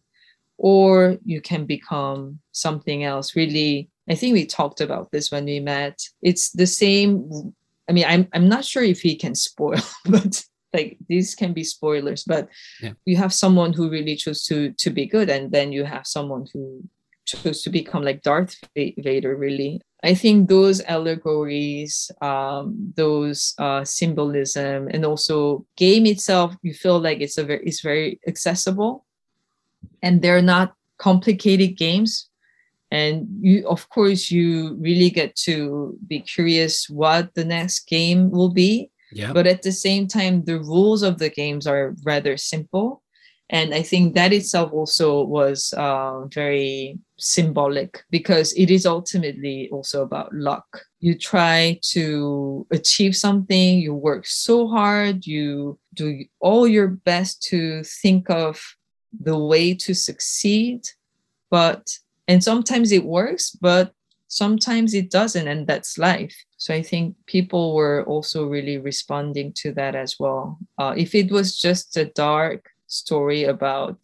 or 0.58 1.18
you 1.24 1.40
can 1.42 1.66
become 1.66 2.40
something 2.52 3.04
else. 3.04 3.36
Really, 3.36 3.90
I 4.10 4.16
think 4.16 4.34
we 4.34 4.46
talked 4.46 4.82
about 4.82 5.12
this 5.12 5.32
when 5.32 5.46
we 5.46 5.60
met. 5.60 6.00
It's 6.22 6.52
the 6.52 6.68
same. 6.68 7.54
I 7.90 7.94
mean, 7.94 8.06
I'm 8.08 8.28
I'm 8.34 8.48
not 8.48 8.66
sure 8.66 8.84
if 8.84 9.02
he 9.02 9.16
can 9.16 9.36
spoil, 9.36 9.82
but 10.06 10.44
like 10.76 10.98
these 11.08 11.36
can 11.36 11.54
be 11.54 11.64
spoilers 11.64 12.24
but 12.24 12.50
yeah. 12.82 12.94
you 13.06 13.16
have 13.16 13.34
someone 13.34 13.72
who 13.72 13.90
really 13.90 14.16
chose 14.16 14.44
to 14.44 14.72
to 14.74 14.90
be 14.90 15.06
good 15.06 15.30
and 15.30 15.52
then 15.52 15.72
you 15.72 15.86
have 15.86 16.06
someone 16.06 16.46
who 16.52 16.84
chose 17.26 17.64
to 17.64 17.70
become 17.70 18.04
like 18.04 18.22
darth 18.22 18.56
vader 18.76 19.36
really 19.36 19.82
i 20.04 20.14
think 20.14 20.50
those 20.50 20.82
allegories 20.96 22.12
um 22.22 22.66
those 22.96 23.56
uh 23.58 23.84
symbolism 23.84 24.88
and 24.94 25.06
also 25.06 25.66
game 25.78 26.06
itself 26.06 26.56
you 26.62 26.74
feel 26.74 27.00
like 27.00 27.20
it's 27.22 27.38
a 27.38 27.44
very 27.44 27.64
it's 27.66 27.82
very 27.82 28.20
accessible 28.28 29.06
and 30.04 30.22
they're 30.22 30.50
not 30.56 30.76
complicated 30.98 31.78
games 31.78 32.30
and 32.92 33.28
you 33.42 33.68
of 33.68 33.90
course 33.90 34.30
you 34.30 34.76
really 34.80 35.10
get 35.10 35.36
to 35.36 35.98
be 36.08 36.20
curious 36.20 36.90
what 36.90 37.34
the 37.34 37.46
next 37.46 37.88
game 37.88 38.30
will 38.30 38.52
be 38.52 38.90
yeah. 39.16 39.32
But 39.32 39.48
at 39.48 39.62
the 39.62 39.72
same 39.72 40.08
time, 40.08 40.44
the 40.44 40.60
rules 40.60 41.02
of 41.02 41.20
the 41.20 41.30
games 41.30 41.66
are 41.66 41.96
rather 42.04 42.36
simple. 42.36 43.02
And 43.50 43.74
I 43.74 43.82
think 43.84 44.16
that 44.16 44.34
itself 44.34 44.74
also 44.74 45.24
was 45.24 45.72
uh, 45.78 46.26
very 46.34 47.00
symbolic 47.18 48.04
because 48.10 48.52
it 48.54 48.72
is 48.72 48.86
ultimately 48.86 49.70
also 49.72 50.02
about 50.02 50.34
luck. 50.34 50.66
You 51.00 51.16
try 51.16 51.80
to 51.92 52.68
achieve 52.72 53.16
something, 53.16 53.80
you 53.80 53.94
work 53.94 54.26
so 54.26 54.68
hard, 54.68 55.28
you 55.28 55.80
do 55.94 56.26
all 56.40 56.68
your 56.68 56.88
best 56.88 57.44
to 57.50 57.84
think 57.84 58.30
of 58.32 58.60
the 59.18 59.38
way 59.38 59.76
to 59.76 59.94
succeed. 59.94 60.82
But, 61.52 61.88
and 62.28 62.44
sometimes 62.44 62.92
it 62.92 63.06
works, 63.06 63.52
but 63.52 63.94
sometimes 64.28 64.94
it 64.94 65.12
doesn't, 65.12 65.48
and 65.48 65.68
that's 65.68 65.98
life. 65.98 66.36
So 66.58 66.74
I 66.74 66.82
think 66.82 67.16
people 67.28 67.76
were 67.76 68.04
also 68.06 68.46
really 68.46 68.78
responding 68.78 69.54
to 69.58 69.72
that 69.74 69.96
as 69.96 70.16
well. 70.20 70.58
Uh, 70.78 70.94
if 70.98 71.14
it 71.16 71.32
was 71.32 71.60
just 71.60 71.96
a 71.98 72.06
dark 72.06 72.70
story 72.88 73.44
about 73.44 73.98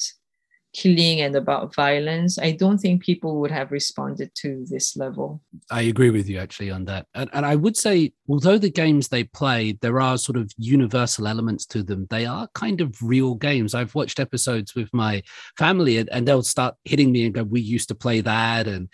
killing 0.74 1.22
and 1.22 1.36
about 1.36 1.76
violence, 1.76 2.39
I 2.39 2.51
don't 2.51 2.78
think 2.78 3.03
people 3.03 3.39
would 3.41 3.51
have 3.51 3.72
responded 3.72 4.32
to 4.36 4.65
this 4.69 4.95
level. 4.95 5.41
I 5.69 5.82
agree 5.84 6.09
with 6.09 6.30
you 6.30 6.38
actually 6.39 6.72
on 6.72 6.86
that. 6.86 7.07
And, 7.13 7.30
and 7.34 7.45
I 7.45 7.55
would 7.55 7.76
say, 7.76 8.13
although 8.30 8.57
the 8.57 8.69
games 8.69 9.07
they 9.07 9.24
play, 9.26 9.78
there 9.82 9.99
are 9.99 10.17
sort 10.17 10.38
of 10.38 10.51
universal 10.57 11.28
elements 11.28 11.65
to 11.67 11.84
them, 11.84 12.07
they 12.09 12.26
are 12.26 12.47
kind 12.53 12.82
of 12.82 12.95
real 13.01 13.36
games. 13.36 13.76
I've 13.76 13.95
watched 13.95 14.19
episodes 14.19 14.76
with 14.76 14.89
my 14.93 15.24
family 15.57 15.97
and, 15.97 16.09
and 16.09 16.28
they'll 16.28 16.43
start 16.43 16.76
hitting 16.86 17.11
me 17.11 17.26
and 17.26 17.34
go, 17.34 17.43
We 17.43 17.61
used 17.61 17.89
to 17.89 17.95
play 17.95 18.22
that. 18.22 18.67
And 18.67 18.89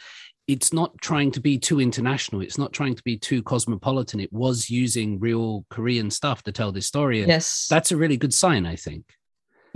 it's 0.47 0.71
not 0.71 0.97
trying 1.01 1.31
to 1.31 1.41
be 1.41 1.59
too 1.59 1.81
international. 1.81 2.41
It's 2.41 2.57
not 2.57 2.71
trying 2.71 2.95
to 2.95 3.03
be 3.03 3.17
too 3.17 3.43
cosmopolitan. 3.43 4.19
It 4.21 4.31
was 4.31 4.69
using 4.69 5.19
real 5.19 5.65
Korean 5.69 6.09
stuff 6.09 6.41
to 6.43 6.51
tell 6.51 6.71
this 6.71 6.87
story. 6.87 7.19
And 7.19 7.27
yes. 7.27 7.67
That's 7.69 7.91
a 7.91 7.97
really 7.97 8.17
good 8.17 8.33
sign, 8.33 8.65
I 8.65 8.77
think. 8.77 9.03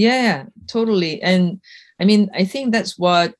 Yeah, 0.01 0.45
totally. 0.67 1.21
And 1.21 1.61
I 1.99 2.05
mean, 2.05 2.31
I 2.33 2.43
think 2.43 2.71
that's 2.71 2.97
what 2.97 3.35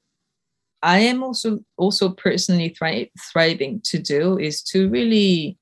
I 0.84 1.00
am 1.00 1.24
also 1.24 1.60
also 1.76 2.10
personally 2.10 2.70
thri- 2.70 3.12
thriving 3.32 3.82
to 3.86 3.98
do 3.98 4.38
is 4.38 4.62
to 4.74 4.88
really 4.90 5.58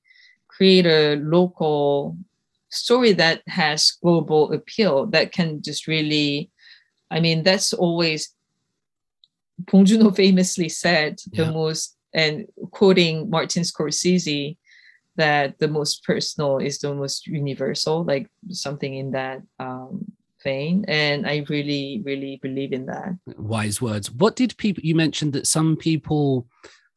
create 0.48 0.86
a 0.86 1.16
local 1.16 2.18
story 2.68 3.12
that 3.14 3.40
has 3.46 3.92
global 4.02 4.52
appeal 4.52 5.06
that 5.06 5.32
can 5.32 5.62
just 5.62 5.86
really 5.86 6.50
I 7.10 7.18
mean 7.20 7.42
that's 7.44 7.72
always 7.72 8.34
Bong 9.72 9.86
Joon-ho 9.86 10.10
famously 10.10 10.68
said 10.68 11.20
the 11.32 11.44
yeah. 11.44 11.50
most, 11.50 11.96
and 12.12 12.46
quoting 12.70 13.30
Martin 13.30 13.62
Scorsese, 13.62 14.56
that 15.16 15.58
the 15.58 15.68
most 15.68 16.04
personal 16.04 16.58
is 16.58 16.78
the 16.78 16.94
most 16.94 17.26
universal, 17.26 18.04
like 18.04 18.28
something 18.48 18.94
in 18.94 19.10
that 19.10 19.42
um, 19.58 20.09
vein. 20.42 20.84
And 20.88 21.26
I 21.26 21.44
really, 21.48 22.02
really 22.04 22.38
believe 22.42 22.72
in 22.72 22.86
that. 22.86 23.16
Wise 23.36 23.80
words. 23.80 24.10
What 24.10 24.36
did 24.36 24.56
people, 24.56 24.82
you 24.84 24.94
mentioned 24.94 25.32
that 25.34 25.46
some 25.46 25.76
people 25.76 26.46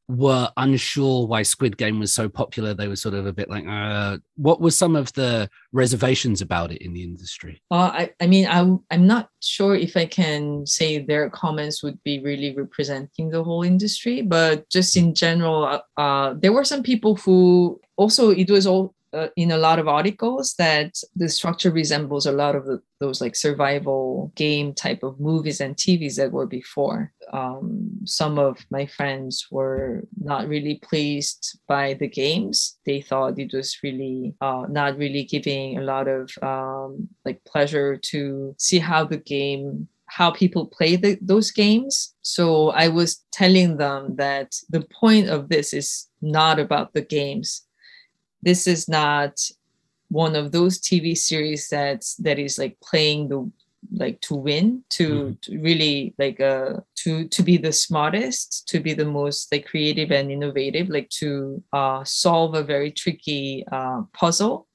were 0.09 0.49
unsure 0.57 1.25
why 1.25 1.43
Squid 1.43 1.77
Game 1.77 1.99
was 1.99 2.13
so 2.13 2.27
popular. 2.27 2.73
They 2.73 2.87
were 2.87 2.95
sort 2.95 3.15
of 3.15 3.25
a 3.25 3.33
bit 3.33 3.49
like, 3.49 3.65
uh, 3.67 4.17
what 4.35 4.59
were 4.59 4.71
some 4.71 4.95
of 4.95 5.13
the 5.13 5.49
reservations 5.71 6.41
about 6.41 6.71
it 6.71 6.81
in 6.81 6.93
the 6.93 7.03
industry? 7.03 7.61
Uh, 7.71 7.91
I, 7.93 8.09
I 8.19 8.27
mean, 8.27 8.45
I'm, 8.47 8.83
I'm 8.91 9.07
not 9.07 9.29
sure 9.39 9.75
if 9.75 9.95
I 9.95 10.05
can 10.05 10.67
say 10.67 10.99
their 10.99 11.29
comments 11.29 11.81
would 11.83 12.01
be 12.03 12.19
really 12.19 12.53
representing 12.55 13.29
the 13.29 13.43
whole 13.43 13.63
industry, 13.63 14.21
but 14.21 14.69
just 14.69 14.97
in 14.97 15.15
general, 15.15 15.63
uh, 15.63 15.99
uh 15.99 16.33
there 16.37 16.53
were 16.53 16.65
some 16.65 16.83
people 16.83 17.15
who 17.15 17.79
also, 17.95 18.31
it 18.31 18.51
was 18.51 18.67
all 18.67 18.93
uh, 19.14 19.28
in 19.36 19.51
a 19.51 19.57
lot 19.57 19.80
of 19.80 19.88
articles 19.88 20.55
that 20.57 20.95
the 21.16 21.30
structure 21.30 21.72
resembles 21.72 22.26
a 22.26 22.32
lot 22.32 22.55
of 22.55 22.66
the, 22.66 22.82
those 22.99 23.22
like 23.22 23.36
survival 23.36 24.32
game 24.36 24.74
type 24.74 25.03
of 25.03 25.20
movies 25.20 25.61
and 25.61 25.76
TVs 25.76 26.16
that 26.16 26.32
were 26.32 26.47
before. 26.47 27.11
Um, 27.32 27.89
some 28.05 28.39
of 28.39 28.66
my 28.70 28.86
friends 28.86 29.47
were 29.51 30.03
not 30.22 30.47
really 30.47 30.80
pleased 30.84 31.59
by 31.68 31.93
the 31.95 32.07
games. 32.07 32.78
They 32.86 33.01
thought 33.01 33.39
it 33.39 33.53
was 33.53 33.78
really 33.84 34.36
uh, 34.41 34.66
not 34.70 34.97
really 34.97 35.24
giving 35.24 35.78
a 35.78 35.82
lot 35.82 36.07
of 36.07 36.32
um, 36.41 37.09
like 37.26 37.43
pleasure 37.45 37.97
to 37.97 38.55
see 38.57 38.80
how 38.80 39.05
the 39.05 39.18
game 39.18 39.88
how 40.07 40.30
people 40.30 40.68
play 40.68 40.95
the, 40.95 41.18
those 41.22 41.49
games. 41.49 42.14
So 42.22 42.70
I 42.70 42.88
was 42.88 43.26
telling 43.32 43.78
them 43.78 44.16
that 44.18 44.53
the 44.70 44.82
point 44.82 45.28
of 45.28 45.49
this 45.49 45.74
is 45.74 46.07
not 46.22 46.59
about 46.59 46.93
the 46.93 47.01
games 47.01 47.64
this 48.43 48.67
is 48.67 48.87
not 48.87 49.39
one 50.09 50.35
of 50.35 50.51
those 50.51 50.79
TV 50.79 51.17
series 51.17 51.69
that's 51.69 52.15
that 52.17 52.37
is 52.37 52.57
like 52.57 52.77
playing 52.81 53.29
the 53.29 53.51
like 53.91 54.21
to 54.21 54.35
win 54.35 54.83
to, 54.89 55.09
mm. 55.09 55.41
to, 55.41 55.59
really 55.59 56.13
like 56.17 56.39
uh 56.39 56.79
to 56.95 57.27
to 57.27 57.43
be 57.43 57.57
the 57.57 57.71
smartest 57.71 58.67
to 58.69 58.79
be 58.79 58.93
the 58.93 59.05
most 59.05 59.51
like 59.51 59.65
creative 59.65 60.11
and 60.11 60.31
innovative 60.31 60.89
like 60.89 61.09
to 61.09 61.61
uh 61.73 62.03
solve 62.03 62.55
a 62.55 62.63
very 62.63 62.91
tricky 62.91 63.65
uh 63.71 64.01
puzzle 64.13 64.67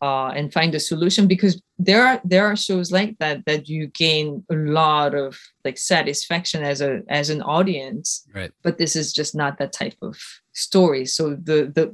uh, 0.00 0.28
and 0.28 0.52
find 0.52 0.74
a 0.74 0.80
solution 0.80 1.26
because 1.26 1.60
there 1.78 2.06
are 2.06 2.20
there 2.24 2.46
are 2.46 2.56
shows 2.56 2.92
like 2.92 3.16
that 3.18 3.44
that 3.46 3.68
you 3.68 3.88
gain 3.88 4.44
a 4.50 4.54
lot 4.54 5.14
of 5.14 5.38
like 5.64 5.78
satisfaction 5.78 6.62
as 6.62 6.80
a 6.80 7.02
as 7.08 7.30
an 7.30 7.42
audience 7.42 8.26
right. 8.34 8.52
but 8.62 8.78
this 8.78 8.94
is 8.94 9.12
just 9.12 9.34
not 9.34 9.58
that 9.58 9.72
type 9.72 9.96
of 10.02 10.16
story. 10.58 11.06
So 11.06 11.36
the 11.36 11.72
the 11.76 11.84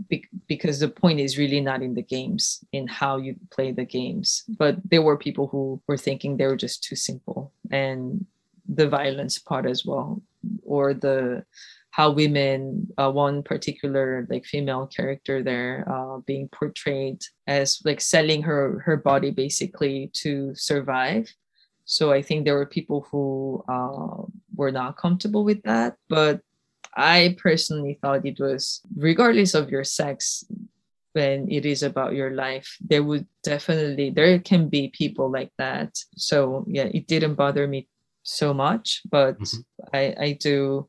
because 0.48 0.80
the 0.80 0.88
point 0.88 1.20
is 1.20 1.38
really 1.38 1.60
not 1.60 1.82
in 1.82 1.94
the 1.94 2.02
games 2.02 2.64
in 2.72 2.86
how 2.86 3.18
you 3.18 3.36
play 3.50 3.72
the 3.72 3.84
games 3.84 4.44
but 4.58 4.76
there 4.90 5.02
were 5.02 5.18
people 5.18 5.46
who 5.48 5.80
were 5.86 5.98
thinking 5.98 6.36
they 6.36 6.46
were 6.46 6.56
just 6.56 6.82
too 6.82 6.96
simple 6.96 7.52
and 7.70 8.24
the 8.66 8.88
violence 8.88 9.38
part 9.38 9.66
as 9.66 9.84
well 9.84 10.22
or 10.64 10.94
the 10.94 11.44
how 11.94 12.10
women, 12.10 12.88
uh, 12.98 13.08
one 13.08 13.40
particular 13.40 14.26
like 14.28 14.44
female 14.44 14.84
character 14.84 15.44
there, 15.44 15.86
uh, 15.86 16.18
being 16.26 16.48
portrayed 16.48 17.22
as 17.46 17.80
like 17.84 18.00
selling 18.00 18.42
her 18.42 18.82
her 18.84 18.96
body 18.96 19.30
basically 19.30 20.10
to 20.12 20.52
survive. 20.56 21.32
So 21.84 22.10
I 22.10 22.20
think 22.20 22.44
there 22.44 22.56
were 22.56 22.66
people 22.66 23.06
who 23.12 23.62
uh, 23.68 24.26
were 24.56 24.72
not 24.72 24.96
comfortable 24.96 25.44
with 25.44 25.62
that, 25.62 25.94
but 26.08 26.40
I 26.96 27.36
personally 27.38 27.96
thought 28.02 28.26
it 28.26 28.40
was 28.40 28.80
regardless 28.96 29.54
of 29.54 29.70
your 29.70 29.84
sex, 29.84 30.42
when 31.12 31.46
it 31.48 31.64
is 31.64 31.84
about 31.84 32.14
your 32.14 32.32
life 32.34 32.76
there 32.80 33.04
would 33.04 33.24
definitely 33.44 34.10
there 34.10 34.36
can 34.40 34.68
be 34.68 34.90
people 34.98 35.30
like 35.30 35.52
that 35.58 35.94
so 36.16 36.64
yeah 36.66 36.90
it 36.90 37.06
didn't 37.06 37.36
bother 37.36 37.68
me 37.68 37.86
so 38.24 38.52
much 38.52 39.00
but 39.12 39.38
mm-hmm. 39.38 39.62
i 39.94 40.02
i 40.18 40.32
do 40.42 40.88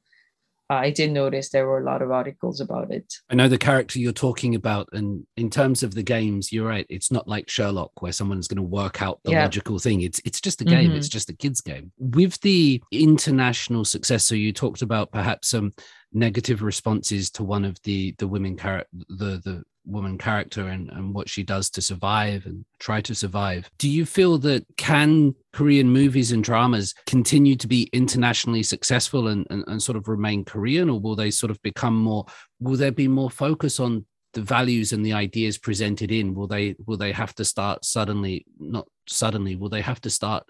I 0.69 0.89
did 0.89 1.11
notice 1.11 1.49
there 1.49 1.67
were 1.67 1.79
a 1.79 1.83
lot 1.83 2.01
of 2.01 2.11
articles 2.11 2.59
about 2.59 2.91
it. 2.91 3.13
I 3.29 3.35
know 3.35 3.47
the 3.47 3.57
character 3.57 3.99
you're 3.99 4.11
talking 4.11 4.55
about, 4.55 4.89
and 4.93 5.25
in 5.37 5.49
terms 5.49 5.83
of 5.83 5.93
the 5.93 6.01
games, 6.01 6.51
you're 6.51 6.67
right. 6.67 6.87
It's 6.89 7.11
not 7.11 7.27
like 7.27 7.49
Sherlock 7.49 8.01
where 8.01 8.11
someone's 8.11 8.47
going 8.47 8.57
to 8.57 8.63
work 8.63 9.01
out 9.01 9.19
the 9.23 9.31
yeah. 9.31 9.43
logical 9.43 9.77
thing. 9.77 10.01
It's 10.01 10.19
it's 10.25 10.41
just 10.41 10.61
a 10.61 10.65
game. 10.65 10.89
Mm-hmm. 10.89 10.97
It's 10.97 11.09
just 11.09 11.29
a 11.29 11.33
kids 11.33 11.61
game. 11.61 11.91
With 11.99 12.39
the 12.41 12.81
international 12.91 13.85
success, 13.85 14.25
so 14.25 14.33
you 14.33 14.51
talked 14.51 14.81
about 14.81 15.11
perhaps 15.11 15.49
some 15.49 15.73
negative 16.15 16.63
responses 16.63 17.29
to 17.29 17.43
one 17.43 17.65
of 17.65 17.79
the 17.83 18.15
the 18.17 18.27
women 18.27 18.55
character 18.55 18.87
the 19.09 19.41
the 19.43 19.63
woman 19.85 20.17
character 20.17 20.67
and, 20.67 20.89
and 20.89 21.13
what 21.13 21.29
she 21.29 21.43
does 21.43 21.69
to 21.69 21.81
survive 21.81 22.45
and 22.45 22.65
try 22.79 23.01
to 23.01 23.13
survive. 23.13 23.69
Do 23.77 23.89
you 23.89 24.05
feel 24.05 24.37
that 24.39 24.65
can 24.77 25.35
Korean 25.53 25.89
movies 25.89 26.31
and 26.31 26.43
dramas 26.43 26.93
continue 27.05 27.55
to 27.57 27.67
be 27.67 27.89
internationally 27.93 28.63
successful 28.63 29.27
and, 29.27 29.45
and, 29.49 29.63
and 29.67 29.81
sort 29.81 29.95
of 29.95 30.07
remain 30.07 30.43
Korean, 30.43 30.89
or 30.89 30.99
will 30.99 31.15
they 31.15 31.31
sort 31.31 31.51
of 31.51 31.61
become 31.61 31.95
more, 31.95 32.25
will 32.59 32.77
there 32.77 32.91
be 32.91 33.07
more 33.07 33.29
focus 33.29 33.79
on 33.79 34.05
the 34.33 34.41
values 34.41 34.91
and 34.91 35.05
the 35.05 35.13
ideas 35.13 35.57
presented 35.57 36.11
in? 36.11 36.33
Will 36.33 36.47
they 36.47 36.75
will 36.85 36.97
they 36.97 37.11
have 37.11 37.33
to 37.35 37.45
start 37.45 37.85
suddenly, 37.85 38.45
not 38.59 38.87
suddenly, 39.07 39.55
will 39.55 39.69
they 39.69 39.81
have 39.81 40.01
to 40.01 40.09
start 40.09 40.43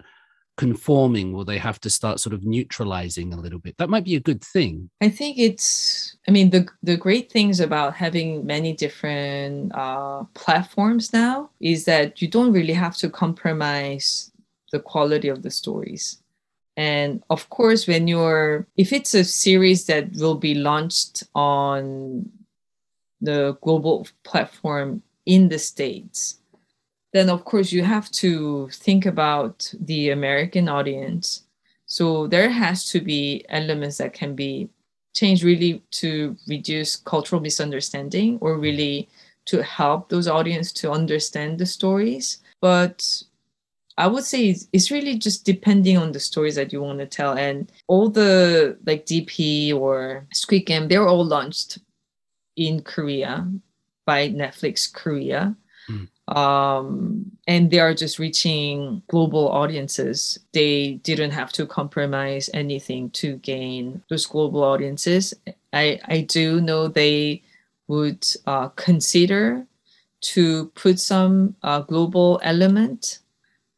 conforming 0.57 1.33
will 1.33 1.45
they 1.45 1.57
have 1.57 1.79
to 1.81 1.89
start 1.89 2.19
sort 2.19 2.33
of 2.33 2.43
neutralizing 2.43 3.33
a 3.33 3.39
little 3.39 3.59
bit. 3.59 3.77
That 3.77 3.89
might 3.89 4.05
be 4.05 4.15
a 4.15 4.19
good 4.19 4.43
thing. 4.43 4.89
I 5.01 5.09
think 5.09 5.37
it's 5.37 6.15
i 6.27 6.31
mean 6.31 6.49
the 6.49 6.67
the 6.83 6.97
great 6.97 7.31
things 7.31 7.59
about 7.59 7.93
having 7.95 8.45
many 8.45 8.73
different 8.73 9.73
uh, 9.75 10.23
platforms 10.33 11.13
now 11.13 11.49
is 11.59 11.85
that 11.85 12.21
you 12.21 12.27
don't 12.27 12.53
really 12.53 12.73
have 12.73 12.95
to 12.97 13.09
compromise 13.09 14.31
the 14.71 14.79
quality 14.79 15.27
of 15.27 15.43
the 15.43 15.51
stories. 15.51 16.21
And 16.77 17.23
of 17.29 17.49
course 17.49 17.87
when 17.87 18.07
you're 18.07 18.67
if 18.77 18.91
it's 18.93 19.13
a 19.13 19.23
series 19.23 19.85
that 19.87 20.13
will 20.13 20.35
be 20.35 20.55
launched 20.55 21.23
on 21.33 22.29
the 23.21 23.57
global 23.61 24.07
platform 24.23 25.01
in 25.25 25.49
the 25.49 25.59
states 25.59 26.39
then 27.15 27.29
of 27.29 27.45
course 27.45 27.71
you 27.71 27.81
have 27.81 28.11
to 28.11 28.67
think 28.73 29.05
about 29.05 29.73
the 29.79 30.09
American 30.09 30.67
audience. 30.67 31.43
So 31.85 32.27
there 32.27 32.49
has 32.49 32.85
to 32.87 32.99
be 32.99 33.45
elements 33.47 33.99
that 33.99 34.11
can 34.11 34.35
be 34.35 34.67
changed 35.15 35.41
really 35.41 35.81
to 35.91 36.35
reduce 36.45 36.97
cultural 36.97 37.41
misunderstanding 37.41 38.37
or 38.41 38.57
really 38.57 39.07
to 39.45 39.63
help 39.63 40.09
those 40.09 40.27
audience 40.27 40.73
to 40.73 40.91
understand 40.91 41.57
the 41.57 41.65
stories. 41.65 42.39
But 42.59 43.23
I 43.97 44.07
would 44.07 44.25
say 44.25 44.49
it's, 44.49 44.67
it's 44.73 44.91
really 44.91 45.17
just 45.17 45.45
depending 45.45 45.97
on 45.97 46.11
the 46.11 46.19
stories 46.19 46.55
that 46.55 46.73
you 46.73 46.81
want 46.81 46.99
to 46.99 47.05
tell. 47.05 47.37
And 47.37 47.71
all 47.87 48.09
the 48.09 48.77
like 48.85 49.05
DP 49.05 49.73
or 49.73 50.27
Squid 50.33 50.65
Game, 50.65 50.89
they're 50.89 51.07
all 51.07 51.23
launched 51.23 51.77
in 52.57 52.81
Korea 52.81 53.49
by 54.05 54.27
Netflix 54.27 54.91
Korea. 54.91 55.55
Mm 55.89 56.09
um, 56.27 57.31
and 57.47 57.69
they 57.69 57.79
are 57.79 57.93
just 57.93 58.17
reaching 58.17 59.01
global 59.07 59.47
audiences. 59.49 60.39
They 60.53 60.93
didn't 61.03 61.31
have 61.31 61.51
to 61.53 61.65
compromise 61.65 62.49
anything 62.53 63.11
to 63.11 63.37
gain 63.37 64.01
those 64.09 64.25
global 64.25 64.63
audiences. 64.63 65.33
I, 65.73 65.99
I 66.05 66.21
do 66.21 66.61
know 66.61 66.87
they 66.87 67.43
would 67.87 68.25
uh, 68.47 68.69
consider 68.69 69.65
to 70.21 70.65
put 70.73 70.99
some 70.99 71.55
uh, 71.61 71.81
global 71.81 72.39
element, 72.43 73.19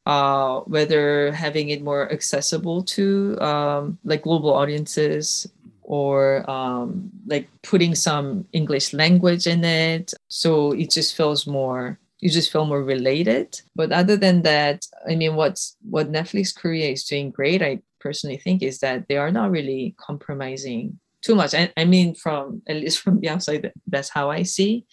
uh, 0.06 0.62
whether 0.62 1.34
having 1.34 1.70
it 1.70 1.82
more 1.82 2.10
accessible 2.14 2.82
to 2.84 3.38
um, 3.42 3.98
like 4.06 4.22
global 4.22 4.54
audiences 4.54 5.48
or 5.82 6.50
um, 6.50 7.10
like 7.26 7.50
putting 7.64 7.96
some 7.96 8.46
English 8.54 8.94
language 8.94 9.48
in 9.48 9.66
it. 9.66 10.14
So 10.30 10.72
it 10.72 10.92
just 10.92 11.16
feels 11.18 11.46
more 11.46 12.00
you 12.20 12.30
just 12.30 12.52
feel 12.52 12.66
more 12.66 12.84
related. 12.84 13.62
But 13.76 13.92
other 13.92 14.18
than 14.18 14.42
that, 14.44 14.86
I 15.10 15.16
mean, 15.16 15.36
what's 15.36 15.76
what 15.82 16.12
Netflix 16.12 16.56
Korea 16.56 16.90
is 16.92 17.04
doing 17.04 17.32
great, 17.32 17.62
I 17.62 17.82
personally 18.00 18.38
think, 18.38 18.64
is 18.64 18.80
that 18.80 19.08
they 19.08 19.18
are 19.18 19.32
not 19.32 19.52
really 19.52 19.96
compromising 20.00 21.00
too 21.22 21.36
much. 21.36 21.54
I, 21.54 21.72
I 21.78 21.86
mean, 21.86 22.16
from 22.16 22.62
at 22.68 22.78
least 22.78 23.00
from 23.00 23.20
the 23.20 23.30
outside, 23.30 23.72
that's 23.88 24.10
how 24.10 24.30
I 24.30 24.44
see. 24.44 24.86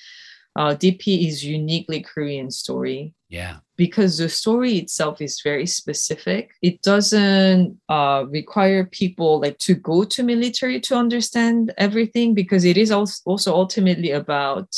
Uh, 0.56 0.74
DP 0.74 1.26
is 1.26 1.44
uniquely 1.44 2.00
Korean 2.00 2.50
story. 2.50 3.12
Yeah. 3.28 3.56
Because 3.76 4.18
the 4.18 4.28
story 4.28 4.78
itself 4.78 5.20
is 5.20 5.40
very 5.42 5.66
specific. 5.66 6.52
It 6.62 6.80
doesn't 6.82 7.76
uh, 7.88 8.24
require 8.28 8.84
people 8.84 9.40
like 9.40 9.58
to 9.58 9.74
go 9.74 10.04
to 10.04 10.22
military 10.22 10.80
to 10.82 10.94
understand 10.94 11.74
everything 11.76 12.34
because 12.34 12.64
it 12.64 12.76
is 12.76 12.92
also 12.92 13.52
ultimately 13.52 14.12
about 14.12 14.68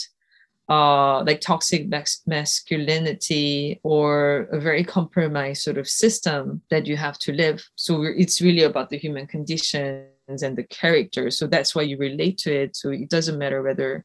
uh, 0.68 1.22
like 1.22 1.40
toxic 1.40 1.88
masculinity 2.26 3.80
or 3.82 4.48
a 4.52 4.58
very 4.58 4.82
compromised 4.82 5.62
sort 5.62 5.78
of 5.78 5.88
system 5.88 6.60
that 6.70 6.86
you 6.86 6.96
have 6.96 7.18
to 7.18 7.32
live. 7.32 7.64
So 7.76 8.02
it's 8.02 8.40
really 8.40 8.62
about 8.62 8.90
the 8.90 8.98
human 8.98 9.26
conditions 9.26 10.42
and 10.42 10.56
the 10.56 10.64
character. 10.64 11.30
So 11.30 11.46
that's 11.46 11.74
why 11.74 11.82
you 11.82 11.96
relate 11.98 12.38
to 12.38 12.52
it. 12.52 12.74
So 12.74 12.90
it 12.90 13.08
doesn't 13.10 13.38
matter 13.38 13.62
whether 13.62 14.04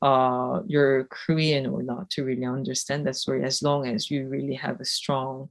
uh, 0.00 0.60
you're 0.66 1.04
Korean 1.04 1.66
or 1.66 1.82
not 1.82 2.10
to 2.10 2.24
really 2.24 2.44
understand 2.44 3.06
that 3.06 3.16
story, 3.16 3.42
as 3.44 3.62
long 3.62 3.88
as 3.88 4.10
you 4.10 4.28
really 4.28 4.54
have 4.54 4.80
a 4.80 4.84
strong 4.84 5.48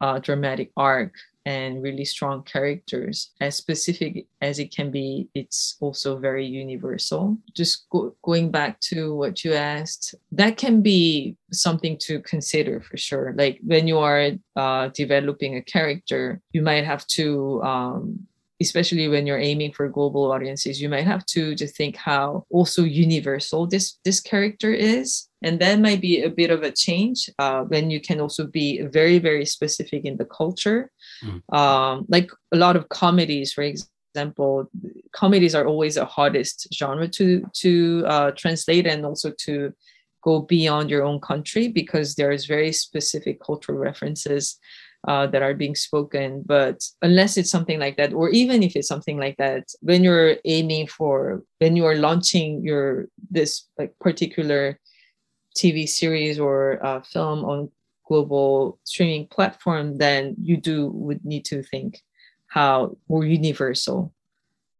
uh, 0.00 0.18
dramatic 0.18 0.72
arc 0.76 1.14
and 1.46 1.82
really 1.82 2.04
strong 2.04 2.42
characters 2.42 3.30
as 3.40 3.56
specific 3.56 4.26
as 4.42 4.58
it 4.58 4.74
can 4.74 4.90
be 4.90 5.28
it's 5.34 5.76
also 5.80 6.18
very 6.18 6.44
universal. 6.44 7.38
Just 7.54 7.88
go- 7.88 8.14
going 8.22 8.50
back 8.50 8.80
to 8.90 9.14
what 9.14 9.44
you 9.44 9.54
asked 9.54 10.14
that 10.32 10.56
can 10.58 10.82
be 10.82 11.36
something 11.52 11.96
to 11.98 12.20
consider 12.20 12.80
for 12.80 12.96
sure. 12.96 13.32
Like 13.36 13.60
when 13.64 13.86
you 13.88 13.98
are 13.98 14.32
uh, 14.56 14.88
developing 14.88 15.56
a 15.56 15.62
character 15.62 16.42
you 16.52 16.62
might 16.62 16.84
have 16.84 17.06
to 17.06 17.62
um, 17.62 18.26
especially 18.60 19.08
when 19.08 19.26
you're 19.26 19.38
aiming 19.38 19.72
for 19.72 19.88
global 19.88 20.32
audiences 20.32 20.80
you 20.80 20.88
might 20.88 21.04
have 21.04 21.24
to 21.26 21.54
just 21.54 21.76
think 21.76 21.96
how 21.96 22.44
also 22.50 22.82
universal 22.82 23.66
this 23.66 23.98
this 24.04 24.20
character 24.20 24.72
is. 24.72 25.28
And 25.42 25.60
that 25.60 25.78
might 25.78 26.00
be 26.00 26.22
a 26.22 26.30
bit 26.30 26.50
of 26.50 26.62
a 26.62 26.72
change 26.72 27.30
uh, 27.38 27.62
when 27.62 27.90
you 27.90 28.00
can 28.00 28.20
also 28.20 28.46
be 28.46 28.82
very 28.82 29.18
very 29.18 29.44
specific 29.44 30.04
in 30.04 30.16
the 30.16 30.24
culture. 30.24 30.90
Mm. 31.24 31.40
um, 31.54 32.06
like 32.08 32.30
a 32.52 32.56
lot 32.56 32.76
of 32.76 32.88
comedies 32.88 33.52
for 33.52 33.62
example 33.62 34.70
comedies 35.12 35.54
are 35.54 35.66
always 35.66 35.94
the 35.94 36.04
hardest 36.04 36.68
genre 36.74 37.08
to 37.08 37.48
to 37.54 38.04
uh, 38.06 38.30
translate 38.32 38.86
and 38.86 39.04
also 39.04 39.32
to 39.38 39.72
go 40.22 40.40
beyond 40.40 40.90
your 40.90 41.04
own 41.04 41.20
country 41.20 41.68
because 41.68 42.16
there's 42.16 42.46
very 42.46 42.72
specific 42.72 43.40
cultural 43.40 43.78
references 43.78 44.58
uh, 45.06 45.26
that 45.28 45.42
are 45.42 45.54
being 45.54 45.74
spoken. 45.74 46.42
But 46.44 46.82
unless 47.02 47.36
it's 47.36 47.50
something 47.50 47.78
like 47.78 47.96
that, 47.96 48.12
or 48.12 48.30
even 48.30 48.62
if 48.62 48.76
it's 48.76 48.88
something 48.88 49.18
like 49.18 49.36
that, 49.38 49.64
when 49.80 50.02
you're 50.04 50.36
aiming 50.44 50.88
for, 50.88 51.42
when 51.58 51.76
you 51.76 51.84
are 51.86 51.96
launching 51.96 52.62
your 52.62 53.06
this 53.30 53.68
like 53.78 53.94
particular 54.00 54.78
TV 55.56 55.88
series 55.88 56.38
or 56.38 56.84
uh, 56.84 57.00
film 57.02 57.44
on 57.44 57.70
global 58.06 58.78
streaming 58.84 59.26
platform, 59.26 59.98
then 59.98 60.34
you 60.40 60.56
do 60.56 60.88
would 60.88 61.24
need 61.24 61.44
to 61.46 61.62
think 61.62 62.02
how 62.48 62.96
more 63.08 63.24
universal 63.24 64.12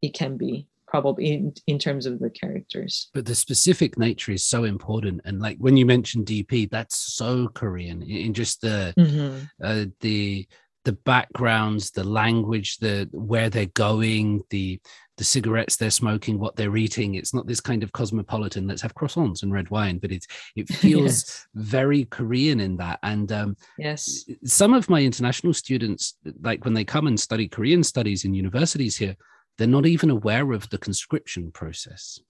it 0.02 0.14
can 0.14 0.36
be 0.36 0.66
probably 1.02 1.32
in, 1.32 1.52
in 1.66 1.78
terms 1.78 2.06
of 2.06 2.18
the 2.18 2.30
characters. 2.30 3.10
But 3.12 3.26
the 3.26 3.34
specific 3.34 3.98
nature 3.98 4.32
is 4.32 4.44
so 4.44 4.64
important. 4.64 5.20
And 5.24 5.40
like 5.40 5.58
when 5.58 5.76
you 5.76 5.84
mentioned 5.84 6.26
DP, 6.26 6.70
that's 6.70 6.96
so 6.96 7.48
Korean 7.48 8.02
in 8.02 8.32
just 8.32 8.62
the 8.62 8.94
mm-hmm. 8.98 9.44
uh, 9.62 9.86
the 10.00 10.48
the 10.84 10.92
backgrounds, 10.92 11.90
the 11.90 12.04
language, 12.04 12.78
the 12.78 13.08
where 13.12 13.50
they're 13.50 13.66
going, 13.66 14.42
the 14.50 14.80
the 15.18 15.24
cigarettes 15.24 15.76
they're 15.76 15.90
smoking, 15.90 16.38
what 16.38 16.56
they're 16.56 16.76
eating. 16.76 17.14
It's 17.14 17.34
not 17.34 17.46
this 17.46 17.60
kind 17.60 17.82
of 17.82 17.92
cosmopolitan. 17.92 18.66
Let's 18.66 18.82
have 18.82 18.94
croissants 18.94 19.42
and 19.42 19.52
red 19.52 19.68
wine, 19.68 19.98
but 19.98 20.12
it's 20.12 20.26
it 20.54 20.68
feels 20.82 21.04
yes. 21.04 21.46
very 21.54 22.04
Korean 22.06 22.60
in 22.60 22.76
that. 22.78 23.00
And 23.02 23.30
um, 23.32 23.56
yes, 23.78 24.24
some 24.44 24.72
of 24.72 24.88
my 24.88 25.02
international 25.02 25.52
students, 25.52 26.14
like 26.40 26.64
when 26.64 26.74
they 26.74 26.84
come 26.84 27.06
and 27.06 27.20
study 27.20 27.48
Korean 27.48 27.82
studies 27.82 28.24
in 28.24 28.32
universities 28.32 28.96
here, 28.96 29.16
they're 29.58 29.66
not 29.66 29.86
even 29.86 30.10
aware 30.10 30.52
of 30.52 30.68
the 30.70 30.78
conscription 30.78 31.50
process. 31.50 32.20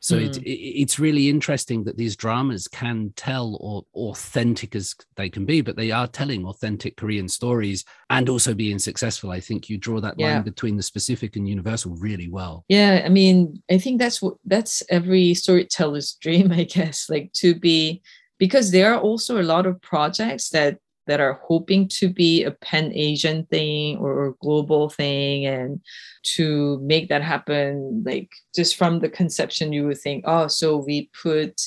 So 0.00 0.16
mm. 0.16 0.26
it, 0.26 0.36
it, 0.38 0.50
it's 0.50 0.98
really 0.98 1.28
interesting 1.28 1.84
that 1.84 1.96
these 1.96 2.16
dramas 2.16 2.68
can 2.68 3.12
tell 3.16 3.56
or 3.60 3.84
authentic 3.94 4.74
as 4.74 4.94
they 5.16 5.28
can 5.28 5.44
be, 5.44 5.60
but 5.60 5.76
they 5.76 5.90
are 5.90 6.06
telling 6.06 6.44
authentic 6.44 6.96
Korean 6.96 7.28
stories 7.28 7.84
and 8.10 8.28
also 8.28 8.54
being 8.54 8.78
successful. 8.78 9.30
I 9.30 9.40
think 9.40 9.68
you 9.68 9.78
draw 9.78 10.00
that 10.00 10.14
yeah. 10.18 10.34
line 10.34 10.42
between 10.42 10.76
the 10.76 10.82
specific 10.82 11.36
and 11.36 11.48
universal 11.48 11.96
really 11.96 12.28
well. 12.28 12.64
Yeah, 12.68 13.02
I 13.04 13.08
mean, 13.08 13.62
I 13.70 13.78
think 13.78 14.00
that's 14.00 14.20
what 14.20 14.34
that's 14.44 14.82
every 14.88 15.34
storyteller's 15.34 16.12
dream, 16.20 16.52
I 16.52 16.64
guess, 16.64 17.08
like 17.08 17.32
to 17.34 17.54
be 17.54 18.02
because 18.38 18.70
there 18.70 18.92
are 18.92 19.00
also 19.00 19.40
a 19.40 19.42
lot 19.42 19.66
of 19.66 19.80
projects 19.80 20.50
that 20.50 20.78
that 21.06 21.20
are 21.20 21.40
hoping 21.44 21.88
to 21.88 22.08
be 22.08 22.44
a 22.44 22.50
pan 22.50 22.92
Asian 22.94 23.44
thing 23.46 23.98
or 23.98 24.26
a 24.26 24.34
global 24.34 24.88
thing. 24.88 25.46
And 25.46 25.80
to 26.34 26.78
make 26.80 27.08
that 27.08 27.22
happen, 27.22 28.02
like 28.04 28.30
just 28.54 28.76
from 28.76 29.00
the 29.00 29.08
conception, 29.08 29.72
you 29.72 29.86
would 29.86 29.98
think, 29.98 30.24
oh, 30.26 30.48
so 30.48 30.76
we 30.78 31.10
put 31.22 31.60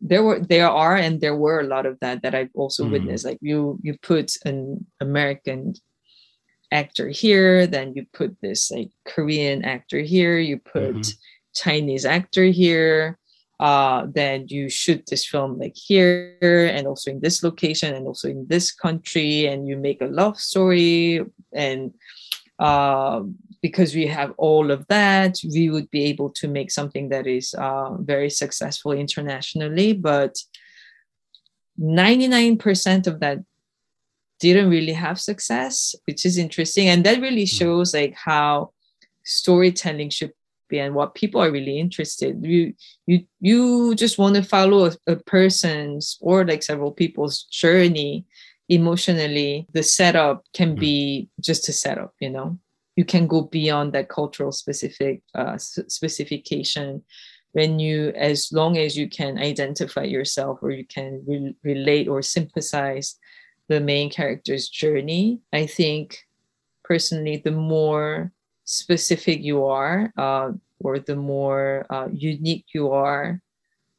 there 0.00 0.22
were 0.22 0.40
there 0.40 0.68
are 0.68 0.94
and 0.96 1.20
there 1.20 1.36
were 1.36 1.60
a 1.60 1.66
lot 1.66 1.86
of 1.86 1.98
that 2.00 2.22
that 2.22 2.34
I've 2.34 2.50
also 2.54 2.84
mm. 2.84 2.92
witnessed. 2.92 3.24
Like 3.24 3.38
you 3.40 3.78
you 3.82 3.96
put 4.02 4.36
an 4.44 4.84
American 5.00 5.74
actor 6.70 7.08
here, 7.08 7.66
then 7.66 7.94
you 7.94 8.06
put 8.12 8.36
this 8.40 8.70
like 8.70 8.90
Korean 9.04 9.64
actor 9.64 10.00
here, 10.00 10.38
you 10.38 10.58
put 10.58 10.94
mm-hmm. 10.94 11.10
Chinese 11.54 12.04
actor 12.04 12.44
here, 12.44 13.18
uh, 13.58 14.06
then 14.12 14.46
you 14.48 14.68
shoot 14.68 15.04
this 15.06 15.26
film 15.26 15.58
like 15.58 15.76
here 15.76 16.36
and 16.74 16.86
also 16.86 17.10
in 17.10 17.20
this 17.20 17.42
location 17.42 17.94
and 17.94 18.06
also 18.06 18.28
in 18.28 18.46
this 18.48 18.72
country, 18.72 19.46
and 19.46 19.66
you 19.66 19.76
make 19.76 20.02
a 20.02 20.06
love 20.06 20.38
story. 20.38 21.24
And 21.54 21.94
uh, 22.58 23.22
because 23.62 23.94
we 23.94 24.06
have 24.06 24.32
all 24.36 24.70
of 24.70 24.86
that, 24.88 25.38
we 25.54 25.70
would 25.70 25.90
be 25.90 26.04
able 26.04 26.30
to 26.30 26.48
make 26.48 26.70
something 26.70 27.08
that 27.08 27.26
is 27.26 27.54
uh, 27.54 27.94
very 27.98 28.30
successful 28.30 28.92
internationally. 28.92 29.94
But 29.94 30.36
99% 31.80 33.06
of 33.06 33.20
that 33.20 33.38
didn't 34.38 34.68
really 34.68 34.92
have 34.92 35.18
success, 35.18 35.94
which 36.04 36.26
is 36.26 36.36
interesting. 36.36 36.88
And 36.88 37.04
that 37.04 37.20
really 37.20 37.42
hmm. 37.42 37.56
shows 37.56 37.94
like 37.94 38.14
how 38.14 38.72
storytelling 39.24 40.10
should 40.10 40.32
and 40.72 40.94
what 40.94 41.14
people 41.14 41.40
are 41.40 41.50
really 41.50 41.78
interested. 41.78 42.42
You 42.42 42.74
you 43.06 43.24
you 43.40 43.94
just 43.94 44.18
want 44.18 44.36
to 44.36 44.42
follow 44.42 44.86
a, 44.86 45.12
a 45.12 45.16
person's 45.16 46.18
or 46.20 46.44
like 46.44 46.62
several 46.62 46.92
people's 46.92 47.44
journey 47.44 48.26
emotionally. 48.68 49.66
The 49.72 49.82
setup 49.82 50.44
can 50.52 50.72
hmm. 50.72 50.80
be 50.80 51.28
just 51.40 51.68
a 51.68 51.72
setup, 51.72 52.14
you 52.20 52.30
know. 52.30 52.58
You 52.96 53.04
can 53.04 53.26
go 53.26 53.42
beyond 53.42 53.92
that 53.92 54.08
cultural 54.08 54.52
specific 54.52 55.22
uh, 55.34 55.58
specification 55.58 57.02
when 57.52 57.78
you 57.78 58.12
as 58.16 58.52
long 58.52 58.76
as 58.76 58.96
you 58.96 59.08
can 59.08 59.38
identify 59.38 60.02
yourself 60.02 60.58
or 60.62 60.70
you 60.70 60.86
can 60.86 61.22
re- 61.26 61.54
relate 61.62 62.08
or 62.08 62.22
sympathize 62.22 63.16
the 63.68 63.80
main 63.80 64.10
character's 64.10 64.68
journey. 64.68 65.40
I 65.52 65.66
think 65.66 66.26
personally, 66.84 67.38
the 67.38 67.52
more 67.52 68.32
specific 68.66 69.42
you 69.42 69.64
are, 69.64 70.12
uh, 70.18 70.52
or 70.80 70.98
the 70.98 71.16
more 71.16 71.86
uh, 71.88 72.08
unique 72.12 72.66
you 72.74 72.92
are, 72.92 73.40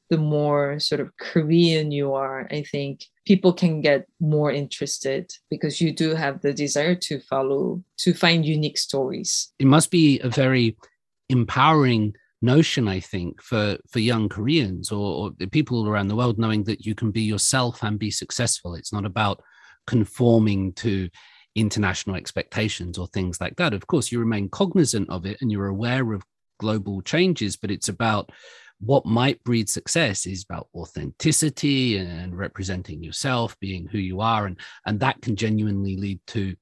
the 0.10 0.18
more 0.18 0.80
sort 0.80 1.02
of 1.02 1.12
Korean 1.18 1.92
you 1.92 2.14
are, 2.14 2.48
I 2.52 2.64
think 2.64 3.06
people 3.26 3.52
can 3.52 3.82
get 3.82 4.08
more 4.22 4.52
interested 4.52 5.34
because 5.50 5.82
you 5.82 5.92
do 5.92 6.16
have 6.16 6.42
the 6.42 6.54
desire 6.54 6.96
to 6.96 7.20
follow, 7.20 7.84
to 7.98 8.14
find 8.14 8.46
unique 8.46 8.78
stories. 8.78 9.52
It 9.60 9.68
must 9.68 9.92
be 9.92 10.20
a 10.22 10.30
very 10.30 10.78
empowering 11.30 12.14
notion 12.42 12.88
i 12.88 13.00
think 13.00 13.42
for 13.42 13.78
for 13.90 14.00
young 14.00 14.30
koreans 14.30 14.92
or, 14.92 15.32
or 15.32 15.48
people 15.48 15.88
around 15.88 16.08
the 16.08 16.16
world 16.16 16.38
knowing 16.38 16.64
that 16.64 16.86
you 16.86 16.94
can 16.94 17.10
be 17.10 17.22
yourself 17.22 17.82
and 17.82 17.98
be 17.98 18.12
successful 18.12 18.76
it's 18.76 18.94
not 18.94 19.06
about 19.06 19.42
conforming 19.88 20.72
to 20.74 21.10
international 21.58 22.16
expectations 22.16 22.98
or 22.98 23.08
things 23.08 23.42
like 23.42 23.56
that. 23.58 23.74
Of 23.74 23.88
course, 23.88 24.12
you 24.12 24.20
remain 24.20 24.48
cognizant 24.50 25.10
of 25.10 25.26
it 25.26 25.38
and 25.42 25.52
you're 25.52 25.68
aware 25.68 26.14
of 26.14 26.24
global 26.60 27.02
changes, 27.02 27.56
but 27.56 27.72
it's 27.72 27.90
about 27.90 28.32
what 28.80 29.06
might 29.06 29.44
breed 29.44 29.68
success 29.68 30.28
is 30.28 30.46
about 30.48 30.68
authenticity 30.76 31.98
and 31.98 32.38
representing 32.38 33.04
yourself, 33.04 33.60
being 33.60 33.88
who 33.88 33.98
you 33.98 34.22
are, 34.22 34.46
and 34.46 34.60
and 34.86 35.00
that 35.00 35.20
can 35.22 35.36
genuinely 35.36 35.98
lead 35.98 36.20
to 36.28 36.56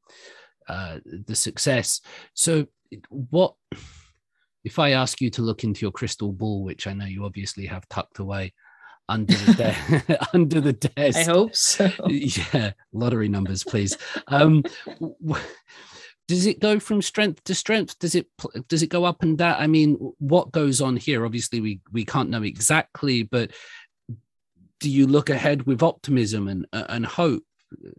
uh, 0.69 0.99
the 1.27 1.35
success. 1.35 1.99
So, 2.33 2.67
what 3.09 3.55
if 4.63 4.79
I 4.79 4.91
ask 4.91 5.19
you 5.19 5.29
to 5.31 5.41
look 5.41 5.65
into 5.65 5.81
your 5.81 5.91
crystal 5.91 6.31
ball, 6.31 6.63
which 6.63 6.87
I 6.87 6.93
know 6.93 7.05
you 7.05 7.25
obviously 7.25 7.65
have 7.65 7.87
tucked 7.89 8.19
away? 8.19 8.53
Under 9.07 9.33
the 9.33 9.53
de- 9.53 10.27
under 10.33 10.61
the 10.61 10.73
desk. 10.73 11.17
I 11.17 11.23
hope 11.23 11.55
so. 11.55 11.91
Yeah, 12.09 12.71
lottery 12.93 13.29
numbers, 13.29 13.63
please. 13.63 13.97
Um, 14.27 14.63
does 16.27 16.45
it 16.45 16.59
go 16.59 16.79
from 16.79 17.01
strength 17.01 17.43
to 17.45 17.55
strength? 17.55 17.99
Does 17.99 18.15
it 18.15 18.27
does 18.67 18.81
it 18.81 18.89
go 18.89 19.05
up 19.05 19.21
and 19.23 19.37
down? 19.37 19.55
I 19.59 19.67
mean, 19.67 19.95
what 20.19 20.51
goes 20.51 20.81
on 20.81 20.97
here? 20.97 21.25
Obviously, 21.25 21.61
we 21.61 21.79
we 21.91 22.05
can't 22.05 22.29
know 22.29 22.43
exactly, 22.43 23.23
but 23.23 23.51
do 24.79 24.89
you 24.89 25.07
look 25.07 25.29
ahead 25.29 25.63
with 25.63 25.83
optimism 25.83 26.47
and 26.47 26.65
and 26.71 27.05
hope 27.05 27.43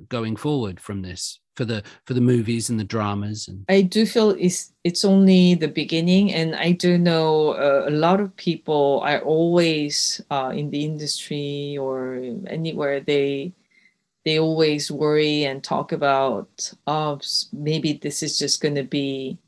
going 0.08 0.36
forward 0.36 0.80
from 0.80 1.02
this? 1.02 1.40
For 1.56 1.64
the 1.64 1.82
for 2.04 2.14
the 2.14 2.20
movies 2.20 2.70
and 2.70 2.78
the 2.78 2.84
dramas 2.84 3.48
and 3.48 3.64
i 3.68 3.80
do 3.80 4.06
feel 4.06 4.30
it's 4.38 4.72
it's 4.84 5.04
only 5.04 5.54
the 5.54 5.68
beginning 5.68 6.32
and 6.32 6.54
i 6.54 6.70
do 6.70 6.96
know 6.96 7.50
uh, 7.52 7.84
a 7.88 7.90
lot 7.90 8.20
of 8.20 8.36
people 8.36 9.00
are 9.04 9.20
always 9.20 10.20
uh, 10.30 10.52
in 10.54 10.70
the 10.70 10.84
industry 10.84 11.76
or 11.80 12.20
anywhere 12.46 13.00
they 13.00 13.52
they 14.24 14.38
always 14.38 14.90
worry 14.90 15.44
and 15.44 15.64
talk 15.64 15.92
about 15.92 16.72
oh 16.86 17.18
maybe 17.52 17.94
this 17.94 18.22
is 18.22 18.38
just 18.38 18.60
going 18.60 18.74
to 18.74 18.84
be 18.84 19.38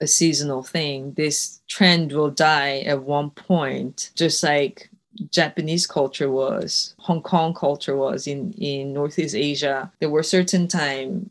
a 0.00 0.06
seasonal 0.06 0.62
thing. 0.62 1.12
This 1.14 1.60
trend 1.68 2.12
will 2.12 2.30
die 2.30 2.80
at 2.80 3.02
one 3.02 3.30
point 3.30 4.10
just 4.14 4.42
like 4.42 4.90
Japanese 5.30 5.86
culture 5.86 6.30
was, 6.30 6.94
Hong 6.98 7.22
Kong 7.22 7.54
culture 7.54 7.96
was 7.96 8.26
in, 8.26 8.52
in 8.52 8.92
Northeast 8.92 9.34
Asia. 9.34 9.90
There 10.00 10.10
were 10.10 10.22
certain 10.22 10.68
time 10.68 11.30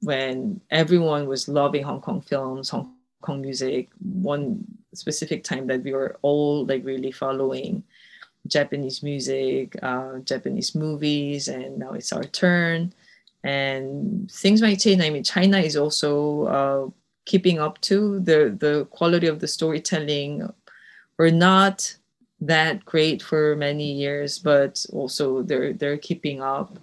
when 0.00 0.60
everyone 0.70 1.26
was 1.26 1.48
loving 1.48 1.84
Hong 1.84 2.00
Kong 2.00 2.20
films, 2.20 2.68
Hong 2.70 2.94
Kong 3.20 3.40
music. 3.40 3.88
One 4.00 4.64
specific 4.94 5.44
time 5.44 5.66
that 5.66 5.82
we 5.82 5.92
were 5.92 6.16
all 6.22 6.64
like 6.66 6.84
really 6.84 7.12
following 7.12 7.82
Japanese 8.46 9.02
music, 9.02 9.76
uh, 9.82 10.18
Japanese 10.20 10.74
movies, 10.74 11.48
and 11.48 11.78
now 11.78 11.92
it's 11.92 12.12
our 12.12 12.24
turn. 12.24 12.92
And 13.44 14.30
things 14.30 14.62
might 14.62 14.80
change. 14.80 15.02
I 15.02 15.10
mean, 15.10 15.22
China 15.22 15.58
is 15.58 15.76
also 15.76 16.44
uh, 16.44 16.90
keeping 17.26 17.58
up 17.58 17.80
to 17.82 18.20
the 18.20 18.56
the 18.58 18.86
quality 18.90 19.26
of 19.26 19.40
the 19.40 19.48
storytelling. 19.48 20.48
We're 21.18 21.30
not 21.30 21.96
that 22.40 22.84
great 22.84 23.22
for 23.22 23.56
many 23.56 23.92
years, 23.92 24.38
but 24.38 24.84
also 24.92 25.42
they're 25.42 25.72
they're 25.72 25.98
keeping 25.98 26.42
up. 26.42 26.78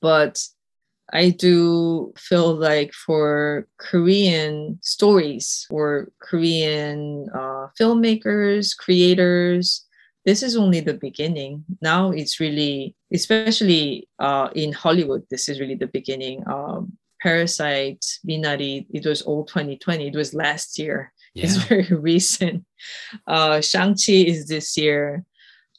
But 0.00 0.42
I 1.12 1.30
do 1.30 2.12
feel 2.16 2.54
like 2.54 2.92
for 2.92 3.68
Korean 3.78 4.78
stories 4.82 5.66
or 5.70 6.08
Korean 6.20 7.28
uh, 7.34 7.68
filmmakers, 7.78 8.76
creators, 8.76 9.84
this 10.24 10.42
is 10.42 10.56
only 10.56 10.80
the 10.80 10.94
beginning. 10.94 11.64
Now 11.82 12.10
it's 12.10 12.40
really, 12.40 12.96
especially 13.12 14.08
uh, 14.18 14.48
in 14.54 14.72
Hollywood, 14.72 15.24
this 15.30 15.48
is 15.48 15.60
really 15.60 15.74
the 15.74 15.86
beginning. 15.86 16.42
Um, 16.46 16.96
Parasite, 17.20 18.04
Minari, 18.28 18.86
it 18.92 19.06
was 19.06 19.22
all 19.22 19.44
2020. 19.44 20.08
It 20.08 20.16
was 20.16 20.34
last 20.34 20.78
year. 20.78 21.12
Yeah. 21.36 21.46
It's 21.46 21.56
very 21.56 21.88
recent. 21.90 22.64
Uh, 23.26 23.60
Shang-Chi 23.60 24.12
is 24.12 24.46
this 24.46 24.76
year. 24.76 25.24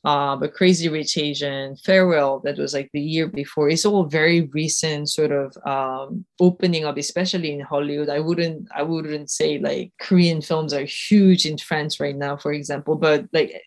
Uh, 0.03 0.35
but 0.35 0.53
Crazy 0.53 0.87
Rich 0.87 1.17
Asian, 1.17 1.77
Farewell, 1.77 2.39
that 2.41 2.59
was 2.59 2.75
like 2.75 2.91
the 2.93 3.01
year 3.01 3.25
before. 3.25 3.69
It's 3.69 3.85
all 3.85 4.03
very 4.03 4.41
recent 4.53 5.09
sort 5.09 5.31
of 5.31 5.57
um, 5.65 6.25
opening 6.39 6.85
up, 6.85 6.97
especially 6.97 7.53
in 7.53 7.61
Hollywood. 7.61 8.09
I 8.09 8.19
wouldn't, 8.19 8.67
I 8.75 8.83
wouldn't 8.83 9.31
say 9.31 9.57
like 9.57 9.93
Korean 9.99 10.41
films 10.41 10.73
are 10.73 10.83
huge 10.83 11.47
in 11.47 11.57
France 11.57 11.99
right 11.99 12.15
now, 12.15 12.37
for 12.37 12.53
example, 12.53 12.95
but 12.97 13.25
like, 13.33 13.59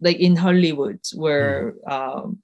like 0.00 0.16
in 0.16 0.34
Hollywood, 0.34 1.00
where 1.14 1.74
mm. 1.86 1.92
um, 1.92 2.38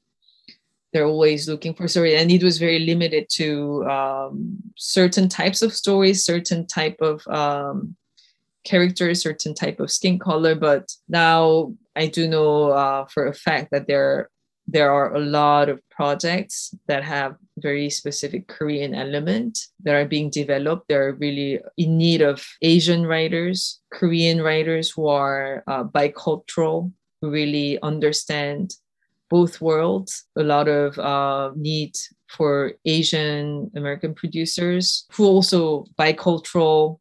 they're 0.93 1.07
always 1.07 1.49
looking 1.49 1.73
for 1.73 1.89
story, 1.89 2.17
and 2.17 2.31
it 2.31 2.43
was 2.43 2.59
very 2.59 2.81
limited 2.81 3.29
to 3.31 3.85
um, 3.87 4.59
certain 4.77 5.31
types 5.31 5.63
of 5.63 5.73
stories, 5.73 6.25
certain 6.25 6.67
type 6.67 6.99
of 7.01 7.27
character, 8.65 9.15
certain 9.15 9.55
type 9.55 9.81
of 9.81 9.91
skin 9.91 10.19
color. 10.19 10.55
But 10.55 10.91
now 11.09 11.73
I 11.97 12.07
do 12.07 12.27
know 12.27 12.71
uh, 12.71 13.07
for 13.07 13.27
a 13.27 13.35
fact 13.35 13.71
that 13.71 13.87
there 13.87 14.31
there 14.67 14.91
are 14.91 15.15
a 15.15 15.21
lot 15.21 15.69
of 15.69 15.81
projects 15.91 16.75
that 16.89 17.05
have 17.05 17.37
very 17.59 17.91
specific 17.91 18.49
Korean 18.49 18.95
element 18.95 19.59
that 19.83 19.95
are 19.95 20.07
being 20.07 20.31
developed. 20.31 20.89
They're 20.89 21.15
really 21.15 21.61
in 21.77 21.99
need 21.99 22.23
of 22.23 22.43
Asian 22.63 23.07
writers, 23.07 23.81
Korean 23.93 24.41
writers 24.41 24.91
who 24.91 25.07
are 25.07 25.63
uh, 25.67 25.85
bicultural, 25.85 26.93
who 27.21 27.31
really 27.31 27.79
understand 27.83 28.75
both 29.29 29.61
worlds. 29.61 30.25
A 30.37 30.43
lot 30.43 30.69
of 30.69 30.99
uh, 30.99 31.53
need 31.57 31.95
for 32.29 32.73
Asian 32.85 33.71
American 33.77 34.15
producers 34.15 35.07
who 35.13 35.27
also 35.27 35.85
bicultural 35.99 37.01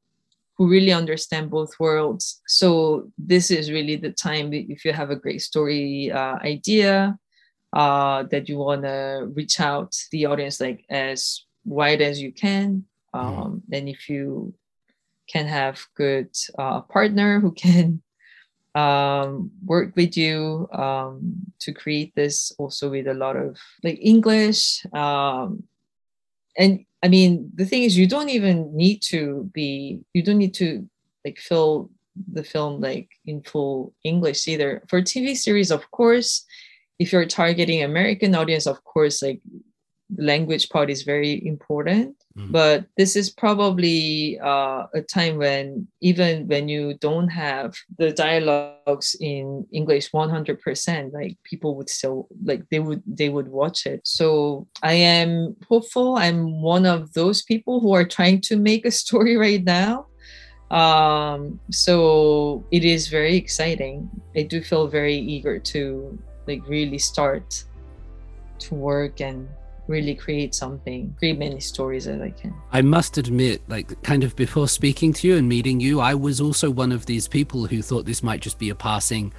who 0.58 0.70
really 0.70 0.92
understand 0.92 1.50
both 1.50 1.80
worlds. 1.80 2.42
So 2.48 3.12
this 3.18 3.50
is 3.50 3.72
really 3.72 3.96
the 3.96 4.12
time 4.12 4.54
if 4.54 4.86
you 4.86 4.94
have 4.94 5.10
a 5.10 5.16
great 5.16 5.42
story 5.42 6.12
uh, 6.12 6.36
idea 6.44 7.18
uh, 7.74 8.24
that 8.30 8.48
you 8.48 8.58
want 8.58 8.84
to 8.84 9.30
reach 9.34 9.60
out 9.60 9.96
the 10.12 10.28
audience 10.28 10.62
like 10.62 10.86
as 10.90 11.46
wide 11.66 12.02
as 12.02 12.22
you 12.22 12.32
can. 12.32 12.86
Mm-hmm. 13.16 13.40
Um, 13.40 13.64
mm. 13.70 13.78
And 13.78 13.90
if 13.90 14.10
you 14.10 14.54
can 15.28 15.48
have 15.48 15.84
good 15.96 16.30
uh, 16.58 16.82
partner 16.82 17.40
who 17.40 17.52
can 17.52 18.04
um, 18.76 19.52
work 19.66 19.96
with 19.96 20.18
you 20.18 20.68
um, 20.72 21.36
to 21.60 21.74
create 21.74 22.14
this 22.16 22.52
also 22.58 22.90
with 22.90 23.08
a 23.08 23.14
lot 23.14 23.36
of 23.36 23.58
like 23.84 24.00
English 24.02 24.86
um, 24.94 25.64
and 26.58 26.86
I 27.04 27.10
mean, 27.10 27.52
the 27.54 27.66
thing 27.66 27.84
is, 27.84 27.98
you 27.98 28.08
don't 28.08 28.30
even 28.30 28.76
need 28.76 29.02
to 29.12 29.50
be, 29.54 30.00
you 30.14 30.24
don't 30.24 30.38
need 30.38 30.54
to 30.56 30.88
like 31.26 31.38
fill 31.38 31.90
the 32.32 32.44
film 32.44 32.80
like 32.80 33.10
in 33.26 33.42
full 33.42 33.94
English 34.04 34.48
either. 34.48 34.84
For 34.88 35.02
TV 35.02 35.36
series, 35.36 35.70
of 35.70 35.90
course, 35.92 36.46
if 37.00 37.12
you're 37.12 37.26
targeting 37.26 37.84
American 37.84 38.34
audience, 38.36 38.68
of 38.68 38.84
course, 38.86 39.22
like 39.22 39.42
language 40.16 40.70
part 40.70 40.90
is 40.90 41.04
very 41.04 41.46
important. 41.46 42.23
Mm. 42.38 42.52
But 42.52 42.86
this 42.98 43.16
is 43.16 43.30
probably 43.30 44.40
uh, 44.40 44.88
a 44.94 45.02
time 45.02 45.38
when 45.38 45.88
even 46.02 46.48
when 46.48 46.68
you 46.68 46.96
don't 46.96 47.28
have 47.28 47.76
the 48.00 48.12
dialogues 48.12 49.16
in 49.20 49.68
English 49.72 50.10
100%, 50.12 51.14
like 51.14 51.38
people 51.44 51.76
would 51.76 51.90
still 51.90 52.28
like 52.44 52.64
they 52.72 52.80
would 52.80 53.04
they 53.06 53.30
would 53.30 53.50
watch 53.50 53.86
it. 53.86 54.02
So 54.04 54.68
I 54.82 54.94
am 54.94 55.56
hopeful. 55.70 56.16
I'm 56.18 56.62
one 56.62 56.88
of 56.88 57.14
those 57.14 57.44
people 57.44 57.80
who 57.80 57.94
are 57.94 58.06
trying 58.06 58.42
to 58.42 58.58
make 58.58 58.86
a 58.86 58.92
story 59.04 59.38
right 59.38 59.64
now. 59.64 60.08
Um, 60.72 61.60
so 61.70 62.66
it 62.72 62.84
is 62.84 63.10
very 63.10 63.36
exciting. 63.36 64.10
I 64.36 64.42
do 64.42 64.60
feel 64.64 64.88
very 64.88 65.16
eager 65.16 65.60
to 65.60 66.18
like 66.48 66.68
really 66.68 66.98
start 66.98 67.64
to 68.58 68.76
work 68.76 69.22
and 69.22 69.48
really 69.88 70.16
create 70.16 70.56
something, 70.56 71.14
create 71.20 71.38
many 71.38 71.60
stories 71.60 72.08
as 72.08 72.22
I 72.22 72.30
can. 72.30 72.54
I 72.72 72.82
must 72.82 73.18
admit, 73.18 73.62
like, 73.68 74.02
kind 74.04 74.24
of 74.24 74.36
before 74.36 74.68
speaking 74.68 75.14
to 75.14 75.28
you 75.28 75.38
and 75.38 75.48
meeting 75.48 75.80
you, 75.80 76.00
I 76.00 76.14
was 76.14 76.40
also 76.40 76.70
one 76.70 76.92
of 76.92 77.06
these 77.06 77.28
people 77.28 77.66
who 77.66 77.82
thought 77.82 78.06
this 78.06 78.24
might 78.24 78.42
just 78.42 78.60
be 78.60 78.70
a 78.70 78.76
passing 78.76 79.34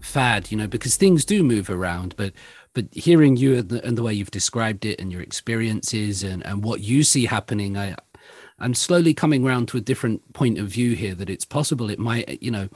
fad, 0.00 0.50
you 0.50 0.56
know, 0.56 0.66
because 0.66 0.96
things 0.96 1.24
do 1.24 1.42
move 1.42 1.70
around. 1.70 2.14
But 2.16 2.32
but 2.74 2.86
hearing 2.92 3.36
you 3.36 3.58
and 3.58 3.68
the, 3.68 3.84
and 3.84 3.98
the 3.98 4.02
way 4.02 4.14
you've 4.14 4.30
described 4.30 4.86
it 4.86 4.98
and 4.98 5.12
your 5.12 5.20
experiences 5.20 6.22
and, 6.22 6.44
and 6.46 6.64
what 6.64 6.80
you 6.80 7.02
see 7.02 7.26
happening, 7.26 7.76
I 7.76 7.96
I'm 8.58 8.74
slowly 8.74 9.12
coming 9.12 9.44
around 9.44 9.68
to 9.68 9.76
a 9.76 9.82
different 9.82 10.32
point 10.32 10.58
of 10.58 10.68
view 10.68 10.94
here 10.94 11.14
that 11.16 11.28
it's 11.28 11.44
possible 11.44 11.90
it 11.90 11.98
might, 11.98 12.40
you 12.40 12.50
know, 12.50 12.68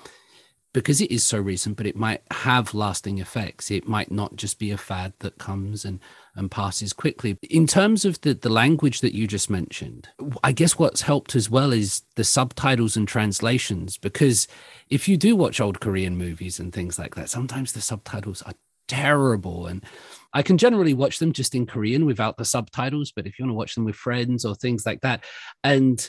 because 0.73 1.01
it 1.01 1.11
is 1.11 1.25
so 1.25 1.39
recent, 1.39 1.77
but 1.77 1.87
it 1.87 1.97
might 1.97 2.23
have 2.31 2.75
lasting 2.75 3.19
effects. 3.19 3.71
It 3.71 3.89
might 3.89 4.11
not 4.11 4.37
just 4.37 4.59
be 4.59 4.71
a 4.71 4.77
fad 4.77 5.15
that 5.21 5.39
comes 5.39 5.85
and, 5.85 6.01
and 6.37 6.51
passes 6.51 6.93
quickly. 6.93 7.39
In 7.51 7.67
terms 7.67 8.05
of 8.05 8.21
the, 8.21 8.35
the 8.35 8.49
language 8.49 9.01
that 9.01 9.15
you 9.15 9.27
just 9.27 9.51
mentioned, 9.51 10.09
I 10.45 10.53
guess 10.53 10.79
what's 10.79 11.03
helped 11.03 11.35
as 11.35 11.51
well 11.51 11.73
is 11.73 12.03
the 12.15 12.25
subtitles 12.25 12.97
and 12.97 13.09
translations. 13.09 13.99
Because 13.99 14.47
if 14.89 15.09
you 15.09 15.17
do 15.17 15.35
watch 15.35 15.61
old 15.61 15.81
Korean 15.81 16.17
movies 16.17 16.61
and 16.61 16.73
things 16.73 16.99
like 16.99 17.15
that, 17.15 17.31
sometimes 17.31 17.73
the 17.73 17.81
subtitles 17.81 18.43
are 18.43 18.55
terrible. 18.89 19.67
And 19.67 19.85
I 20.33 20.43
can 20.43 20.59
generally 20.59 20.95
watch 20.95 21.19
them 21.19 21.33
just 21.33 21.55
in 21.55 21.67
Korean 21.67 22.07
without 22.07 22.37
the 22.37 22.45
subtitles, 22.45 23.13
but 23.15 23.27
if 23.27 23.39
you 23.39 23.45
want 23.45 23.51
to 23.51 23.57
watch 23.57 23.75
them 23.75 23.85
with 23.85 23.97
friends 23.97 24.45
or 24.45 24.55
things 24.55 24.87
like 24.87 25.01
that, 25.01 25.25
and 25.65 26.09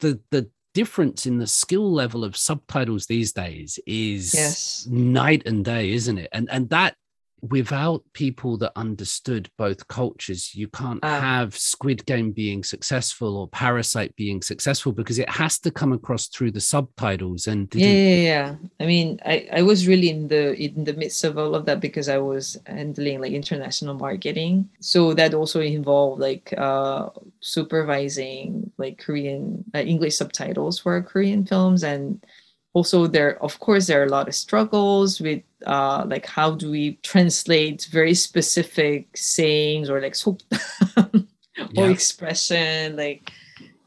the 0.00 0.20
the 0.30 0.48
difference 0.72 1.26
in 1.26 1.38
the 1.38 1.46
skill 1.46 1.92
level 1.92 2.24
of 2.24 2.36
subtitles 2.36 3.06
these 3.06 3.32
days 3.32 3.78
is 3.86 4.32
yes. 4.34 4.86
night 4.88 5.42
and 5.44 5.64
day 5.64 5.90
isn't 5.90 6.16
it 6.16 6.28
and 6.32 6.48
and 6.50 6.70
that 6.70 6.94
without 7.42 8.02
people 8.12 8.56
that 8.58 8.72
understood 8.76 9.48
both 9.56 9.86
cultures, 9.88 10.54
you 10.54 10.68
can't 10.68 11.02
uh, 11.02 11.20
have 11.20 11.56
Squid 11.56 12.04
Game 12.06 12.32
being 12.32 12.62
successful 12.62 13.36
or 13.36 13.48
Parasite 13.48 14.14
being 14.16 14.42
successful 14.42 14.92
because 14.92 15.18
it 15.18 15.28
has 15.28 15.58
to 15.60 15.70
come 15.70 15.92
across 15.92 16.28
through 16.28 16.52
the 16.52 16.60
subtitles. 16.60 17.46
And 17.46 17.68
yeah, 17.74 17.86
yeah, 17.86 18.14
yeah, 18.14 18.54
I 18.78 18.86
mean, 18.86 19.20
I, 19.24 19.48
I 19.52 19.62
was 19.62 19.88
really 19.88 20.10
in 20.10 20.28
the 20.28 20.54
in 20.60 20.84
the 20.84 20.94
midst 20.94 21.24
of 21.24 21.38
all 21.38 21.54
of 21.54 21.66
that 21.66 21.80
because 21.80 22.08
I 22.08 22.18
was 22.18 22.58
handling 22.66 23.20
like 23.20 23.32
international 23.32 23.94
marketing. 23.94 24.68
So 24.80 25.14
that 25.14 25.34
also 25.34 25.60
involved 25.60 26.20
like 26.20 26.52
uh, 26.56 27.10
supervising 27.40 28.70
like 28.76 28.98
Korean 28.98 29.64
uh, 29.74 29.78
English 29.78 30.16
subtitles 30.16 30.78
for 30.78 31.00
Korean 31.02 31.46
films 31.46 31.82
and 31.82 32.24
also 32.72 33.06
there 33.06 33.42
of 33.42 33.58
course 33.58 33.86
there 33.86 34.00
are 34.00 34.06
a 34.06 34.10
lot 34.10 34.28
of 34.28 34.34
struggles 34.34 35.20
with 35.20 35.42
uh, 35.66 36.04
like 36.06 36.26
how 36.26 36.50
do 36.52 36.70
we 36.70 36.92
translate 37.02 37.88
very 37.90 38.14
specific 38.14 39.16
sayings 39.16 39.90
or 39.90 40.00
like 40.00 40.16
or 40.26 41.26
yeah. 41.72 41.88
expression 41.88 42.96
like 42.96 43.30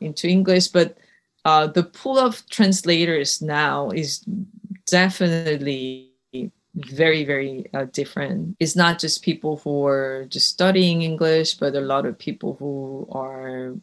into 0.01 0.27
english 0.27 0.67
but 0.67 0.97
uh, 1.45 1.67
the 1.67 1.83
pool 1.83 2.17
of 2.17 2.45
translators 2.49 3.41
now 3.41 3.89
is 3.89 4.25
definitely 4.85 6.09
very 6.75 7.23
very 7.23 7.65
uh, 7.73 7.85
different 7.93 8.55
it's 8.59 8.75
not 8.75 8.99
just 8.99 9.23
people 9.23 9.57
who 9.57 9.85
are 9.85 10.25
just 10.29 10.49
studying 10.49 11.03
english 11.03 11.53
but 11.53 11.75
a 11.75 11.81
lot 11.81 12.05
of 12.05 12.17
people 12.17 12.55
who 12.59 13.07
are 13.11 13.75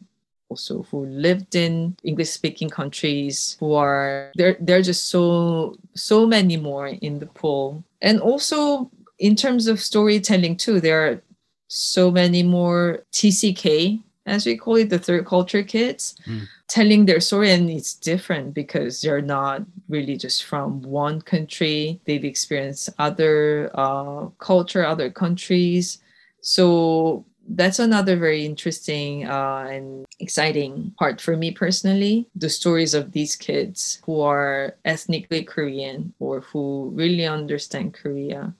also 0.51 0.83
who 0.91 1.05
lived 1.07 1.55
in 1.55 1.95
English 2.03 2.29
speaking 2.29 2.69
countries 2.69 3.55
who 3.59 3.73
are 3.73 4.31
there 4.35 4.57
there 4.59 4.77
are 4.77 4.87
just 4.91 5.07
so 5.07 5.75
so 5.95 6.27
many 6.27 6.57
more 6.57 6.87
in 6.87 7.19
the 7.19 7.31
pool. 7.39 7.83
And 8.01 8.19
also 8.19 8.91
in 9.17 9.35
terms 9.35 9.67
of 9.67 9.79
storytelling 9.79 10.57
too, 10.57 10.81
there 10.81 10.99
are 11.07 11.23
so 11.67 12.11
many 12.11 12.43
more 12.43 12.99
TCK 13.13 14.03
as 14.25 14.45
we 14.45 14.55
call 14.55 14.75
it, 14.75 14.89
the 14.89 14.99
third 14.99 15.25
culture 15.25 15.63
kids, 15.63 16.15
mm. 16.27 16.47
telling 16.67 17.05
their 17.05 17.19
story. 17.19 17.51
And 17.51 17.69
it's 17.69 17.93
different 17.93 18.53
because 18.53 19.01
they're 19.01 19.21
not 19.21 19.63
really 19.89 20.15
just 20.15 20.45
from 20.45 20.81
one 20.83 21.21
country. 21.21 21.99
They've 22.05 22.23
experienced 22.23 22.89
other 22.99 23.71
uh, 23.73 24.27
culture, 24.37 24.85
other 24.85 25.09
countries. 25.09 25.97
So 26.41 27.25
that's 27.49 27.79
another 27.79 28.15
very 28.15 28.45
interesting 28.45 29.27
uh, 29.27 29.67
and 29.69 30.05
exciting 30.19 30.93
part 30.97 31.19
for 31.19 31.35
me 31.35 31.51
personally. 31.51 32.29
The 32.35 32.49
stories 32.49 32.93
of 32.93 33.11
these 33.11 33.35
kids 33.35 34.01
who 34.05 34.21
are 34.21 34.77
ethnically 34.85 35.43
Korean 35.43 36.13
or 36.19 36.41
who 36.41 36.91
really 36.93 37.25
understand 37.25 37.93
Korea, 37.93 38.53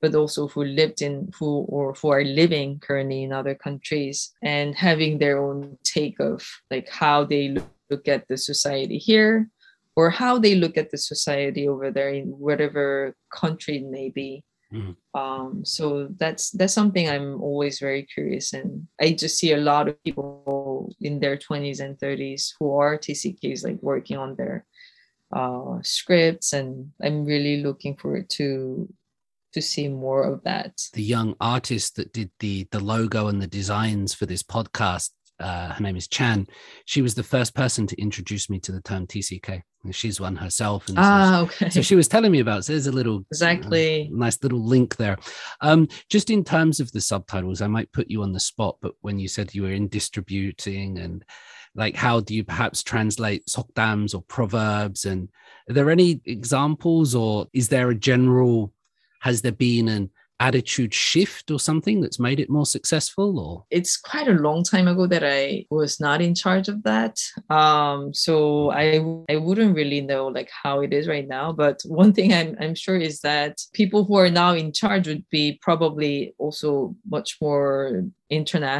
but 0.00 0.14
also 0.14 0.48
who 0.48 0.64
lived 0.64 1.00
in 1.02 1.32
who 1.38 1.64
or 1.68 1.94
who 1.94 2.08
are 2.10 2.24
living 2.24 2.80
currently 2.80 3.22
in 3.22 3.32
other 3.32 3.54
countries 3.54 4.32
and 4.42 4.74
having 4.74 5.18
their 5.18 5.38
own 5.38 5.78
take 5.84 6.20
of 6.20 6.44
like 6.70 6.88
how 6.88 7.24
they 7.24 7.56
look 7.90 8.08
at 8.08 8.26
the 8.28 8.36
society 8.36 8.98
here 8.98 9.48
or 9.96 10.10
how 10.10 10.38
they 10.38 10.56
look 10.56 10.76
at 10.76 10.90
the 10.90 10.98
society 10.98 11.68
over 11.68 11.90
there 11.90 12.10
in 12.10 12.26
whatever 12.26 13.14
country 13.32 13.78
it 13.78 13.86
may 13.86 14.10
be 14.10 14.42
Mm. 14.74 14.96
Um, 15.14 15.64
so 15.64 16.08
that's 16.18 16.50
that's 16.50 16.74
something 16.74 17.08
I'm 17.08 17.40
always 17.40 17.78
very 17.78 18.02
curious, 18.02 18.52
and 18.52 18.88
I 19.00 19.12
just 19.12 19.38
see 19.38 19.52
a 19.52 19.58
lot 19.58 19.88
of 19.88 20.02
people 20.02 20.92
in 21.00 21.20
their 21.20 21.36
20s 21.36 21.80
and 21.80 21.96
30s 21.96 22.54
who 22.58 22.74
are 22.74 22.98
TCKs 22.98 23.64
like 23.64 23.78
working 23.82 24.16
on 24.16 24.34
their 24.34 24.66
uh, 25.32 25.78
scripts, 25.82 26.52
and 26.52 26.90
I'm 27.00 27.24
really 27.24 27.62
looking 27.62 27.96
forward 27.96 28.28
to 28.30 28.92
to 29.52 29.62
see 29.62 29.88
more 29.88 30.24
of 30.24 30.42
that. 30.42 30.82
The 30.92 31.02
young 31.02 31.36
artist 31.40 31.94
that 31.96 32.12
did 32.12 32.30
the 32.40 32.66
the 32.72 32.80
logo 32.80 33.28
and 33.28 33.40
the 33.40 33.46
designs 33.46 34.12
for 34.12 34.26
this 34.26 34.42
podcast 34.42 35.10
uh, 35.40 35.72
her 35.72 35.82
name 35.82 35.96
is 35.96 36.08
Chan. 36.08 36.46
She 36.84 37.02
was 37.02 37.14
the 37.14 37.22
first 37.22 37.54
person 37.54 37.86
to 37.88 38.00
introduce 38.00 38.48
me 38.48 38.60
to 38.60 38.72
the 38.72 38.80
term 38.80 39.06
TCK. 39.06 39.62
She's 39.90 40.20
one 40.20 40.36
herself. 40.36 40.88
And 40.88 40.98
ah, 40.98 41.46
so 41.46 41.46
she, 41.46 41.64
okay. 41.64 41.70
So 41.70 41.82
she 41.82 41.94
was 41.94 42.08
telling 42.08 42.32
me 42.32 42.40
about. 42.40 42.64
So 42.64 42.72
there's 42.72 42.86
a 42.86 42.92
little 42.92 43.24
exactly 43.30 44.08
uh, 44.10 44.16
nice 44.16 44.42
little 44.42 44.64
link 44.64 44.96
there. 44.96 45.18
Um, 45.60 45.88
just 46.08 46.30
in 46.30 46.44
terms 46.44 46.80
of 46.80 46.90
the 46.92 47.00
subtitles, 47.00 47.60
I 47.60 47.66
might 47.66 47.92
put 47.92 48.08
you 48.08 48.22
on 48.22 48.32
the 48.32 48.40
spot, 48.40 48.78
but 48.80 48.92
when 49.02 49.18
you 49.18 49.28
said 49.28 49.54
you 49.54 49.62
were 49.62 49.72
in 49.72 49.88
distributing 49.88 50.98
and 50.98 51.24
like 51.74 51.96
how 51.96 52.20
do 52.20 52.34
you 52.34 52.44
perhaps 52.44 52.82
translate 52.82 53.46
sokdams 53.46 54.14
or 54.14 54.22
proverbs 54.22 55.04
and 55.04 55.28
are 55.68 55.72
there 55.72 55.90
any 55.90 56.20
examples 56.24 57.14
or 57.14 57.46
is 57.52 57.68
there 57.68 57.90
a 57.90 57.94
general 57.94 58.72
has 59.20 59.42
there 59.42 59.52
been 59.52 59.88
an 59.88 60.10
attitude 60.40 60.92
shift 60.92 61.50
or 61.50 61.60
something 61.60 62.00
that's 62.00 62.18
made 62.18 62.40
it 62.40 62.50
more 62.50 62.66
successful 62.66 63.38
or 63.38 63.64
it's 63.70 63.96
quite 63.96 64.28
a 64.28 64.32
long 64.32 64.62
time 64.64 64.88
ago 64.88 65.06
that 65.06 65.24
i 65.24 65.64
was 65.70 66.00
not 66.00 66.20
in 66.20 66.34
charge 66.34 66.68
of 66.68 66.82
that 66.82 67.16
um 67.50 68.12
so 68.12 68.70
i 68.70 68.96
i 69.30 69.36
wouldn't 69.36 69.76
really 69.76 70.00
know 70.00 70.26
like 70.26 70.50
how 70.62 70.80
it 70.80 70.92
is 70.92 71.06
right 71.06 71.28
now 71.28 71.52
but 71.52 71.80
one 71.86 72.12
thing 72.12 72.32
i'm, 72.32 72.56
I'm 72.60 72.74
sure 72.74 72.96
is 72.96 73.20
that 73.20 73.60
people 73.72 74.04
who 74.04 74.16
are 74.16 74.30
now 74.30 74.54
in 74.54 74.72
charge 74.72 75.06
would 75.06 75.24
be 75.30 75.58
probably 75.62 76.34
also 76.38 76.94
much 77.08 77.38
more 77.40 78.04
international 78.30 78.74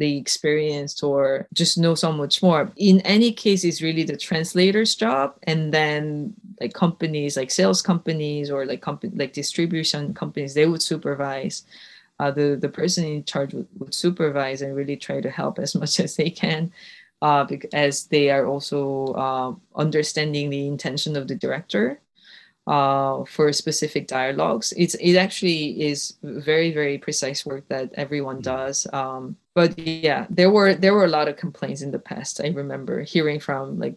internationally 0.00 0.16
experienced 0.18 1.02
or 1.02 1.48
just 1.54 1.78
know 1.78 1.94
so 1.94 2.12
much 2.12 2.42
more. 2.42 2.72
In 2.76 3.00
any 3.00 3.32
case, 3.32 3.64
it's 3.64 3.82
really 3.82 4.04
the 4.04 4.16
translator's 4.16 4.94
job. 4.94 5.34
And 5.44 5.72
then 5.72 6.34
like 6.60 6.74
companies 6.74 7.36
like 7.36 7.50
sales 7.50 7.82
companies 7.82 8.50
or 8.50 8.66
like 8.66 8.82
company 8.82 9.12
like 9.16 9.32
distribution 9.32 10.14
companies, 10.14 10.54
they 10.54 10.66
would 10.66 10.82
supervise. 10.82 11.64
Uh, 12.18 12.30
the, 12.30 12.54
the 12.60 12.68
person 12.68 13.02
in 13.04 13.24
charge 13.24 13.54
would, 13.54 13.66
would 13.78 13.94
supervise 13.94 14.60
and 14.60 14.76
really 14.76 14.96
try 14.96 15.22
to 15.22 15.30
help 15.30 15.58
as 15.58 15.74
much 15.80 15.98
as 16.00 16.16
they 16.16 16.30
can. 16.30 16.70
Uh, 17.22 17.46
as 17.74 18.06
they 18.06 18.30
are 18.30 18.46
also 18.46 19.12
uh, 19.12 19.54
understanding 19.78 20.48
the 20.48 20.66
intention 20.66 21.16
of 21.16 21.28
the 21.28 21.34
director 21.34 22.00
uh, 22.66 23.24
for 23.24 23.52
specific 23.52 24.06
dialogues. 24.06 24.72
It's 24.76 24.94
it 24.94 25.16
actually 25.16 25.82
is 25.82 26.14
very 26.22 26.72
very 26.72 26.98
precise 26.98 27.44
work 27.44 27.68
that 27.68 27.90
everyone 27.94 28.38
mm. 28.38 28.42
does. 28.42 28.86
Um, 28.92 29.36
but 29.54 29.78
yeah, 29.78 30.26
there 30.30 30.50
were 30.50 30.74
there 30.74 30.94
were 30.94 31.04
a 31.04 31.08
lot 31.08 31.28
of 31.28 31.36
complaints 31.36 31.82
in 31.82 31.90
the 31.90 31.98
past. 31.98 32.40
I 32.40 32.48
remember 32.48 33.02
hearing 33.02 33.40
from 33.40 33.78
like 33.78 33.96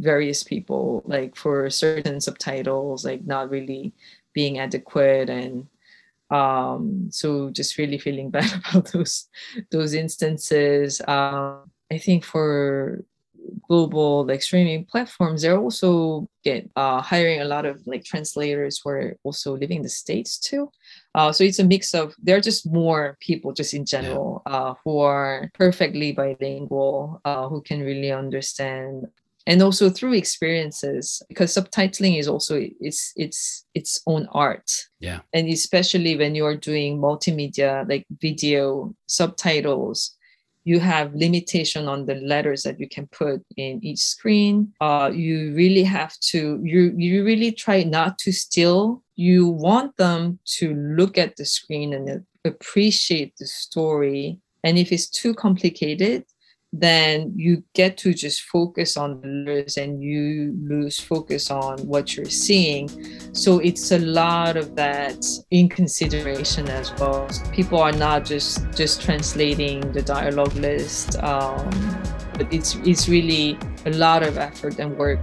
various 0.00 0.42
people 0.42 1.02
like 1.06 1.36
for 1.36 1.68
certain 1.70 2.20
subtitles 2.20 3.04
like 3.04 3.24
not 3.26 3.50
really 3.50 3.92
being 4.32 4.58
adequate 4.58 5.28
and 5.28 5.66
um 6.30 7.08
so 7.10 7.50
just 7.50 7.76
really 7.78 7.98
feeling 7.98 8.30
bad 8.36 8.50
about 8.58 8.90
those 8.92 9.28
those 9.70 9.94
instances. 9.94 11.00
Um 11.06 11.70
i 11.92 11.98
think 11.98 12.24
for 12.24 13.04
global 13.68 14.26
like 14.26 14.42
streaming 14.42 14.84
platforms 14.84 15.42
they're 15.42 15.58
also 15.58 16.28
get 16.44 16.68
uh, 16.76 17.00
hiring 17.00 17.40
a 17.40 17.44
lot 17.44 17.66
of 17.66 17.86
like 17.86 18.04
translators 18.04 18.80
who 18.82 18.90
are 18.90 19.16
also 19.24 19.56
living 19.56 19.78
in 19.78 19.82
the 19.82 19.88
states 19.88 20.38
too. 20.38 20.70
Uh, 21.14 21.32
so 21.32 21.44
it's 21.44 21.58
a 21.58 21.64
mix 21.64 21.94
of 21.94 22.14
there 22.22 22.36
are 22.36 22.40
just 22.40 22.70
more 22.70 23.16
people 23.20 23.52
just 23.52 23.74
in 23.74 23.84
general 23.84 24.42
uh, 24.46 24.74
who 24.84 25.00
are 25.00 25.50
perfectly 25.54 26.12
bilingual 26.12 27.20
uh, 27.24 27.48
who 27.48 27.60
can 27.62 27.80
really 27.80 28.12
understand 28.12 29.06
and 29.46 29.62
also 29.62 29.90
through 29.90 30.12
experiences 30.14 31.22
because 31.28 31.54
subtitling 31.54 32.18
is 32.18 32.28
also 32.28 32.62
it's 32.80 33.12
it's 33.16 33.64
its 33.74 34.00
own 34.06 34.28
art. 34.32 34.70
Yeah. 35.00 35.20
And 35.32 35.48
especially 35.48 36.16
when 36.16 36.34
you're 36.34 36.56
doing 36.56 36.98
multimedia 36.98 37.88
like 37.88 38.06
video 38.20 38.94
subtitles 39.06 40.16
you 40.64 40.78
have 40.78 41.14
limitation 41.14 41.88
on 41.88 42.04
the 42.04 42.16
letters 42.16 42.62
that 42.62 42.78
you 42.78 42.86
can 42.86 43.06
put 43.06 43.42
in 43.56 43.82
each 43.82 43.98
screen. 43.98 44.70
Uh, 44.80 45.10
you 45.12 45.54
really 45.54 45.82
have 45.82 46.18
to 46.20 46.60
you 46.62 46.92
you 46.96 47.24
really 47.24 47.50
try 47.50 47.82
not 47.82 48.18
to 48.18 48.30
steal 48.30 49.02
you 49.16 49.46
want 49.46 49.96
them 49.98 50.38
to 50.46 50.74
look 50.74 51.18
at 51.18 51.36
the 51.36 51.44
screen 51.44 51.92
and 51.92 52.24
appreciate 52.44 53.36
the 53.36 53.46
story. 53.46 54.38
And 54.64 54.78
if 54.78 54.92
it's 54.92 55.10
too 55.10 55.34
complicated 55.34 56.24
then 56.72 57.32
you 57.34 57.64
get 57.74 57.96
to 57.98 58.14
just 58.14 58.42
focus 58.42 58.96
on 58.96 59.20
the 59.20 59.26
letters 59.26 59.76
and 59.76 60.02
you 60.02 60.56
lose 60.62 61.00
focus 61.00 61.50
on 61.50 61.78
what 61.80 62.16
you're 62.16 62.26
seeing. 62.26 62.88
So 63.34 63.58
it's 63.58 63.90
a 63.90 63.98
lot 63.98 64.56
of 64.56 64.76
that 64.76 65.24
in 65.50 65.68
consideration 65.68 66.68
as 66.68 66.92
well. 66.94 67.28
People 67.52 67.80
are 67.80 67.92
not 67.92 68.24
just 68.24 68.70
just 68.72 69.02
translating 69.02 69.80
the 69.92 70.02
dialogue 70.02 70.54
list, 70.54 71.16
um, 71.22 71.68
but 72.34 72.52
it's 72.52 72.76
it's 72.84 73.08
really 73.08 73.58
a 73.86 73.90
lot 73.90 74.22
of 74.22 74.38
effort 74.38 74.78
and 74.78 74.96
work 74.96 75.18